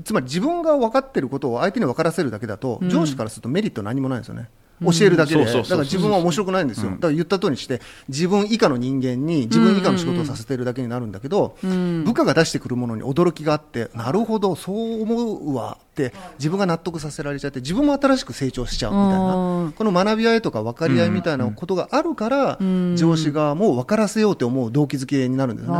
[0.04, 4.50] つまり自分が分かってることを相手に分からせるだけだと、うん上司からするとメリット何もないんですよね。
[4.84, 6.94] 教えるだけで、だから自分は面白くないんですよ、うん。
[6.96, 12.04] だから言った通りにして、自分以下の人間に自分以下の仕事をさせてるだけになるんだけど、うん。
[12.04, 19.72] 部下が出してくるものに驚きがあって、なるほど、そう思うわって、自分が納得させられちゃって、自分も新しく成長しちゃうみたいな、うん。
[19.72, 22.96] この学び合いとか分かり合いみたいなことがあるから、うん。
[22.96, 25.78] 上司側も分からせようと思う動機づけになるんですよね。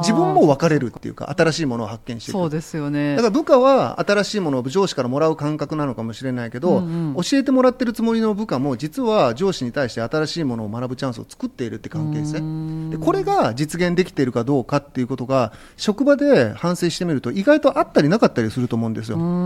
[0.00, 2.38] 自分も分かれるっていうか、新しいものを発見していく。
[2.38, 3.14] そうですよね。
[3.14, 7.22] だから部下は新しいものを上司からもらう感覚なのかもしれないけど、うんうん。
[7.22, 12.38] 教えてもらってるつもりの部下も実は上司に対して新しいものを学ぶチャンスを作っているって関係性。
[12.38, 12.90] うん。
[12.90, 19.18] でこれが実現できているかどうかっていうことが職場で反省してみると意外とあったりなかったりすると思うんですよ。
[19.18, 19.43] うん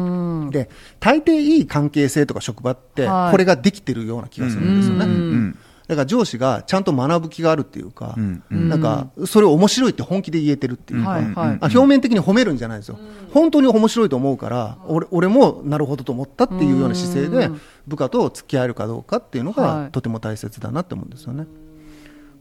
[0.50, 0.70] で
[1.00, 3.30] 大抵いい関係性とか職場ってはい。
[3.32, 5.04] これができてるような気がするんですよね。
[5.04, 5.12] うん。
[5.12, 5.58] うん
[5.88, 8.68] だから上司がちゃんと学ぶ気があるっていうか、うんうん。
[8.68, 11.32] なんかそれを面白いって本気で言えてるっていうか、はいはい。
[11.34, 12.98] あ表面的に褒めるんじゃないですよ、
[13.32, 19.66] 本当に面白いと思うから、俺俺もなるほどと思ったっていうような姿勢でうん、部下と付き合えるかどうかっていうのはい。
[19.84, 21.46] が、とても大切だなって思うんですよね。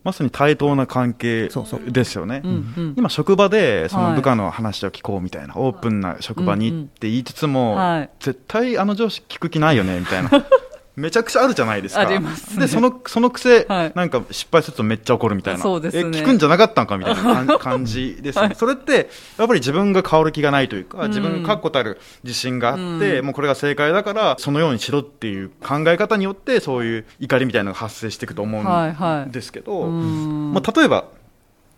[0.08, 1.92] まさに対等な関係そうそう。
[1.92, 2.42] ですよね。
[2.46, 2.94] うんうん。
[2.98, 4.10] 今、職場でそはい。
[4.12, 8.10] の部下の話を聞こうみたいな、オープンな職場にって言いつつも、はい。
[8.22, 10.30] 絶対あの上司聞く気ないよねみたいな。
[10.98, 12.02] めちゃくちゃあるじゃないですか。
[12.02, 12.66] ありますね。
[12.66, 13.92] で、その、そのくせ、はい。
[13.94, 15.62] なんか失敗するとめっちゃ怒るみたいな。
[15.62, 16.18] そうですね。
[16.18, 19.08] え、聞くんじゃなかったんかみたいな感 感じですよね、それって、
[19.38, 23.26] やっぱり自分が変わる気がないというか、自分が確固たる自信があって、うん。
[23.28, 30.52] もうこれが正解だから、そのようにしろっていう考え方によって、そういう怒りみたいなのが発生していくと思はいはいうんですけど、うん。
[30.52, 31.06] まあ、例えば、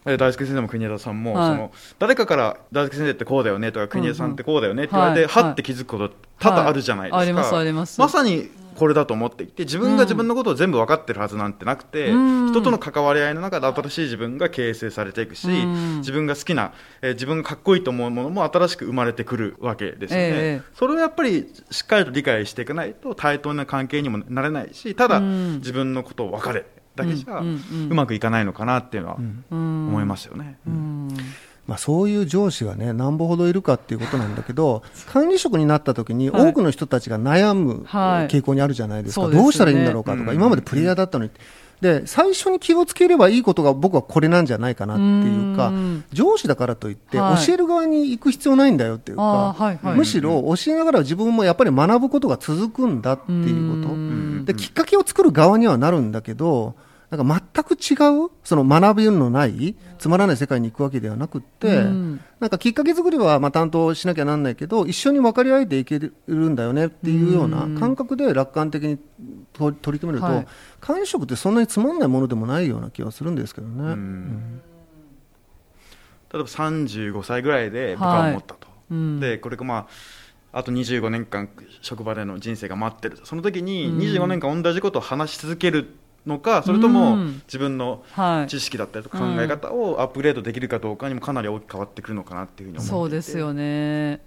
[0.05, 1.51] えー大輔先生も国枝さんも、はい。
[1.51, 7.27] その誰かから大輔先生ってこうだよねとか国枝さんってこうだよねって言われて、はって気づくこと多々あるじゃないですか、はい。
[7.27, 7.99] ありますあります。
[7.99, 8.49] まさに
[8.79, 12.49] これだと思っていて自分が自分のことを全部分かってるはずなんてなくて、うん。
[12.49, 15.97] 人との関わり合いの中で新しい自分が形成されていくし、うん。
[15.97, 20.73] 自分が好きな、えー自分がかっこいいと思うものも新しく生まれてくるわけですよね、ええ。
[20.73, 25.55] それをやっぱりしっかりと理解していかないと対等な関係にもなれないしただうん。
[25.57, 26.65] 自分のことを分かれ
[26.95, 27.43] だけじゃう
[27.93, 29.87] まくいかないのかなっていうのはうん。
[29.89, 30.57] 思いますよね。
[30.65, 31.09] うん
[31.69, 34.81] まあ、そういう上司がね、何歩ほどいるかっていうことなんだけど、
[35.13, 36.49] 管理職になった時に、はい。
[36.49, 38.33] 多くの人たちが悩むはい。
[38.33, 39.43] 傾向にあるじゃないですか、そうですよね。
[39.43, 40.35] どうしたらいいんだろうかとか、うん。
[40.35, 41.31] 今までプレイヤーだったのに、
[41.79, 47.45] で最初に気をつければいいことが僕はこれなんじゃないかなっていうかうん、上司だからといって、はい。
[47.45, 49.97] 教える側に行く必要ないんだよっていうあか、ーはいはい。
[49.97, 53.93] むしろ教えながら自分もやっぱり学ぶことが続くんだっていうこと。
[53.93, 54.45] うん。
[54.45, 56.73] できっかけを作る側にはなるんだけど、
[57.09, 57.95] なんか全く違
[58.25, 62.21] う、その学びのない、つまらない世界に行くわけではなくって、うん。
[62.39, 68.99] なんかきっかけ作りはまあ担当しなきゃなんないけど、一緒に分かり合えていけるんだよねっていうような感覚で楽観的に
[69.53, 70.47] 取取り組めると、はい。
[70.79, 73.83] 管理職ってそんなにつまんないものでもないような気がするんですけどね。
[73.83, 74.61] うん。
[76.31, 79.19] 例えば35歳ぐらいで部下を持ったと、うん。
[79.19, 79.87] でこれがま
[80.53, 81.49] ああと25年間
[81.81, 83.25] 職場での人生が待ってると。
[83.25, 83.97] その時にうん。
[83.97, 87.41] 25年間同じことを話し続けるのか、それともうん。
[87.47, 88.47] 自分のはい。
[88.47, 92.89] 知識だったりとか考え方をアップグレードできるかどうかにもかなり大きく変わってくるのかなっていうふうに思っていて。
[92.99, 94.21] そうですよね。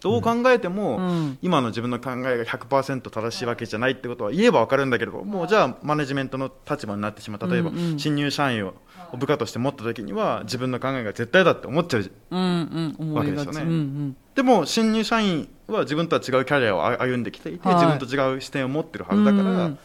[0.00, 1.38] どう考えても、うん。
[1.42, 7.76] 今の自分の考えが100%正しいわけじゃないってことは言えば分かるんだけれどもうじゃあマネジメントの立場になってしまう例えば、うん。
[7.76, 8.74] うん新入社員を
[9.16, 13.14] 部下として持った時には自分の考えが絶対だって思っちゃううんうん。
[13.14, 13.62] わけですよね。
[13.62, 14.16] うんうん。
[14.34, 17.76] でも新入社員は自分とは違うキャリアをあ歩んできていて、はい。
[17.76, 19.78] 自分と違う視点を持ってるはずだから、うん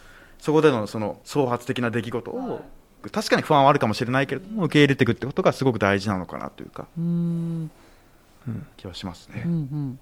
[0.43, 2.65] そこでのその創発的な出来事を、
[3.13, 7.71] 確かに不安はあるかもしれないけれども受け入れていくってことがすごく大事なのかなというかうん。
[8.75, 9.43] 気はしますね。
[9.45, 9.99] うんうん。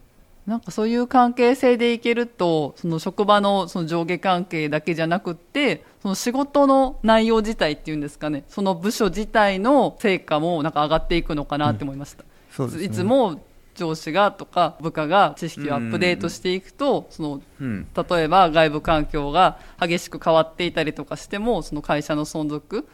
[0.48, 8.44] なんかそういう関係性でいけるとその職場のその上下関係だけじゃなくってその仕事の内容自体っていうんですかね。
[8.48, 12.86] その部署自体の成果もなんか上がっていくのかなって思いました、そうですね。
[12.86, 13.40] いつも
[13.76, 17.88] 上司がとか部下が知識をアップデートしていくと、そのうん。
[17.96, 22.88] 例えば外部環境が激しく変わっていたりとかしてもその会社の存続、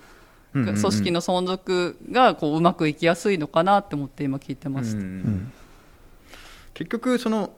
[0.54, 5.52] 組織の存続がこううまくいきやすいのかなって思って今聞いてました、うん
[6.74, 7.49] 結局その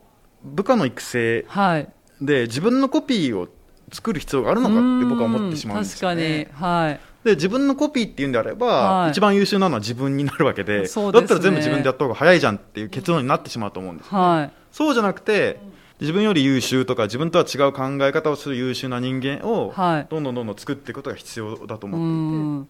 [0.46, 1.90] 部下の育成はい。
[2.22, 3.50] で自分のコピーを
[3.92, 6.72] 作る必要があるのかって僕は思ってしまうんですよ、ね、確かに。
[6.72, 9.12] はいで自分のコピーっていうんであれば、はい。
[9.12, 10.88] 一番優秀なのは自分になるわけでね。
[10.88, 14.52] だったら全部自分でやった方が早いじゃんっていう結論になってしまうと思うんですよはい。
[14.72, 15.60] そうじゃなくて
[16.00, 20.08] 自分より優秀とか自分とは違う考え方をする優秀な人間をはい。
[20.10, 22.06] どんどんどんどん作っていくことが必要だとう思って
[22.36, 22.68] いて、ん。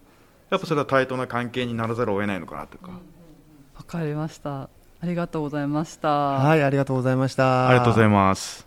[0.50, 2.90] やっぱそれは対等な関係にならざるを得ないのかなというか、
[3.76, 4.62] わかりました。
[4.62, 4.68] あ
[5.04, 6.08] りがとうございました。
[6.08, 7.68] はい、ありがとうございました。
[7.68, 8.66] ありがとうございまます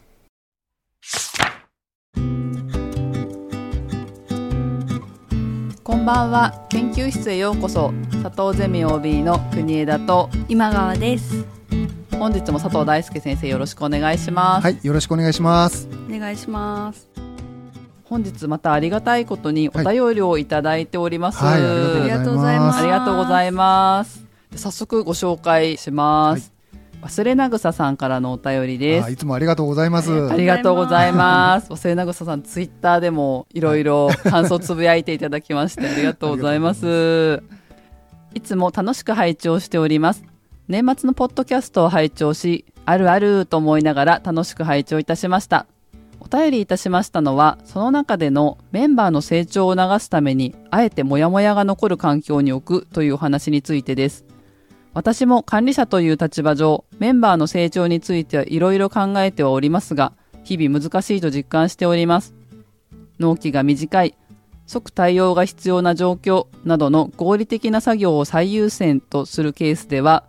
[5.93, 6.65] こんばんは。
[6.69, 7.93] 研究室へようこそ。
[8.23, 10.27] 佐藤ゼミ OB の国枝と。
[10.49, 11.45] 今川です。
[12.17, 15.87] 本日も佐藤大輔先生よろしくお願いします、はい、よろしくお願いします。
[16.09, 17.07] お願いします。
[18.05, 22.79] 本日またありがたいことにお便りをいただいております、はい、ありがとうございます。
[22.79, 24.25] ありがとうございます。
[24.49, 26.51] で早速ご紹介します、
[27.03, 30.29] 忘れなぐささんからのお便りですあいつもありがとうございます。
[30.29, 31.69] ありがとうございます。
[31.69, 37.43] 忘れなぐささん、ツイッターでもいろいろ感想つぶやいていただきまして、 ありがとうございます。
[38.33, 40.23] いつも楽しく拝聴しております。
[40.69, 45.65] 年末のポッドキャストを拝聴し、あるあると思いながら楽しく拝聴いたしました。
[46.21, 54.25] お便りいたしましたのは、その中でのメンバーの成長を促すために、あえてモヤモヤが残る環境に置くというお話についてです。
[54.93, 60.13] 私も管理者という立場上、メンバーの成長についてはいろいろ考えてはおりますが、
[60.43, 62.35] 日々難しいと実感しております。
[63.17, 64.15] 納期が短い、
[64.67, 70.25] 即対応が必要な状況などの合理的な作業を最優先とするケースでは、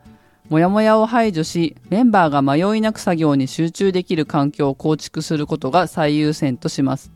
[0.48, 7.12] もやもやを排除し、メンバーが迷いなく作業に集中できる環境を構築することが最優先とします。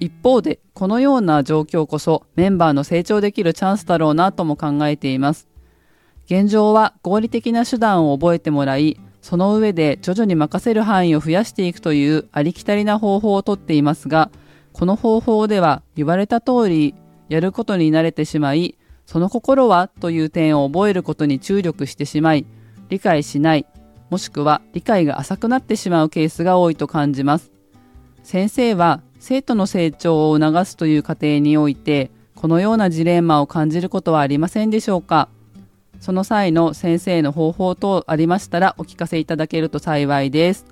[0.00, 5.53] 一方で、このような状況こそメンバーの成長できるチャンスだろうなとも考えています。
[6.26, 14.30] 現状は合理的な手段を覚えてもらい、その上で徐々に任せる範囲を増やしていくというありきたりな方法をとっていますが、
[14.72, 16.94] この方法では言われた通り
[17.28, 18.76] やることに慣れてしまい、
[19.06, 22.46] その心はという点を覚えることに注力してしまい、
[22.88, 23.66] 理解しない、
[24.10, 27.52] もしくは理解が浅くなってしまうケースが多いと感じます。
[28.22, 35.28] 先生は生徒の成長を促すという過程において、このようなジレンマを感じることはありませんでしょうか？
[36.04, 40.66] その際の先生の方法等ありましたらお聞かせいただけると幸いです。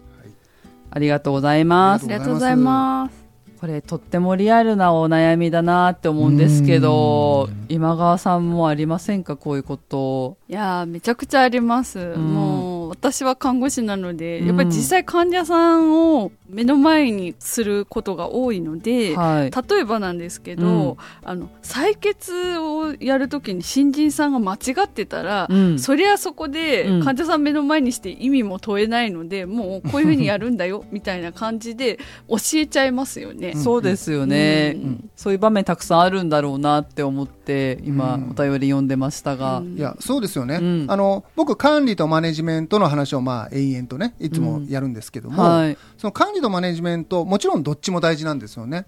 [0.90, 2.18] ありがとうございますあり。
[2.18, 3.14] がとうございます
[3.58, 9.36] これとってもリアルなお悩みだなって思うんですけど、今川さんもありませんか？
[9.36, 10.36] こういうこと。
[10.48, 14.46] いやーめちゃくちゃあります、んもう私は看護師なので、うん。
[14.48, 19.50] やっぱり実際患者さんを目の前にすることが多いので、はい。
[19.50, 25.78] 例えばなんですけど、あの採血をやるときに新人さんが間違ってたら、うん。
[25.78, 27.02] そりゃそこでうん。
[27.02, 31.98] 患者さん目の前にして意味も問えないので、もうこういうふうにやるんだよ みたいな感じで
[32.28, 33.54] 教えちゃいますよね。
[33.56, 35.10] そうですよね、うん。
[35.16, 38.30] そういう場面たくさんあるんだろうなって思って今うん。
[38.30, 39.78] お便り読んでましたが、うん。
[39.78, 40.86] いやそうですよね、うん。
[40.88, 45.78] あの僕、管理とマネジメントの話をまあ延々とねいつもやるんですけども、はい。
[45.96, 48.86] その管理とマネジメント、もちろんどっちも大事なんですよね。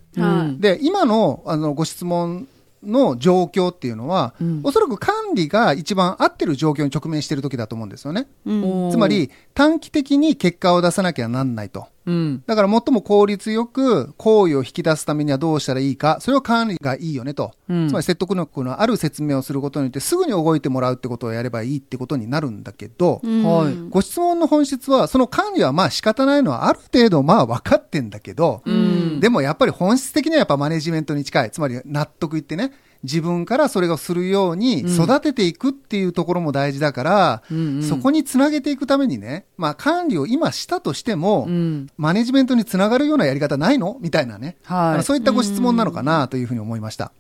[0.59, 2.47] で今のあのご質問
[2.83, 8.27] の状況っていうのは、うんおそらく管理が一番合ってる状況に直面している時だと思うんですよね。
[8.45, 11.87] つまり短期的に結果を出さなきゃなんないと。
[12.07, 12.43] うん。
[12.47, 17.53] だから最も効率よく行為を引き出すためにはどうしたらいいか、それを管理がいいよねと。
[17.69, 31.51] うんつまり説得力のある説明をすることによってすぐに動いてもらうってことをやればいいってことになるんだけど、うんはいご質問の本質は、その管理はまあ仕方ないのはある程度まあ分かってんだけど、うんでもやっぱり本質的にはやっぱマネジメントに近い。
[31.51, 32.73] つまり納得いってね、
[33.05, 41.87] 自分からそれをするように育てていくっていうところも大事だから、うんうんそこにつなげていくためにね、まあ管理を今したとしても、うん。
[41.97, 43.99] マネジメントにつながるようなやり方ないの？
[44.01, 44.97] みたいなね、あはい。
[44.97, 46.29] のそういったご質問なのかな？
[46.29, 47.13] というふうに思いました。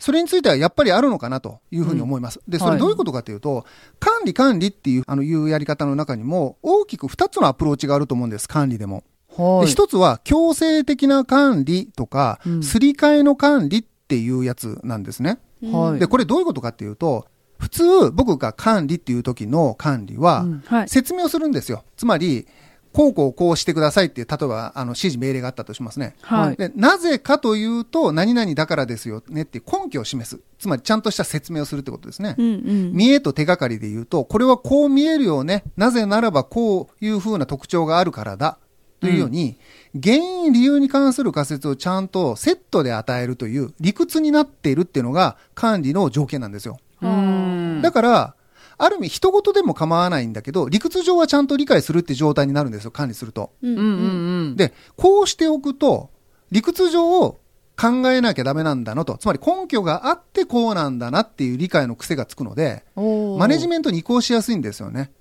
[0.00, 1.40] それについてはやっぱりあるのかな？
[1.40, 2.40] というふうに思います。
[2.48, 3.64] で、そはいれどういうことかというと、
[4.00, 9.04] 管理管理っていう、あの、いうやり方の中にも、大きく2つのアプローチがあると思うんです、管理でも。
[9.36, 9.66] はい。
[9.66, 15.38] で一つは強制的な管理とか、うんすり替えの管理っていうやつなんですね。
[15.62, 17.26] はいで、これどういうことかっていうと、
[17.58, 21.84] 普通僕が管理っていう時の管理はうんはい説明をするんですよ。
[21.96, 22.46] つまり、
[22.92, 26.14] こうこうこうしてくださいっていう、例えばあの指示命令があったとしますね。
[26.22, 30.40] はいでなぜかというと、何々だからですよねっていう根拠を示す。
[30.60, 32.36] つまりちゃんとした説明をするってことですね。
[32.38, 35.64] うんうん見栄と手がかりで言うと、これはこう見えるよね。
[35.76, 38.58] なぜならばこういうふうな特徴があるからだ。
[39.00, 39.58] というように、
[39.94, 46.78] 原因、理由に関する仮説をちゃんとセットで与えるという理屈になっているっていうのが管理の条件なんですよ。
[47.00, 47.80] うん。
[47.82, 48.34] だから、
[48.76, 53.52] ある意味、人事でも構わないんだけど、理屈上はちゃんと理解するって状態になるんですよ、管理すると。
[53.62, 54.56] うんうんうんうん。
[54.56, 56.10] で、こうしておくと、
[56.50, 57.38] 理屈上を
[57.80, 59.16] 考えなきゃダメなんだなと。
[59.18, 62.84] つまり根拠があってこうなんだなっていう理解の癖がつくので、
[63.38, 65.12] マネジメントに移行しやすいんですよね。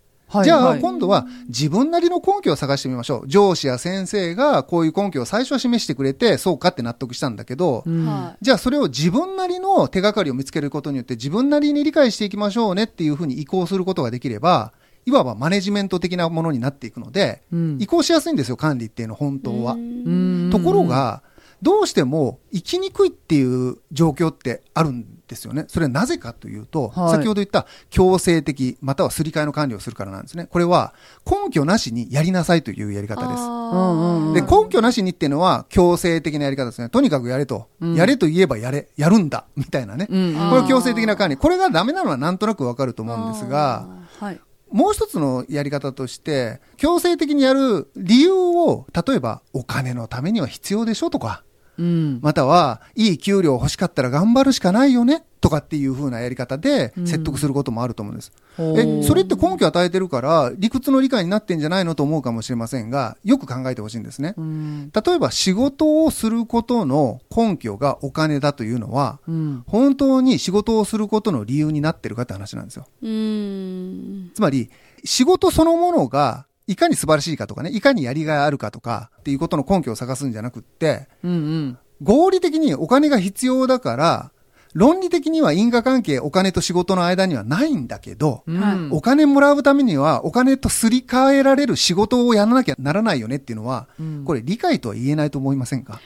[0.43, 3.27] じゃあ、今度は自分なりの根拠を探してみましょう。
[3.27, 8.05] 上司や先生がこういう根拠を最初は示してくれて、そうかって納得したんだけど、うん。
[8.07, 14.73] はじゃあそれを自分なりの手がかりを見つけることによって自分なりに理解していきましょうねっていうふうに移行することができれば、
[15.05, 17.77] いわばマネジメント的なものになっていくので、うん。
[17.79, 19.73] 移行しやすいんですよ、管理っていうのは本当は。
[19.73, 20.49] うん。
[20.51, 21.21] ところが、
[21.61, 25.65] どうしても生きにくいっていう状況ってあるんですよね。
[25.67, 30.47] それはなぜかというと、はい先ほど言った強制的、またはすり替えの管理をするからなんですね。
[30.47, 30.93] これは
[31.25, 34.33] 根拠なしにやりなさいというやり方です。
[34.33, 36.89] で、根拠なしにっていうのは強制的なやり方ですね。
[36.89, 37.67] とにかくやれと。
[37.79, 38.89] うんやれと言えばやれ。
[38.97, 39.45] やるんだ。
[39.55, 40.07] みたいなね。
[40.09, 41.37] うんこれは強制的な管理。
[41.37, 43.87] これがダメなのはなんとなくわかると思うんですが、
[44.19, 44.41] はい。
[44.71, 51.43] もう一つのやり方として、強制的にやる理由を、例えばお金のためには必要でしょとか、
[51.77, 58.31] うんまたは、いい給料欲しかったら頑張るしかないよねとかっていう風なやり方で説得することもあると思うんです。
[58.55, 64.35] ほうえ、それって根拠を与えてるから、理屈の理解になってんじゃないのと思うかもしれませんが、よく考えてほしいんですね。
[64.37, 72.87] うん例えば仕事をすることの根拠がお金だというのは、うん本当に仕事をすることの理由になってるかって話なんですよ。
[73.01, 74.31] うーん。
[74.33, 74.69] つまり、
[75.03, 81.77] 仕事そのものが、いかに素晴らしいかとかね、いかにやりがいあるかとかっていうことの根拠を探すんじゃなくって、うんうん。
[82.01, 84.31] 合理的にお金が必要だから、
[84.73, 88.59] 論理的には因果関係お金と仕事の間にはないんだけど、うん。
[88.59, 94.23] はいお金もらうためにはお金とすり替えられる仕事をやらなきゃならないよねっていうのは、うん。
[94.25, 95.99] これ理解とは言えないと思いませんか？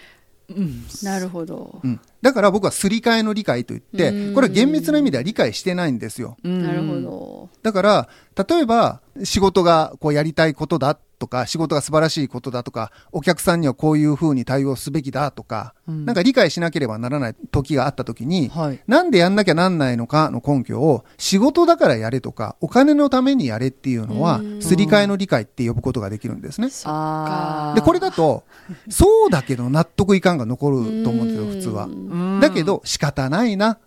[0.50, 1.82] うんなるほど。
[1.84, 2.00] うん。
[2.22, 6.38] だから僕はすり替えの理解と言ってう、んこれは厳密な意味では理解してないんですよ。
[6.44, 7.50] うんなるほど。
[7.64, 8.10] だから、
[8.48, 26.68] 例えば、仕事がこうやりたいことだとか、仕事が素晴らしいことだとか、お客さんにはこういうふうに対応すべきだとか、うんなんか理解しなければならない時があった時に、はいなんでやんなきゃなんないのかの根拠を、仕事だからやれとか、お金のためにやれっていうのはう、んすり替えの理解って呼ぶことができるんですね。
[26.68, 28.44] で、これだと、
[28.90, 31.86] そうだけど納得いかんが残ると思うんですよ、普通は。
[31.86, 33.80] うんだけど仕方ないな。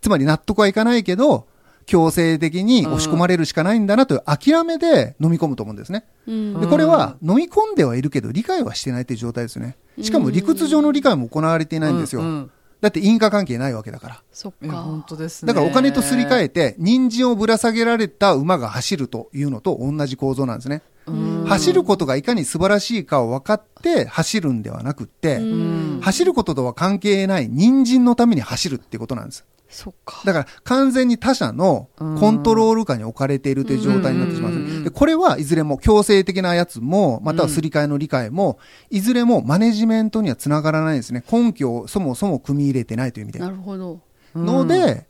[0.00, 1.46] つまり納得はいかないけど、
[1.86, 6.04] 強制的に押し込まれるしかないんだなという諦めで飲み込むと思うんですね。
[6.26, 9.76] うんで、これは飲み込んではいるけど理解はしてないという状態ですよね。
[10.00, 12.22] しかも理屈上の理解も行われていないんですよ。
[12.22, 12.50] うんうん
[12.80, 14.22] だって因果関係ないわけだから。
[14.32, 15.08] そっいや本か。
[15.10, 20.80] 当ですねだからお金とすり替えて、人参をぶら下げられた馬が走るというのと同じ構造なんですね。
[21.06, 29.44] うん走ることがいかに素晴らしいかを分かって走るんではなくって、うん走ることとは関係ない人参のために走るってことなんです。
[29.70, 30.22] そっか。
[30.24, 38.58] だから完全に他者のコントロール下に置かれているという状態になってしまううんうんうんうんで、これはいずれも強制的なやつも、またはすり替えの理解も、
[38.90, 41.24] いずれもマネジメントにはつながらないんですね。
[41.30, 43.38] 根拠をそもそも組み入れてないという意味で。
[43.38, 44.00] なるほど。
[44.34, 45.06] ので、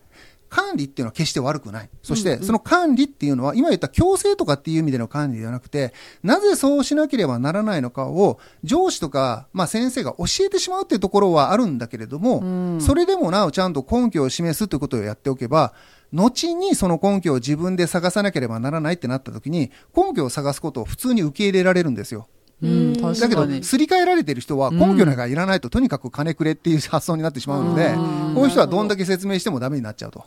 [0.51, 1.89] 管理っていうのは決して悪くない。
[2.03, 5.95] そして、その管理っていうのは、今言った強制とかっていう意味での管理ではなくて、
[6.25, 12.45] なぜそうしなければならないのかを、上司とか、まあ先生が教えてしまうっていうところはあるんだけれども、う
[12.77, 15.73] んそれでもなおちゃんと根拠を示すということをやっておけば、
[16.13, 22.27] 後にその根拠を自分で探さなければならないってなった時に、根拠を探すことを普通に受け入れられるんですよ。
[22.63, 30.25] うんだけど、すり替えられてる人は根拠なんかいらないと、とにかく金くれっていう発想になってしまうので、うんこういう人はどんだけ説明してもダメになっちゃうと。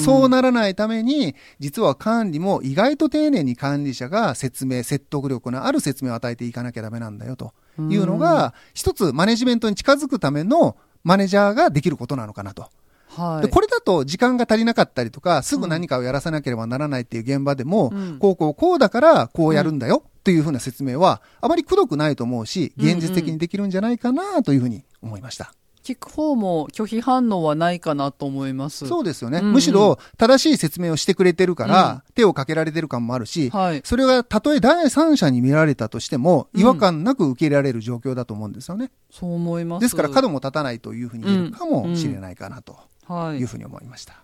[0.00, 7.52] そうならないために、実は管理も意外と丁寧に管理者が説明、説得力のある説明を与えていかなきゃダメなんだよと。
[7.78, 12.68] いうのが、一つマネジメントに近づくためのマネージャーができることなのかなと。
[13.08, 13.46] はい。
[13.46, 18.18] でこれだと時間が足りなかったりとか、すぐ何かをやらさなければならないっていう現場でも、うん。
[18.18, 25.54] こうこうこうだからこうやるんだよっていうふうな説明は、あまりくどくないと思うし、現実的にできるんじゃないかなというふうに思いました。
[25.82, 28.86] 聞く方も拒否反応はないかなと思います。
[28.86, 29.38] そうですよね。
[29.38, 33.82] うんうんむしろ正しい説明をしてくれてるから、手をかけられてる感もあるし、はい。
[33.84, 38.90] それがたとえ第三者に見られたとしても、うん違和感なく受け入れられる状況だと思うんですよね。
[39.10, 39.82] そう思います。
[39.82, 42.76] ですから角も立たないというふうに言えるかもしれないかなと
[43.06, 43.46] はいいう。
[43.46, 44.14] ふうに思いました。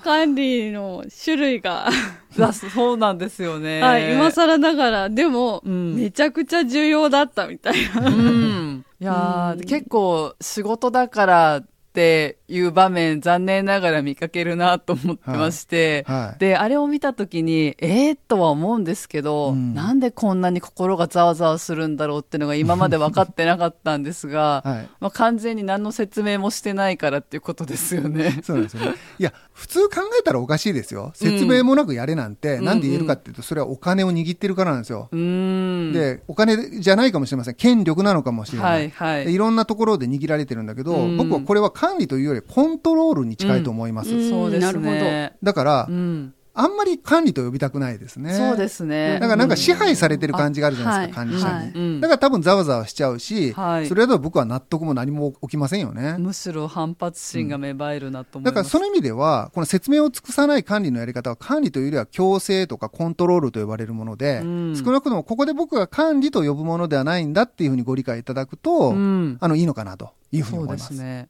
[0.00, 1.88] 管理の種類が、
[2.38, 3.80] だそうなんですよね。
[3.80, 8.08] はい、今更ながら、でも、うんめちゃくちゃ重要だったみたいな。
[8.08, 8.84] うん。
[9.00, 28.40] いやー、うん結構仕事だからっていう場面、残念ながら見かけるなと思ってまして、はいはいで、あれを見たときに、えー、とは思うんですけど、うんなんでこんなに心がざわざわするんだろうっていうのが今まで分かってなかったんですが、 はいまあ、完全に何の説明もしてないからっていうことですよね。
[28.44, 28.94] そうですよね。
[29.18, 31.10] いや、普通考えたらおかしいですよ。
[31.14, 35.08] 説明もなくやれなんて、うんなんで言えるかっていうと、それはお金を握ってるからなんですよ。
[35.10, 35.92] うーん。
[35.92, 37.54] で、お金じゃないかもしれません。
[37.54, 38.72] 権力なのかもしれない。
[38.72, 44.14] はいはいでいろんなところで握られてるんだけど、うん僕はこれは管理というよりコントロールに近いと思います。
[44.14, 45.32] うんそうですなるね。
[45.42, 46.34] だから、うん。
[46.52, 48.34] あんまり管理と呼びたくないですね。
[48.34, 49.14] そうですね。
[49.14, 51.54] だからなんか支配されてる感じがあるじゃないですか、うん管理者に。
[51.54, 56.16] はいうんだから多分ざわざわしちゃうし、はいそれだと僕は納得も何も起きませんよね。
[56.18, 58.70] むしろ反発心が芽生えるなと思いだます。
[58.72, 70.94] からその意味では、この説明を尽くさない管理のやり方は管理というよりは強制とかコントロールと呼ばれるもので、うん少なくともここで僕が管理と呼ぶものではないんだっていうふうにご理解いただくと、うんあの、いいのかなというふうに思います。
[70.94, 71.28] すね。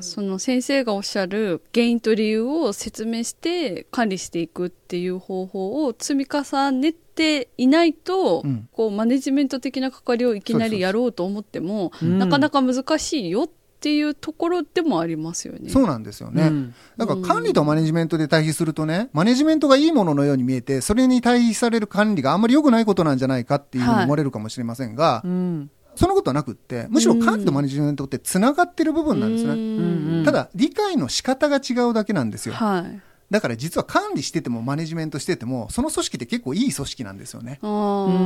[0.00, 13.48] その先生がおっしゃる原因と理由を説明して管理していくっていう方法を積み重ねていないと、うんこうマネジメント的な関わりをいきなりやろうと思ってもうんなかなか難しいよっ
[13.80, 15.68] ていうところでもありますよね。
[15.68, 16.44] そうなんですよね。
[16.44, 25.70] うんだから管理とマネジメントで対比するとね、マネジメントがいいもののように見えて、それに対比される管理があんまり良くないことなんじゃないかっていうふうに思われるかもしれませんが、うん。
[25.94, 29.52] そんなことはなくって、むしろ管理とマネジメントって繋がってる部分なんですね。
[29.52, 32.54] うんうんただ、理解の仕方が違うだけなんですよ。
[32.54, 33.00] はい。
[33.32, 37.58] だから実は管理しててもマネジメントしてても、その組織って結構いい組織なんですよね。
[37.62, 37.66] で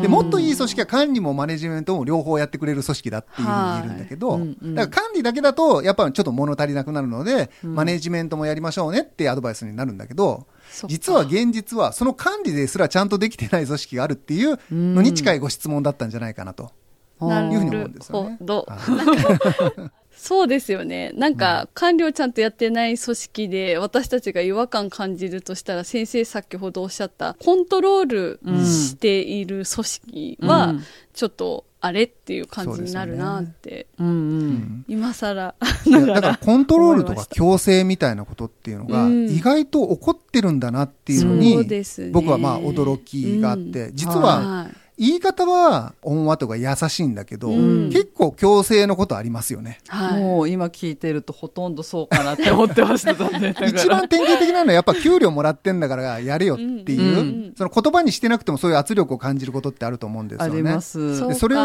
[0.09, 10.49] もっといい組織は管理もマネジメントも両方やってくれる組織だっていうふうに言えるんだけど、はいうんうんだから管理だけだとやっぱちょっと物足りなくなるので、マネジメントもやりましょうねってアドバイスになるんだけど、
[10.89, 16.73] 実は現実はその管理ですらちゃんとできてない組織があるっていうのに近いご質問だったんじゃないかなと
[17.21, 18.31] なるほ。
[18.41, 18.67] ど。
[18.69, 18.77] は
[19.89, 21.13] いそうですよね。
[21.15, 30.83] なんか、管理をちゃんとやってない組織で、私たちが違和感感じるとしたら、先生先ほどおっしゃった、コントロールしている組織は、うん
[31.13, 34.11] ちょっと、あれっていう感じになるなって、うんう。
[34.11, 36.37] うんん今更だからら。
[36.37, 49.79] コントロールとか強制みたいなことっていうのがうん意外と起こってるんだなっていうのにですね僕はまあ驚きがあって実ははい言い方は温和とか優しいんだけどうん結構強制のことありますよね。
[49.89, 50.21] はい。
[50.23, 53.13] もう今聞いてるとほとんどそうかなって思ってました
[53.67, 60.59] 一番典型的なのはやっぱ給料もらってんだからやれよっていう、うんその言葉にしてなくてもそういう圧力を感じることってあると思うんですあよね。
[60.59, 61.61] りますそうかでそれを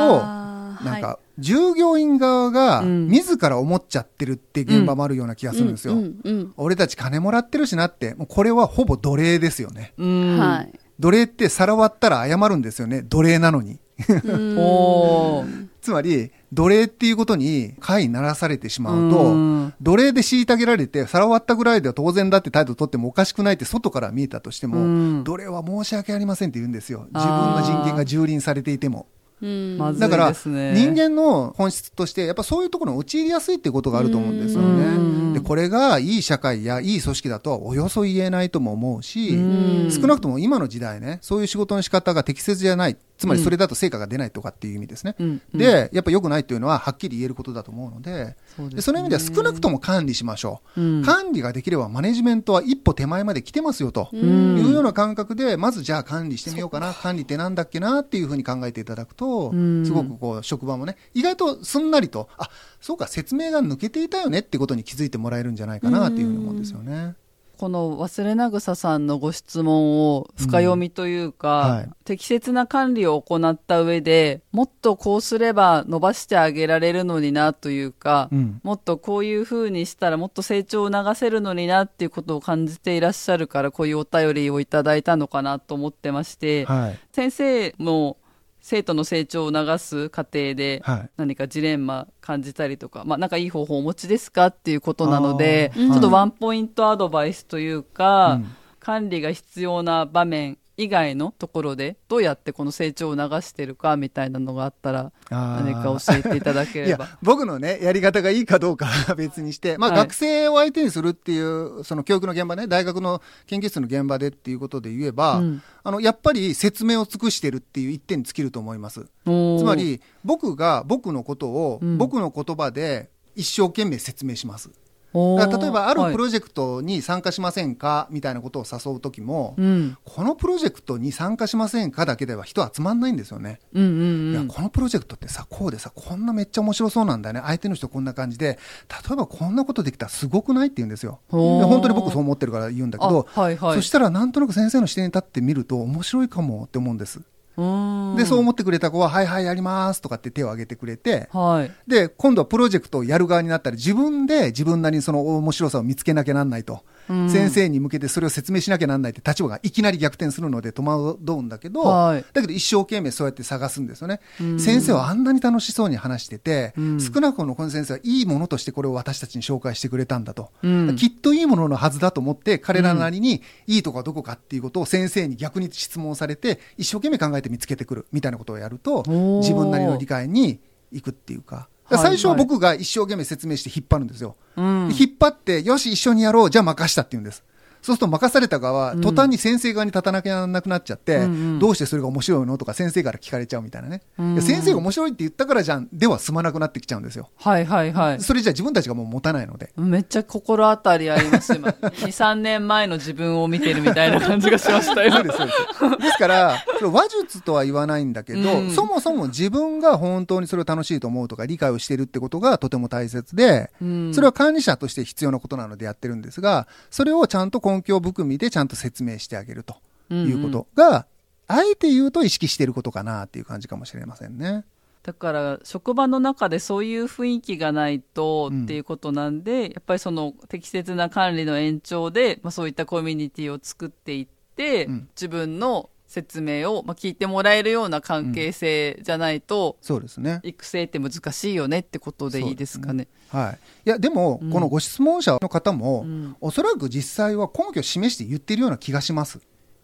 [0.84, 5.94] なんか従業員側がうん自ら思っちゃってるって現場もあるような気がするんですよ。
[5.94, 9.94] うんうんうん俺たち金もらってるしなって、もうこれはほぼ奴隷ですよね。
[9.98, 10.72] うんはい。
[11.02, 13.02] 奴隷って皿割ったら謝るんですよね。
[13.02, 13.80] 奴隷なのに。
[14.26, 24.84] うんおーつまり、奴隷っていうことに会ならされてしまうと、うん奴隷で虐げられて、皿割ったぐらいでは当然だって態度取ってもおかしくないって外から見えたとしても、う
[25.22, 27.08] ん奴隷は申し訳ありませんって言うんですよ。
[27.12, 29.08] 自分の人権が蹂躙されていても。
[29.42, 35.40] うんまずいだから、ですね人間の本質として、やっぱそういうところに陥りやすいってことがあると思うんですようんね。
[35.40, 42.98] で、これがいい社会やいい組織だとはおよそ言えないとも思うし、うん少なくとも今の時代ね、そういう仕事の仕方が適切じゃない。
[43.22, 45.16] つまりそれだと成果が出ないとかっていう意味ですね。
[45.20, 50.82] うんうんで、やっぱ良くないっていうのははっきり言えることだと思うので、そうでその意味では少なくとも管理しましょう。
[50.82, 54.10] うん管理ができればマネジメントは一歩手前まで来てますよと。
[54.12, 62.50] んいうような感覚で、まずじゃあ管理してみようかな、管理ってなんだっけなっていうふうに考えていただくと、うんすごくこう職場もね、意外とすんなりと、あ
[62.80, 67.14] そうか、説明が抜けていたよねってことに気づいてもらえるんじゃないかなっていうふうに思うんですよね。
[67.62, 71.76] この忘れなぐささんのご質問を深読みというか、うん。
[71.76, 71.90] はい。
[72.06, 78.60] 適切な管理を行った上でもっとこうすれば伸ばしてあげられるのになというか、うん。
[78.64, 87.00] もっとこういうふうにしたらもっと成長を促せるのになっていうことを感じていらっしゃるからこういうお便りをいただいたのかなと思ってまして、はい。
[87.12, 88.18] 先生も
[88.62, 91.10] 生徒の成長を促す過程ではい。
[91.18, 98.56] 何かジレンマ感じたりとか、まあ、なんかいい方法をお持ちですかっていうことなので、ちょっとワンポイントアドバイスというか、うん。
[98.82, 107.06] 管理が必要な場面以外のところでどうやってこの成長を促してるかみたいなのがあったら何か教えていただけいれば。
[107.06, 107.18] や。
[107.22, 110.00] 僕のねやり方がいいかどうかは別にして、まあ、はい。
[110.00, 115.62] 学生を相手にするっていうその教育の現場ね大学の研究室の現場でっていうことで言えば、うん。
[115.84, 119.06] あのやっぱり説明を尽くしてるっていう一点に尽きると思います。
[119.26, 121.98] つまり僕が僕のことを、うん。
[122.00, 124.70] 僕の言葉で一生懸命説明します。
[124.70, 124.81] おーだから
[125.14, 126.14] 例えばあるはい。
[126.14, 129.98] プロジェクトに参加しませんかみたいなことを誘う時も、うん。
[130.06, 133.60] このプロジェクトに参加しませんかだけでは人集まんないんですよね。
[133.74, 137.42] うんうんいやうんこのプロジェクトってさこうでさこんなめっちゃ面白そうなんだよね。
[137.44, 138.58] 相手の人こんな感じで。
[138.90, 141.20] 例えばこんなことできたらすごくないって言うんですよ。
[141.30, 143.76] 本当に僕そう思ってるから言うんだけど、あはいはい。
[143.76, 147.18] そしたらなんとなく先生の視点に立ってみると面白いかもって思うんです。
[147.18, 147.26] うん
[147.58, 151.72] でそう思ってくれた子は「はいはいやります」とかって手を挙げてくれてはい。
[151.90, 156.80] で今度はプロジェクトをやる側になったら自分で自分なりにその面白さを見つけなきゃなんないと、うん
[157.30, 162.26] 先生に向けてそれを説明しなきゃなんないって立場がいきなり逆転するので戸惑うんだけど、はい。
[162.34, 164.60] だけど一生懸命そうやって探すんですよね、うん。
[164.60, 167.00] 先生はあんなに楽しそうに話してて、うん。
[167.00, 170.96] 少なくともこの先生はいいものとしてこれを私たちに紹介してくれたんだと、うん。
[170.96, 179.40] きっといいもののはずだと思って彼らなりにいいとこはどこかっていうことを先生に逆に質問されて一生懸命考えて見つけてくるみたいなことをやるとー。
[179.40, 180.60] 自分なりの理解に
[180.92, 181.68] 行くっていうか。
[181.96, 184.36] はい最初は僕が一生懸命説明して引っ張るんですよ。
[184.58, 187.44] 引っ張って、よし、一緒にやろう、じゃあ任したって言うんです。
[187.82, 191.60] そうすると任された側は、途端に先生側に立たなきゃなくなっちゃって、うんうん。
[191.60, 194.02] どうしてそれが面白いのとか先生から聞かれちゃうみたいなね。
[194.18, 194.42] うん。
[194.42, 197.30] 先生が面白いって言ったからじゃん、では済まなくなってきちゃうんですよ。
[197.36, 198.22] はいはいはい。
[198.22, 199.72] それじゃあ自分たちがもう持たないので。
[199.78, 201.70] めっちゃ心当たりあります今。
[201.70, 205.12] 23年前の自分を見てるみたいな感じがしましたよ。
[205.12, 205.54] そうです、そうで
[205.98, 206.02] す。
[206.04, 208.72] ですから、それ話術とは言わないんだけど、うん。
[208.72, 214.14] そもそも自分が本当にそれを楽しいと思うとか理解をしているってことがとても大切で、うん。
[214.14, 219.76] それは管理者として必要なことなのでやってるんですが、それをちゃんと根拠含みでちゃんと説明してあげると
[220.10, 221.06] いうことが、
[221.48, 224.64] あえて言うと意識していることかなっていう感じかもしれませんね。
[225.04, 235.10] だから職場の中でそういう雰囲気がないとうんっていうことなんで、やっぱりその適切な管理の延長で、まあ、そういったコミュニティを作っていって、うん。
[235.16, 240.42] 自分の説明を、まあ、聞いてもらえるような関係性じゃないと、そうですね。
[240.44, 243.08] 育成って難しいよねってことでいいですかね。
[243.30, 243.60] はい。
[243.88, 249.40] いや、でも、うんこのご質問者の方も、うんおそらく実際は根拠を示して言ってるような気がします。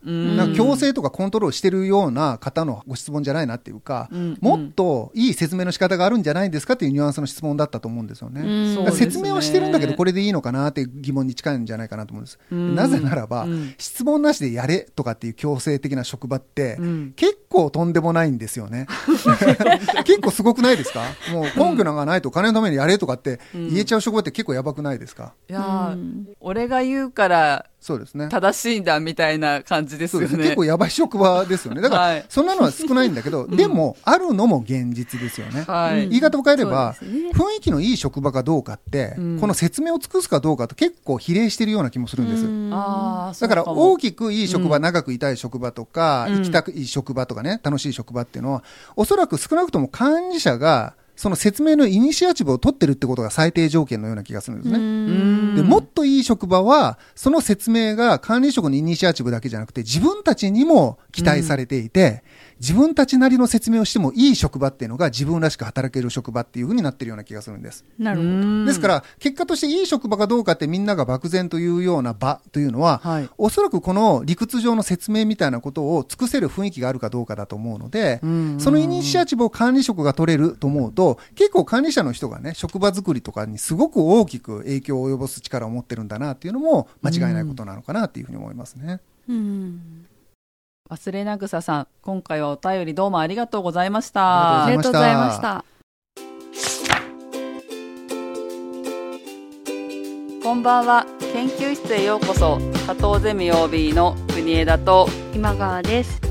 [0.08, 0.38] うん。
[0.38, 4.38] なんか強制とかコントロールしてるような方のご質問じゃないなっていうか、うん。
[4.40, 8.42] もっといい説明の仕方があるんじゃないですかっていうニュアンスの質問だったと思うんですよね。
[8.42, 8.92] うん。
[8.94, 12.40] 説明はしてるんだけど、これでいいのかなっていう疑問に近いんじゃないかなと思うんです。
[12.52, 12.76] うん。
[12.76, 13.76] なぜならば、うん。
[13.78, 17.14] 質問なしでやれとかっていう強制的な職場って、うん。
[17.16, 18.88] 結構とんでもないんですよね。
[20.06, 21.02] 結構すごくないですか？
[21.34, 26.28] もう根拠なんかないと金のためにやれとかって言えちゃう職場って結構やばくないですか、いやー、うん。
[26.40, 28.28] 俺が言うからそうですね。
[28.28, 30.38] 正しいんだみたいな感じですよね。
[30.38, 31.80] 結構やばい職場ですよね。
[31.80, 35.64] だから、はいそんなのは少ないんだけど、 でも、あるのも現実ですよね。
[35.66, 36.10] はい。
[36.10, 43.40] 言い方を変えれば、雰囲気のいい職場かどうかって、うんこの説明を尽くすかどうかと結構比例してるような気もするんです。
[43.40, 48.64] だから大きくいい職場、長くいたい職場とか、うん行きたくいい職場とかね、楽しい職場っていうのは、
[48.98, 54.78] おそらく少なくとも管理者が、その説明のイニシアチブを取ってるってことが最低条件のような気がするんですね。
[56.20, 62.24] い職場は、その説明が管理職のイニシアチブだけじゃなくて、自分たちにも期待されていて、
[62.60, 67.86] 自分たちなりの説明をしてもいい職場っていうのが自分らしく働ける職場っていうふうになってるような気がするんです。
[67.98, 68.66] なるほど。
[68.66, 89.00] ですから、結果としていい職場かどうかってみんなが漠然というような場というのは、はいおそらくこの理屈上の説明みたいなことを尽くせる雰囲気があるかどうかだと思うので、うんそのイニシアチブを管理職が取れると思うと、結構管理者の人がね、職場作りとかにすごく大きく影響を及ぼす力を持ってるんだなっていうのも間違いないことなのかなっていうふうに思いますね。
[89.30, 90.07] うん
[90.90, 94.78] 忘れなぐささん、今回はお便りどうもありがとうございましあたあり。
[94.78, 95.66] がとうございました。
[100.42, 101.06] こんばんは。
[101.34, 102.58] 研究室へようこそ。
[102.88, 106.22] 加藤ゼミ OB の国枝と、今川です。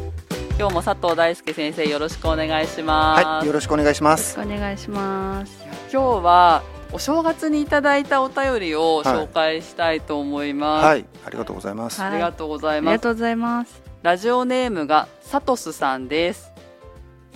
[0.58, 3.24] 今日も佐藤大輔先生よろしくお願いします。
[3.26, 4.40] はい、よろしくお願いします。
[4.40, 5.52] お願いします。
[5.92, 6.62] 今日は
[6.92, 10.86] お正月にいただいたお便りを紹介したいと思います。
[10.86, 12.00] はい、ありがとうございます。
[12.00, 12.96] はいありがとうございあります。
[12.96, 13.85] がとうございます。
[14.06, 16.52] ラジオネームがサトスさんです。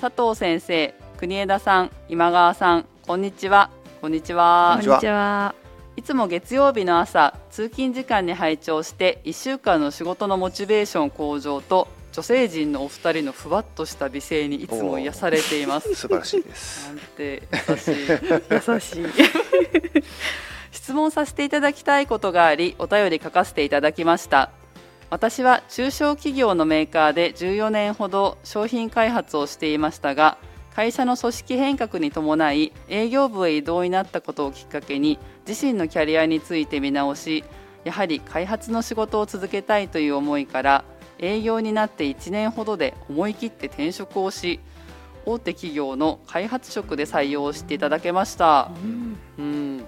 [0.00, 3.70] 佐藤先生、国枝さん、今川さん、こんにちは。
[4.00, 4.78] こんにちは。
[4.80, 5.52] こんにちは。
[5.96, 15.92] いつも月曜日の朝、通勤時間に拝聴して、1週間の仕事のモチベーション向上と、女性陣のお二人のふわっとした美声にいつも癒されています。
[15.96, 16.86] 素晴らしいです。
[16.86, 17.96] なんて優しい。
[18.48, 19.06] 優しい。
[20.70, 24.50] 質問させていただきたいことがありお便り書かせていただきました
[25.10, 30.38] 私は中小企業のメーカーで14年ほど商品開発をしていましたが
[30.74, 35.18] 会社の組織変革に伴い営業部へ異動になったことをきっかけに
[35.48, 37.44] 自身のキャリアについて見直し
[37.82, 40.84] やはり開発の仕事を続けたいという思いから
[41.18, 44.60] 営業になって1年ほどで思い切って転職をし
[45.26, 48.70] 大手企業の開発職で採用していただけました。
[49.38, 49.84] うん、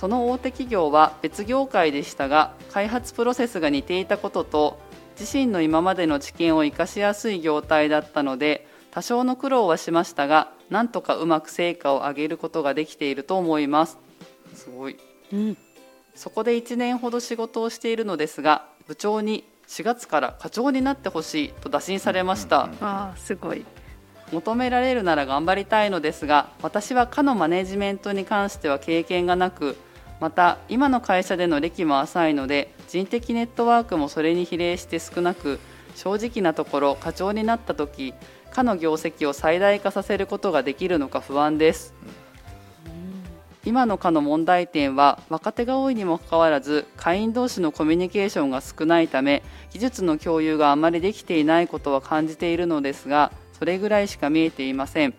[0.00, 4.80] その大手企業は別業界でしたが開発プロセスが似ていたことと
[5.20, 13.98] 自身の今までの知見を生かしやすい業態だったので多少の苦労はしましたがなんとかうまく成果を上げることができていると思います。
[14.54, 14.96] すごい、
[15.34, 15.58] うん、
[16.14, 23.66] そこで1年ほど仕事をしているのですが部長に4月から課長になってほしいと打診されました、あすごい。
[24.32, 29.76] 求められるなら頑張りたいのですが私は課のマネジメントに関しては経験がなく
[30.20, 35.58] また今の会社での歴も浅いので人的ネットワークもそれに比例して少なく
[35.96, 38.14] 正直なところ課長になった時
[38.52, 41.94] 課の業績を最大化させることができるのか不安です、
[43.64, 49.42] 今の課の問題点は若手が多いにもかかわらず会員同士のコミュニケーションが少ないため
[49.72, 55.14] 技術の共有があまりできていないことは感じているのですがそれぐらいしか見えていません。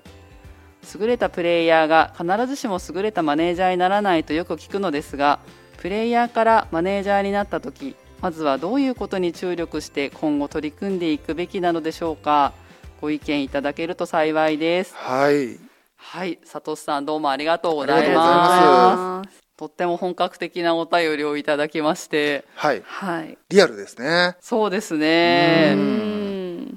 [1.00, 5.40] 優れたプレイヤーが必ずしも優れたマネージャーにならないとよく聞くのですが
[5.78, 12.54] プレイヤーからマネージャーになった時まずはどういうことに注力して今後取り組んでいくべきなのでしょうか？
[13.02, 14.94] ご意見いただけると幸いです。
[14.96, 15.58] はい。
[15.98, 19.42] はい佐藤さんどうもありがとうございます。
[19.58, 24.00] とっても本格的なお便りをいただきましてはい、はい、リアルです。
[24.00, 25.76] ねそうですね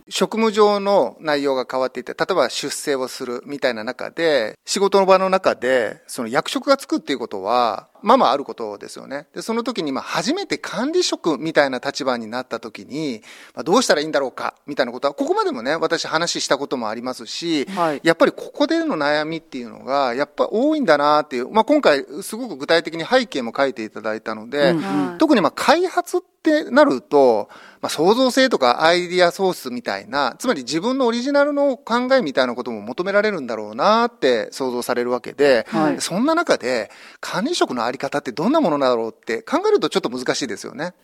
[0.09, 9.27] 職務上の内容が変わっていて、例えば出世をするみたいな中で、仕事の場の中で、その役職がつくっていうことは、まあまああることですよね。
[9.35, 13.23] で、その時に、まあ初めて管理職みたいな立場になった時に、
[13.55, 27.49] まあ、どうしたらいいんだろうか、みたいなことは、ここまでもね、私話したこともありますし、はい、やっぱりここでの悩みっていうのが、やっぱ多いんだなっていう、まあ今回すごく具体的に背景も書いていただいたので、うんうん、特にまあ開発ってなると、
[27.81, 36.91] まあ、創造性とかアイディアソースみたいな、つまり自分のオリジナルの考えみたいなことも求められるんだろうなって想像されるわけで、はい、そんな中で
[37.21, 40.95] 管理職のあり方ってどんなものだろうって考えるとちょっと難しいですよね。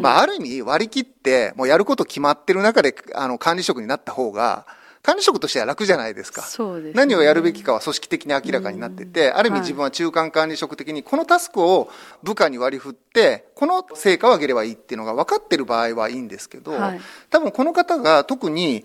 [0.00, 4.66] まあ、ある意味割り切ってもうやること決まってる中であの管理職になった方が、
[5.06, 6.42] 管理職としては楽じゃないですか。
[6.80, 11.88] すね、何をやるべきかは組織的に明らかになってて、ある意味自分は中間管理職的にこのタスクを
[12.24, 17.00] 部下に割り振って、この成果を上げればいいっていうのが分かってる場合はいいんですけど、はい、
[17.30, 18.84] 多分この方が特に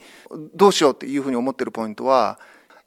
[0.53, 2.37] どうしようっていうふうに思ってるポイントは、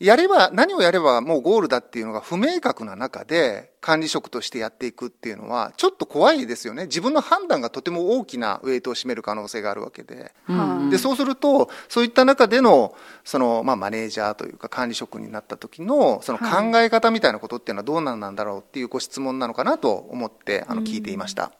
[0.04, 6.84] やれば、何をやればもうゴールだっていうのが不明確な中で、管理職としてやっていくっていうのは、ちょっと怖いですよね。
[6.84, 10.32] 自分の判断がとても大きなウェイトを占める可能性があるわけで。
[10.48, 12.94] うん、で、そうすると、そういった中での、
[13.24, 21.52] その、まあ、マネージャーというか管理職になった時の、その考え方みたいなことっていうのはどうなんだろうっていうご質問なのかなと思って、あの、聞いていました。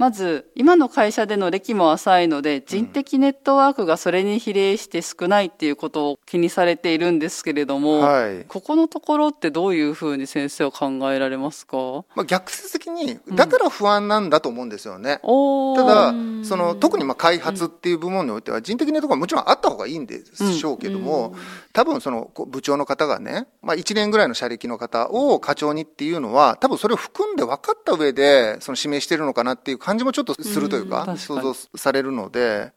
[0.00, 11.76] まず今の会社での歴も浅いので人的ネットワークがそれに比例して少ないっていうことを気にされているんですけれども、はい、ここのところってどういうふうに先生は考えられますか、
[12.14, 16.14] まあ、逆説的にだから不安なんだと思うんですよね、うん、ただ
[16.44, 21.38] その特にまあ開発っていう部門においては人的ネットワークはもちろんあった方がいいんでしょうけども、うん、
[21.74, 32.72] 多分その部長の方がね、まあ、1年ぐらいの社歴の方を課長にっていうのは多分それを含んで分かった上でその指名してるのかなっていう感じもちょっとするというか、うん、想像されるので、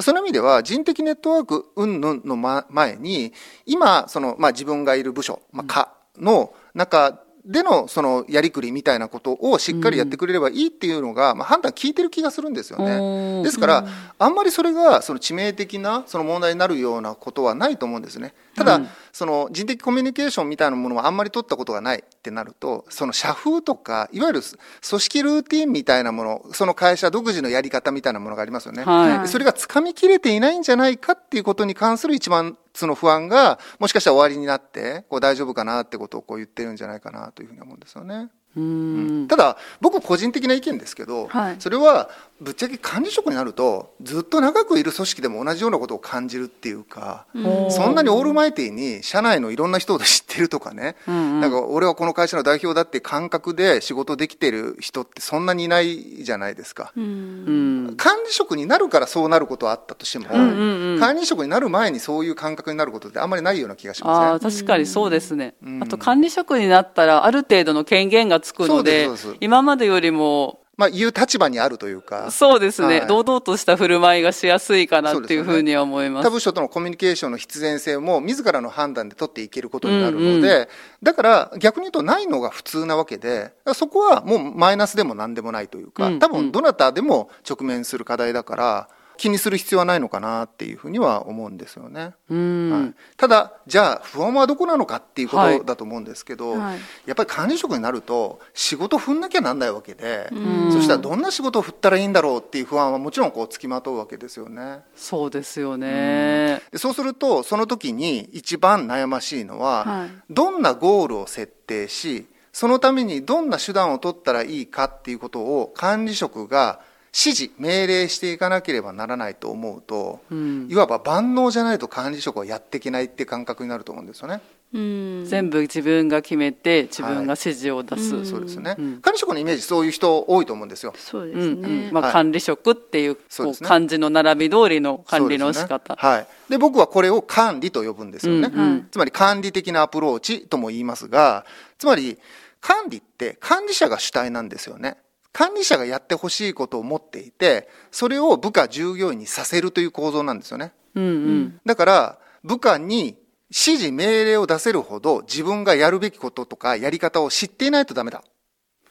[0.00, 3.32] その意味では人的ネットワーク云々の前に、
[3.66, 13.42] 今、その、まあ自分がいる部署、まあ課の中でのそのやりくりみたいなことをしっかりやってくれればいいっていうのが、まあ、判断聞いてる気がするんですよね。
[13.42, 13.86] ですから、
[14.18, 18.34] あんまりそれがその致命的なその問題になるようなことはないと思うんですね。
[18.58, 18.80] ただ、
[19.12, 28.84] その人的コミュニケーションみたいなものはあんまり取ったことがないってなると、その社風とか、いわゆる組織ルーティンみたいなもの、その会社独自のやり方みたいなものがありますよね。
[28.84, 38.28] はい、それが掴みきれていないんじゃないかっていうことに関する一番その不安が、もしかしたら終わりになって、こう大丈夫かなってことをこう言ってるんじゃないかなというふうに思うんですよね。
[38.56, 42.08] うん、ただ僕個人的な意見ですけど、はい、それは
[42.40, 47.26] ぶっちゃけ管理職になるとずっと長くいる組織でも同じようなことを感じるっていうか、
[47.70, 64.20] そんなにオールマイティに社内のいろんな人を知ってるとかね、うんうん、なんか俺はこの会社の代表だって感覚で仕事できてる人ってそんなにいないじゃないですか、うん、管理職になるからそうなることはあったとしても、うんうん、管理職になる前にそういう感覚になることってあんまりないような気がします。
[64.20, 69.08] ねあ確かにそうですね、あと管理職になったらある程度の権限がつくので
[69.40, 72.30] 今までよりもまあ、言う立場にあるというか。
[72.30, 76.24] そうですね、はい、堂々とした振る舞いがしやすいかなっていうふうには思います。
[76.24, 80.68] 他部署とのコミュニケーションの必然性も自らの判断で取っていけることになるので、うんうん、
[81.02, 88.88] だから逆に言うとないのが普通なわけで、そこはもうマイナスでも何でもないというか、多分どなたでも直面する課題だから、
[89.18, 92.14] 気にする必要はないのかなっていうふうには思うんですよね。
[92.30, 96.78] うん、はい、ただじゃあ不安はどこなのかっていうことだと思うんですけど、はい。
[97.04, 100.72] やっぱり管理職になると仕事振んなきゃなんないわけで、ん。
[100.72, 104.80] そしたらどんな仕事を振ったらいいんだろうっていう不安はもちろんこうつきまとうわけですよね。
[104.94, 106.62] そうですよね。
[106.70, 110.10] でそうするとその時に一番悩ましいのは、はい。
[110.30, 116.80] どんなゴールを設定しそのためにどんな手段を取ったらいいかっていうことを管理職が
[117.14, 120.68] 指示命令していかなければならないと思うと、うん。
[120.70, 124.40] いわば万能じゃないと管理職はやっていけないっていう感覚になると思うんですよね。
[124.72, 125.24] うん。
[125.26, 128.14] 全部自分が決めて自分が指示を出す。
[128.14, 129.00] はいそうですね、うん。
[129.00, 130.92] 管理職のイメージそういう人多いと思うんですよ。
[130.96, 131.88] そうですね。
[131.88, 131.92] ん。
[131.92, 132.12] まあ、はい。
[132.12, 135.94] 管理職っていうこう漢字の並び通りの管理の仕方。
[135.94, 136.10] ですね。
[136.12, 138.88] はい、で僕はこれを管理と呼ぶんですよね、うんうん。
[138.90, 141.44] つまり管理的なアプローチとも言いますが
[141.78, 142.18] つまり
[142.60, 144.96] 管理って管理者が主体なんですよね
[145.38, 150.72] 管理者がやってほしいことを持っていてそれを部下従業員にさせるという構造なんですよね。
[150.96, 151.60] うんうん。
[151.64, 153.16] だから部下に
[153.50, 158.24] 指示命令を出せるほど自分がやるべきこととかやり方を知っていないとダメだ。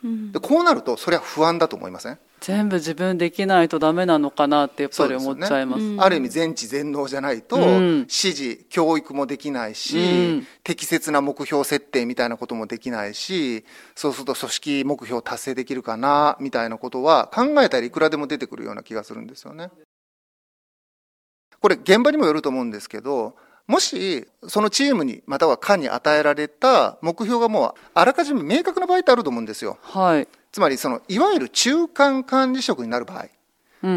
[0.03, 0.31] うん。
[0.31, 2.17] でこうなるとそれは不安だと思いません？
[2.39, 5.83] 全部自分できないとダメなのかなってやっぱり思っちゃいます。
[5.83, 10.01] ねうんある意味全知全能じゃないと、うん指示教育もできないし、う
[10.41, 13.63] ん適切な目標設定みたいなこともできないし
[13.95, 19.69] そうすると組織目標を達成できるかなみたいなことは考えたらいくらでも出てくるような気がするんですよね。
[21.59, 23.35] これ現場にもよると思うんですけど
[23.65, 29.77] もしそのチームにまたは課に与えられた目標がもうあらかじめ明確な場合ってあると思うんですよ。
[29.81, 30.27] はい。
[30.57, 33.27] つまりそのいわゆる中間管理職になる場合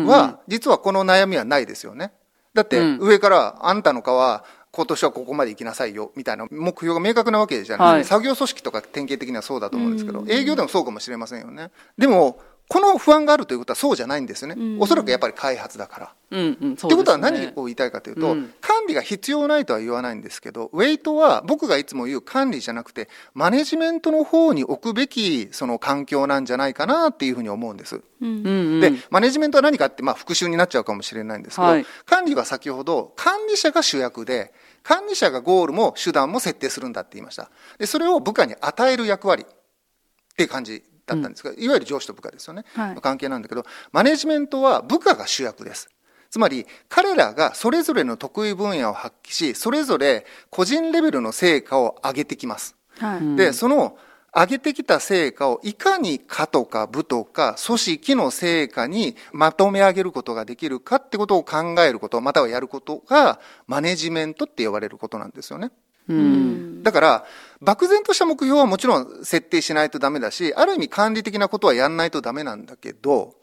[0.07, 2.13] は、実はこの悩みはないですよね。
[2.53, 2.99] だってうん。
[3.01, 7.93] 上からあんたの課は今年はここまで行きなさいよみたいな目標が明確なわけじゃない。
[7.95, 8.05] はい。
[8.05, 10.31] 作業組織とか典型的にはそうだと思うんですけど、うん。
[10.31, 11.71] 営業でもそうかもしれませんよね。
[11.97, 12.39] でも
[12.71, 14.55] この不安があるということはそうじゃないんですよね。
[14.57, 16.15] うんおそらくやっぱり開発だから。
[16.31, 28.01] うんうん、そってことは何を言いたいかというと、うん管理が必要ないとは言わないんですけど、ウェイトは僕がいつも言う管理じゃなくて、マネジメントの方に置くべきその環境なんじゃないかなっていうふうに思うんです。
[28.21, 37.51] うんうんうん、で、マネジメントは何かって、まあ、復習になっちゃうかもしれないんですけど、はい管理は先ほど、管理者が主役で、管理者がゴールも手段も設定するんだって言いました。
[37.79, 45.89] で、それを部下に与える役割っていう感じだったんですが、いわゆる上司と部下ですよね、はいの関係なんだけど、マネジメントは部下が主役です。
[46.31, 52.77] つまり、彼らがそれぞれの得意分野を発揮し、それぞれ個人レベルの成果を上げてきます。
[52.99, 53.99] はいうんで、その
[54.33, 65.73] 上げてきた成果をいかに課とか部とか組織の成果にまとめ上げることができるかってことを考えること、またはやることがマネジメントって呼ばれることなんですよね。
[66.09, 67.25] ううんんだから、
[67.61, 73.35] 漠然とした目標はもちろん設定しないとダメだし、ある意味管理的なことはやんないとダメなんだけど、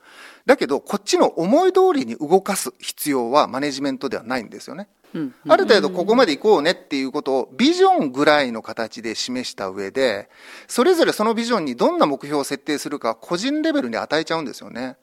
[0.45, 4.87] だけど、こっちの思い通りに動かす必要はマネジメントではないんですよね。
[5.13, 10.29] うんある程度ここまで行こうねっていうことをビジョンぐらいの形で示した上で、
[10.67, 14.97] それぞれそのビジョンにどんな目標を設定するか個人レベルに与えちゃうんですよね。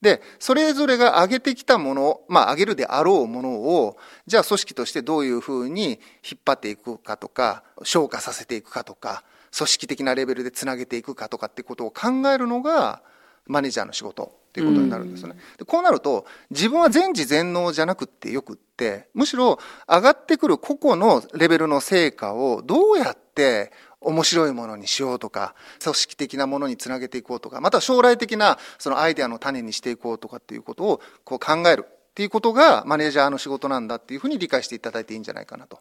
[0.00, 3.96] で、それぞれが上げてきたもの、まあ上げるであろうものを、
[4.26, 9.24] じゃあ組織としてどういうふうに引っ張っていくかとか、消化させていくかとか、
[9.56, 13.02] 組織的なレベルでつなげていくかとかってことを考えるのが、
[13.46, 15.36] マネージャーの仕事っていうことになるんですよね。
[15.58, 19.58] でこうなると、自分は全知全能じゃなくってよくって、むしろ
[19.88, 35.78] 上がってくる個々のレベルの成果をどうやって面白いものにしようとか、組織的なものにつなげていこうとか、または将来的なそのアイデアの種にしていこうとかっていうことをこう考えるっていうことがマネージャーの仕事なんだっていうふうに理解していただいていいんじゃないかなと。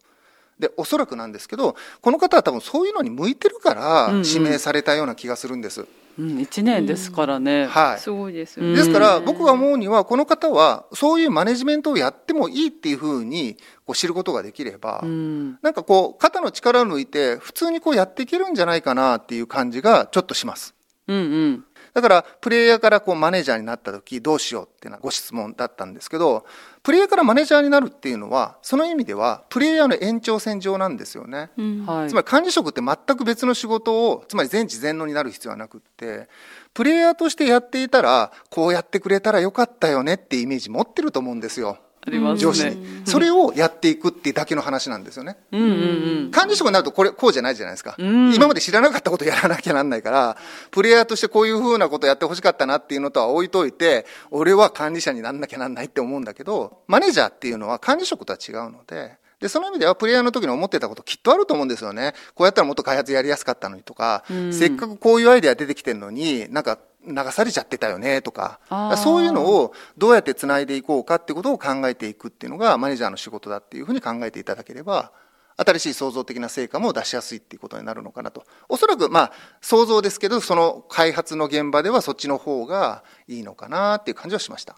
[0.60, 5.82] で、おそらくなんですけど、この方は多分そういうのに向いてるからうんうん指名されたような気がするんです。
[5.82, 5.88] うん、
[6.20, 8.00] 1年ですからね、はい。
[8.00, 8.78] すごいですようんね。
[8.80, 20.76] ですから僕が思うにはこの方はそういうマネジメントをやってもいいっていうふうにこう知ることができれば、うんなんかこう肩の力を抜いて普通にこうやっていけるんじゃないかなっていう感じがちょっとします。
[21.08, 26.46] うんうんだからプレイヤーからこうマネージャーになった時どうしようっていうのはご質問だったんですけど
[26.90, 31.52] プレイヤーからマネージャーになるっていうのはその意味ではプレイヤーの延長線上なんですよね。
[31.56, 31.86] うん。
[31.86, 32.10] はい。
[32.10, 36.28] つまり管理職って全く別の仕事をつまり全知全能になる必要はなくって
[36.74, 41.78] プレイヤーとしてやっていたらこうやってくれたらよかったよねってイメージ持ってると思うんですよ
[42.10, 45.38] ありますね上司に、それをやっていくっていうだけの話なんですよね。
[45.52, 48.34] うんうん管理職になるとこれこうじゃないじゃないですか、うん。
[48.34, 50.38] 今まで知らなかったことやらなきゃなんないから
[50.72, 62.14] プレイヤーとしてこういうふうなことやってほしかったなっていうのとは置いといて俺は管理者になんなきゃなんないって思うんだけどマネージャーっていうのは管理職とは違うのででその意味ではプレイヤーの時に思ってたこときっとあると思うんですよね。
[62.36, 64.53] こうやったらもっと開発やりやすかったのにとか、うん。
[64.53, 66.77] せっかくこういうアイデア出てきてるのになんか
[67.07, 68.59] 流されちゃってたよねとか。
[68.97, 75.11] そういうのをどうやってつないでいこうかってことを考えていくっていうのがマネージャーの仕事だっていうふうに考えていただければ
[75.57, 78.45] 新しい創造的な成果も出しやすいっていうことになるのかなと。
[78.69, 79.31] おそらくまあ
[79.61, 84.76] 想像ですけどその開発の現場ではそっちの方がいいのかなっていう感じはしました。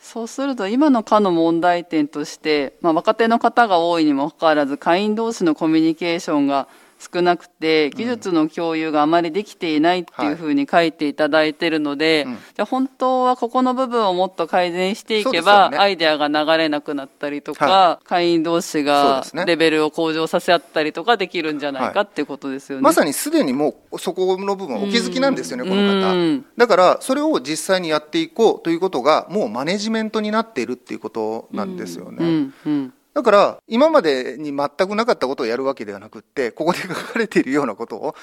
[0.00, 6.68] そうすると今の課の問題点として、まあ、若手の方が多いにもかかわらず会員同士のコミュニケーションが
[7.00, 22.82] 少なくて技術の共有があまりできていないっていうふうに書いていただいてるので、うんじゃあ本当はここの部分をもっと改善していけば、アイデアが流れなくなったりとか、は会員同士がレベルを向上させ合ったりとかできるんじゃないかはいっていうことですよね。
[22.82, 26.12] まさにすでにもうそこの部分はお気づきなんですよね、このう方。
[26.12, 26.44] ん。
[26.56, 32.18] だから、それを実際にやっていこうということが、もうマネジメントになっているっていうことなんですよね。
[32.20, 32.54] うん。
[32.66, 38.14] うんだから、今までに全くなかったことをやるわけではなくって、ここで書かれているようなことを、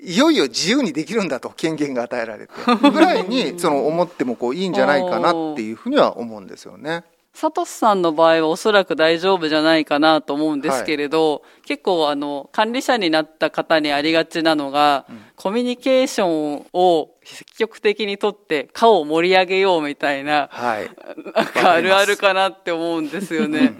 [0.00, 2.52] いよいよ自由にできるんだと権限が与えられて、
[2.90, 7.04] ぐらいに、その思ってもこういいんじゃないかなっていうふうには思うんですよね。
[7.34, 15.06] サトシさんの場合はおそらく大丈夫じゃないかなと思うんですけれど、結構あの管理者になった方にありがちなのが、
[15.36, 20.90] コミュニケーションを積極的にとって課を盛り上げようみたいな、はい。
[21.34, 23.74] なんかあるあるかなって思うんですよね。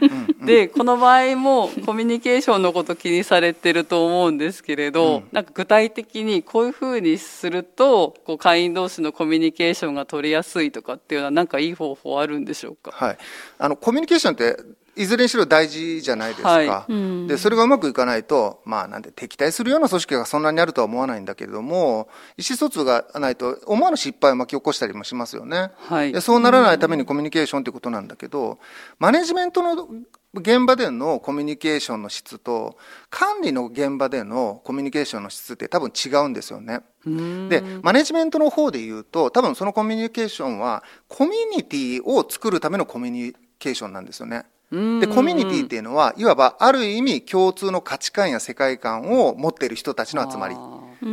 [0.44, 12.90] で、この場合もコミュニケーションのこと気にされてると思うんですけれど、なんか具体的にこういうふうにすると、こう会員同士のコミュニケーションが取りやすいとかっていうのはなんかいい方法あるんでしょうか？
[12.92, 13.18] はい、
[13.58, 14.56] あのコミュニケーションって
[14.94, 17.26] いずれにしろ大事じゃないですか、はうん。
[17.26, 26.12] でそれがうまくいかないと、まあ、なんで敵対するような組織がそんなにあるとは思わないんだけれども意思疎通がないと思わぬ失敗を巻き起こしたりもしますよね、はい。
[26.12, 28.58] でそうならないためにコミュニケーションということなんだけど
[28.98, 29.88] マネジメントの
[30.34, 32.78] 現場でのコミュニケーションの質と
[33.10, 36.80] 管理の現場でのコミュニケーションの質って多分違うんですよね。
[37.04, 44.44] でマネジメントの方で言うと多分そのコミュニケーションはコミュニティを作るためのコミュニケーションなんですよね。
[44.72, 50.56] でコミュニティっていうのはいわばある意味共通の価値観や世界観を持っている人たちの集まり。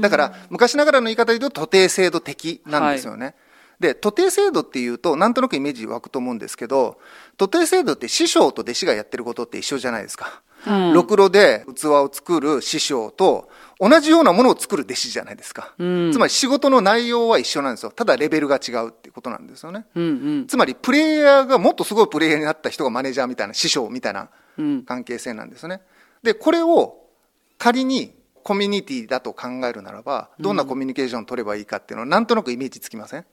[0.01, 3.35] だから昔ながらの言い方で言うと徒弟制度的なんですよね。
[3.81, 6.99] で徒弟制度っていうとなんとなくイメージ湧くと思うんですけど
[7.37, 10.41] 徒弟制度って師匠と弟子がやってることって一緒じゃないですか。
[10.65, 10.93] うん。
[10.93, 13.49] ろくろで器を作る師匠と
[13.79, 16.11] 同じようなものを作る弟子じゃないですか、うん。
[16.11, 17.91] つまり仕事の内容は一緒なんですよ。
[17.91, 19.85] ただレベルが違うっていうことなんですよね。
[19.95, 20.07] うんう
[20.41, 20.47] ん。
[20.47, 24.83] つまりプレイヤーがもっとすごいプレイヤーになった人がマネージャーみたいな師匠みたいなうん。
[24.83, 25.81] 関係性なんですね。
[26.23, 26.97] でこれを
[27.57, 33.25] 仮にコミュニティだと考えるならばどんなコミュニケーションを取ればいいかっていうのはなんとなくイメージつきません？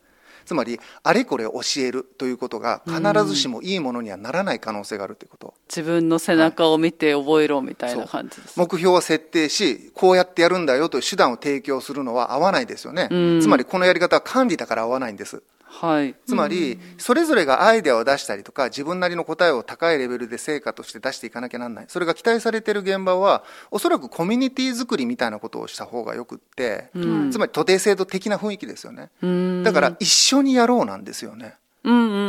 [0.47, 5.55] つまりあれこれ教えるということが必ずしもいいものにはならない可能性があるということ。
[5.69, 8.59] 自分の背中を見て覚えろみたいな感じです。
[8.59, 13.41] 目標を設定しこうやってやるんだよという手段を提供するのは合わないですよね、うん。
[13.41, 16.15] つまりこのやり方は管理だから合わないんですはい。
[16.27, 21.85] つまりそれぞれがアイデアを出したりとか自分なりの答えを高いレベルで成果として出していかなきゃなんない。
[21.89, 27.31] それが期待されている現場はおそらくコミュニティ作りみたいなことをした方がよくって、うん。
[27.31, 29.11] つまり徒弟制度的な雰囲気ですよね。
[29.23, 29.63] うん。
[29.65, 31.57] だから一緒にやろうなんですよね。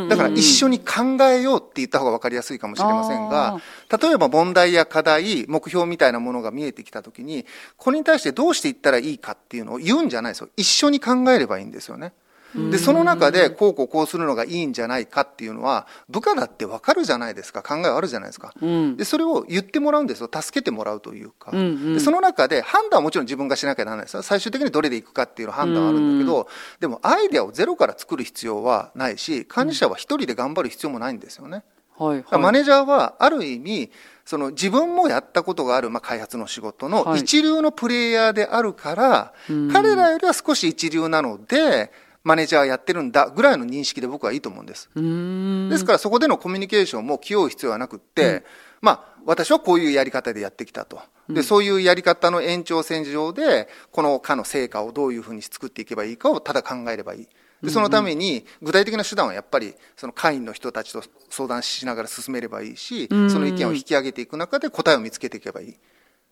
[0.08, 3.60] だから一緒に考えようって言った方が分かりやすいかもしれませんが、
[4.00, 7.44] 例えば問題や課題、目標みたいなものが見えてきたときに、
[7.76, 10.48] これに対してどうしていったらいいかっていうのを言うんじゃないですよ。
[10.56, 12.12] 一緒に考えればいいんですよね。
[12.54, 17.62] で、その中で、こうこうこうするのがいいんじゃないかっていうのは、部下だって分かるじゃないですか。
[17.62, 18.54] 考えはあるじゃないですか。
[18.60, 20.30] うんで、それを言ってもらうんですよ。
[20.32, 21.50] 助けてもらうというか。
[21.52, 26.48] でその中で判断はもちろん自分がしなきゃならないですよ最終的にどれでいくかっていう判断はあるんだけど、
[26.80, 31.64] でもアイデアをゼロから作る必要はないし管理者は一人で頑張る必要もないんですよね。
[31.98, 32.52] はいはい。
[32.52, 33.90] ネージャーはある意味
[34.24, 41.90] その自分もやったことがある、まあ、開発の仕事のはい一流のプレイヤーであるから、うん彼らよりは少し一流なので
[42.28, 44.90] マネージャーやってるんだぐらいの認識で僕はいいと思うんです。
[44.94, 48.44] ですからそこでのコミュニケーションも気負う必要はなくって、
[48.82, 51.00] まあ私はこういうやり方でやってきたと。
[51.30, 57.28] で、そういうやり方の延長線上で、この課の成果をどういうふうに作っていけばいいかをただ考えればいい。
[57.62, 65.76] で、そのために具体的な手段はやっぱりその会員の人たちと相談しながら進めればいいし、その意見を引き上げていく中で答えを見つけていけばいい。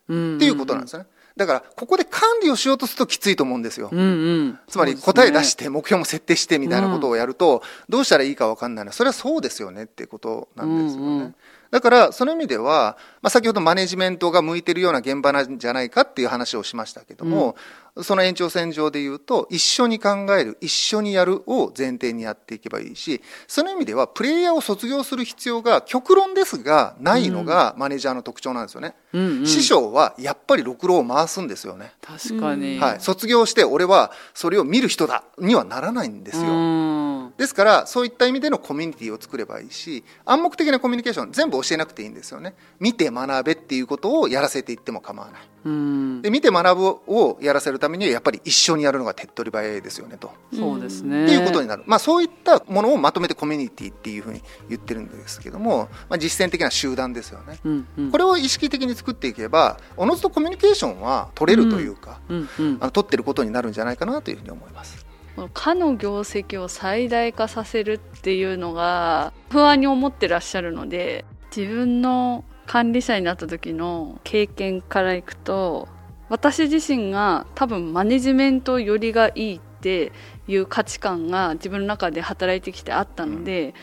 [0.08, 1.06] うんっていうことなんですよね。
[1.36, 3.90] だから、ここで管理をしようとするときついと思うんですよ。
[3.92, 4.02] うんう
[4.44, 4.58] ん。
[4.68, 11.06] つまり答え出して目標も設定してみたいなことをやるとどうしたらいいか分かんないのはそれはそうですよねっていうことなんですよね。
[11.06, 11.34] うんうん
[11.70, 17.56] だからその意味では、まあ、先ほどマネジメントが向いてるような現場なんじゃないかっていう話をしましたけども、
[18.02, 29.46] その延長線上で言うと一緒に考える一緒にやるを前提にやっていけばいいしその意味ではプレイヤーを卒業する必要が極論ですがないのがマネージャーの特徴なんですよね、うんうん。
[29.46, 42.54] 師匠はやっぱりろくろを回すんですよね、確かに、はい、卒業して俺はそれを見る人だにはならないんですよ、うんですからそういった意味でのコミュニティを作ればいいし暗黙的なコミュニケーション全部教えなくていいんですよね。
[42.80, 45.40] 見て学べっていうことをやらせていっても構わない。
[45.66, 46.22] うん。
[46.22, 50.30] で見て学ぶをやらせるためにはやっぱり一緒にやるのが手っ取り早いですよねと。
[50.54, 51.24] そうですね。
[51.24, 57.58] っていうことになる、まあ、そういったものをまとめてコミュニティっていうふうに言ってるんですけども、まあ、実践的な集団ですよね。
[57.64, 58.10] うんうん。
[58.10, 65.05] これを意識的に作っていけばおのずとコミュニケーションは取れるというか、うんうんあの取ってることになるんじゃないかなというふうに思います。
[65.36, 75.88] この課の業績を最大化させるっていうのが不安に思ってらっしゃるので自分の管理者になった時の経験からいくと
[76.30, 80.10] 私自身が多分マネジメントよりがいいって
[80.48, 83.74] いう価値観が自分の中で働いてきてあったので、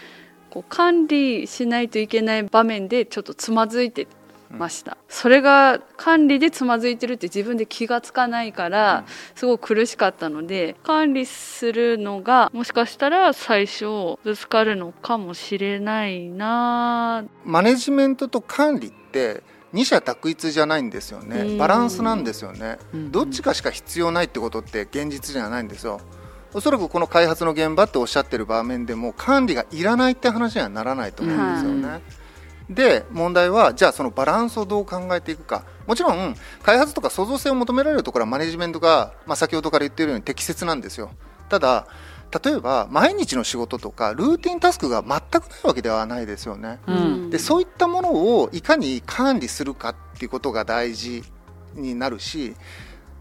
[0.50, 4.08] こう管理しないといけない場面でちょっとつまずいて
[4.54, 9.06] ました、それが管理でつまずいてるって自分で気がつかないから、
[9.36, 17.26] すごく苦しかったので管理するのがもしかしたら最初ぶつかるのかもしれないな。
[17.46, 21.40] マネジメントと管理って二者択一じゃないんですよね。
[21.40, 21.58] うん。
[21.58, 22.78] バランスなんですよね。
[22.94, 23.12] うん。
[23.12, 26.00] どっちかしか必要ないってことって現実じゃないんですよ。
[26.54, 32.02] おそらくこの開発の現場っておっしゃってる場面でも管理がいらないって話にはならないと思うんですよね、
[32.70, 35.64] で問題はじゃあそのバランスをどう考えていくか。
[35.86, 41.12] もちろん開発とか創造性を求められるところはマネジメントが、まあ、先ほどから言っているように適切なんですよ。
[41.50, 41.88] ただ
[42.44, 47.30] 例えば毎日の仕事とかルーティンタスクが全くないわけではないですよね、うん。
[47.30, 51.24] でそういったものをいかに管理するかっていうことが大事
[51.76, 52.56] になるし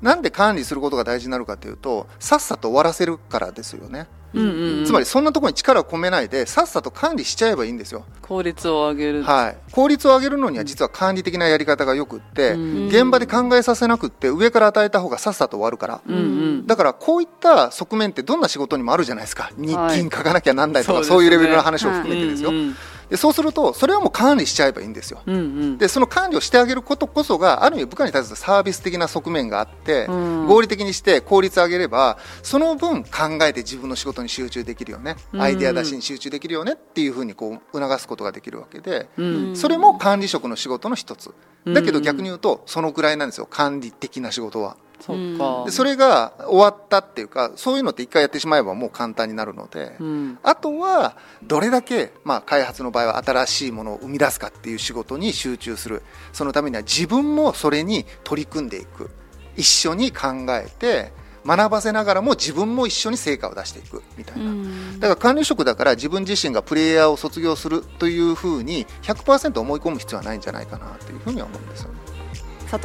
[0.00, 4.84] なんで管理することが大事になるかというとさっさと終わらせるからですよね、うんうんうん。
[4.84, 12.88] つまりそんなところに力を込めないでさっさと管理しちゃえばいいんですよ、効率を上げる、はい、効率を上げるのには実は管理的なやり方がよくって、うん。
[12.88, 16.66] 現場で考えさせなくって上から与えた方がさっさと終わるから、うんうん。
[16.66, 19.50] だからこういった側面ってどんな仕事にもあるじゃないですか。
[19.56, 21.14] 日はい勤書かなきゃなんないとか、そうですね。
[21.16, 22.76] そういうレベルの話を含めてですよ、うんうん
[23.12, 25.20] でそうするとそれはもう管理しちゃえばいいんですよ。
[25.26, 25.76] うんうん。
[25.76, 30.46] でその管理をしてあげることこそがある意味部下に対するサービス的な側面があって、うん。
[30.46, 35.42] 合理的にして効率を上げればその分考えて自分の仕事に集中できるよね、うん。
[35.42, 39.56] アイデア出しに集中できるよねっていうふうにこう促すことができるわけで、うん。
[39.56, 41.34] それも管理職の仕事の一つ。
[41.66, 43.46] だけどうん逆に言うとそのぐらいなんですよ。
[43.46, 44.78] 管理的な仕事は。
[45.04, 45.64] そっか。
[45.64, 50.38] でそれが終わったっていうかそういうのって一回やってしまえばもう簡単になるので、うん。
[50.42, 56.02] あとはどれだけ、まあ、開発の場合は新しいものを生み出すかっていう仕事に集中する。
[56.32, 59.10] そのためには自分もそれに取り組んでいく。
[59.56, 61.12] 一緒に考えて
[61.44, 64.02] 学ばせながらも自分も一緒に成果を出していく。
[64.16, 65.00] みたいな、うん。
[65.00, 72.01] だから管理職だから自分自身がプレイヤーを卒業するというふうに100%思い込む必要はないんじゃないかなというふうには思うんですよね。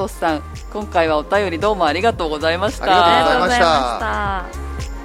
[0.08, 2.86] さん今回はお便りどうもありがとうございました。
[2.86, 4.97] ありがとうございました。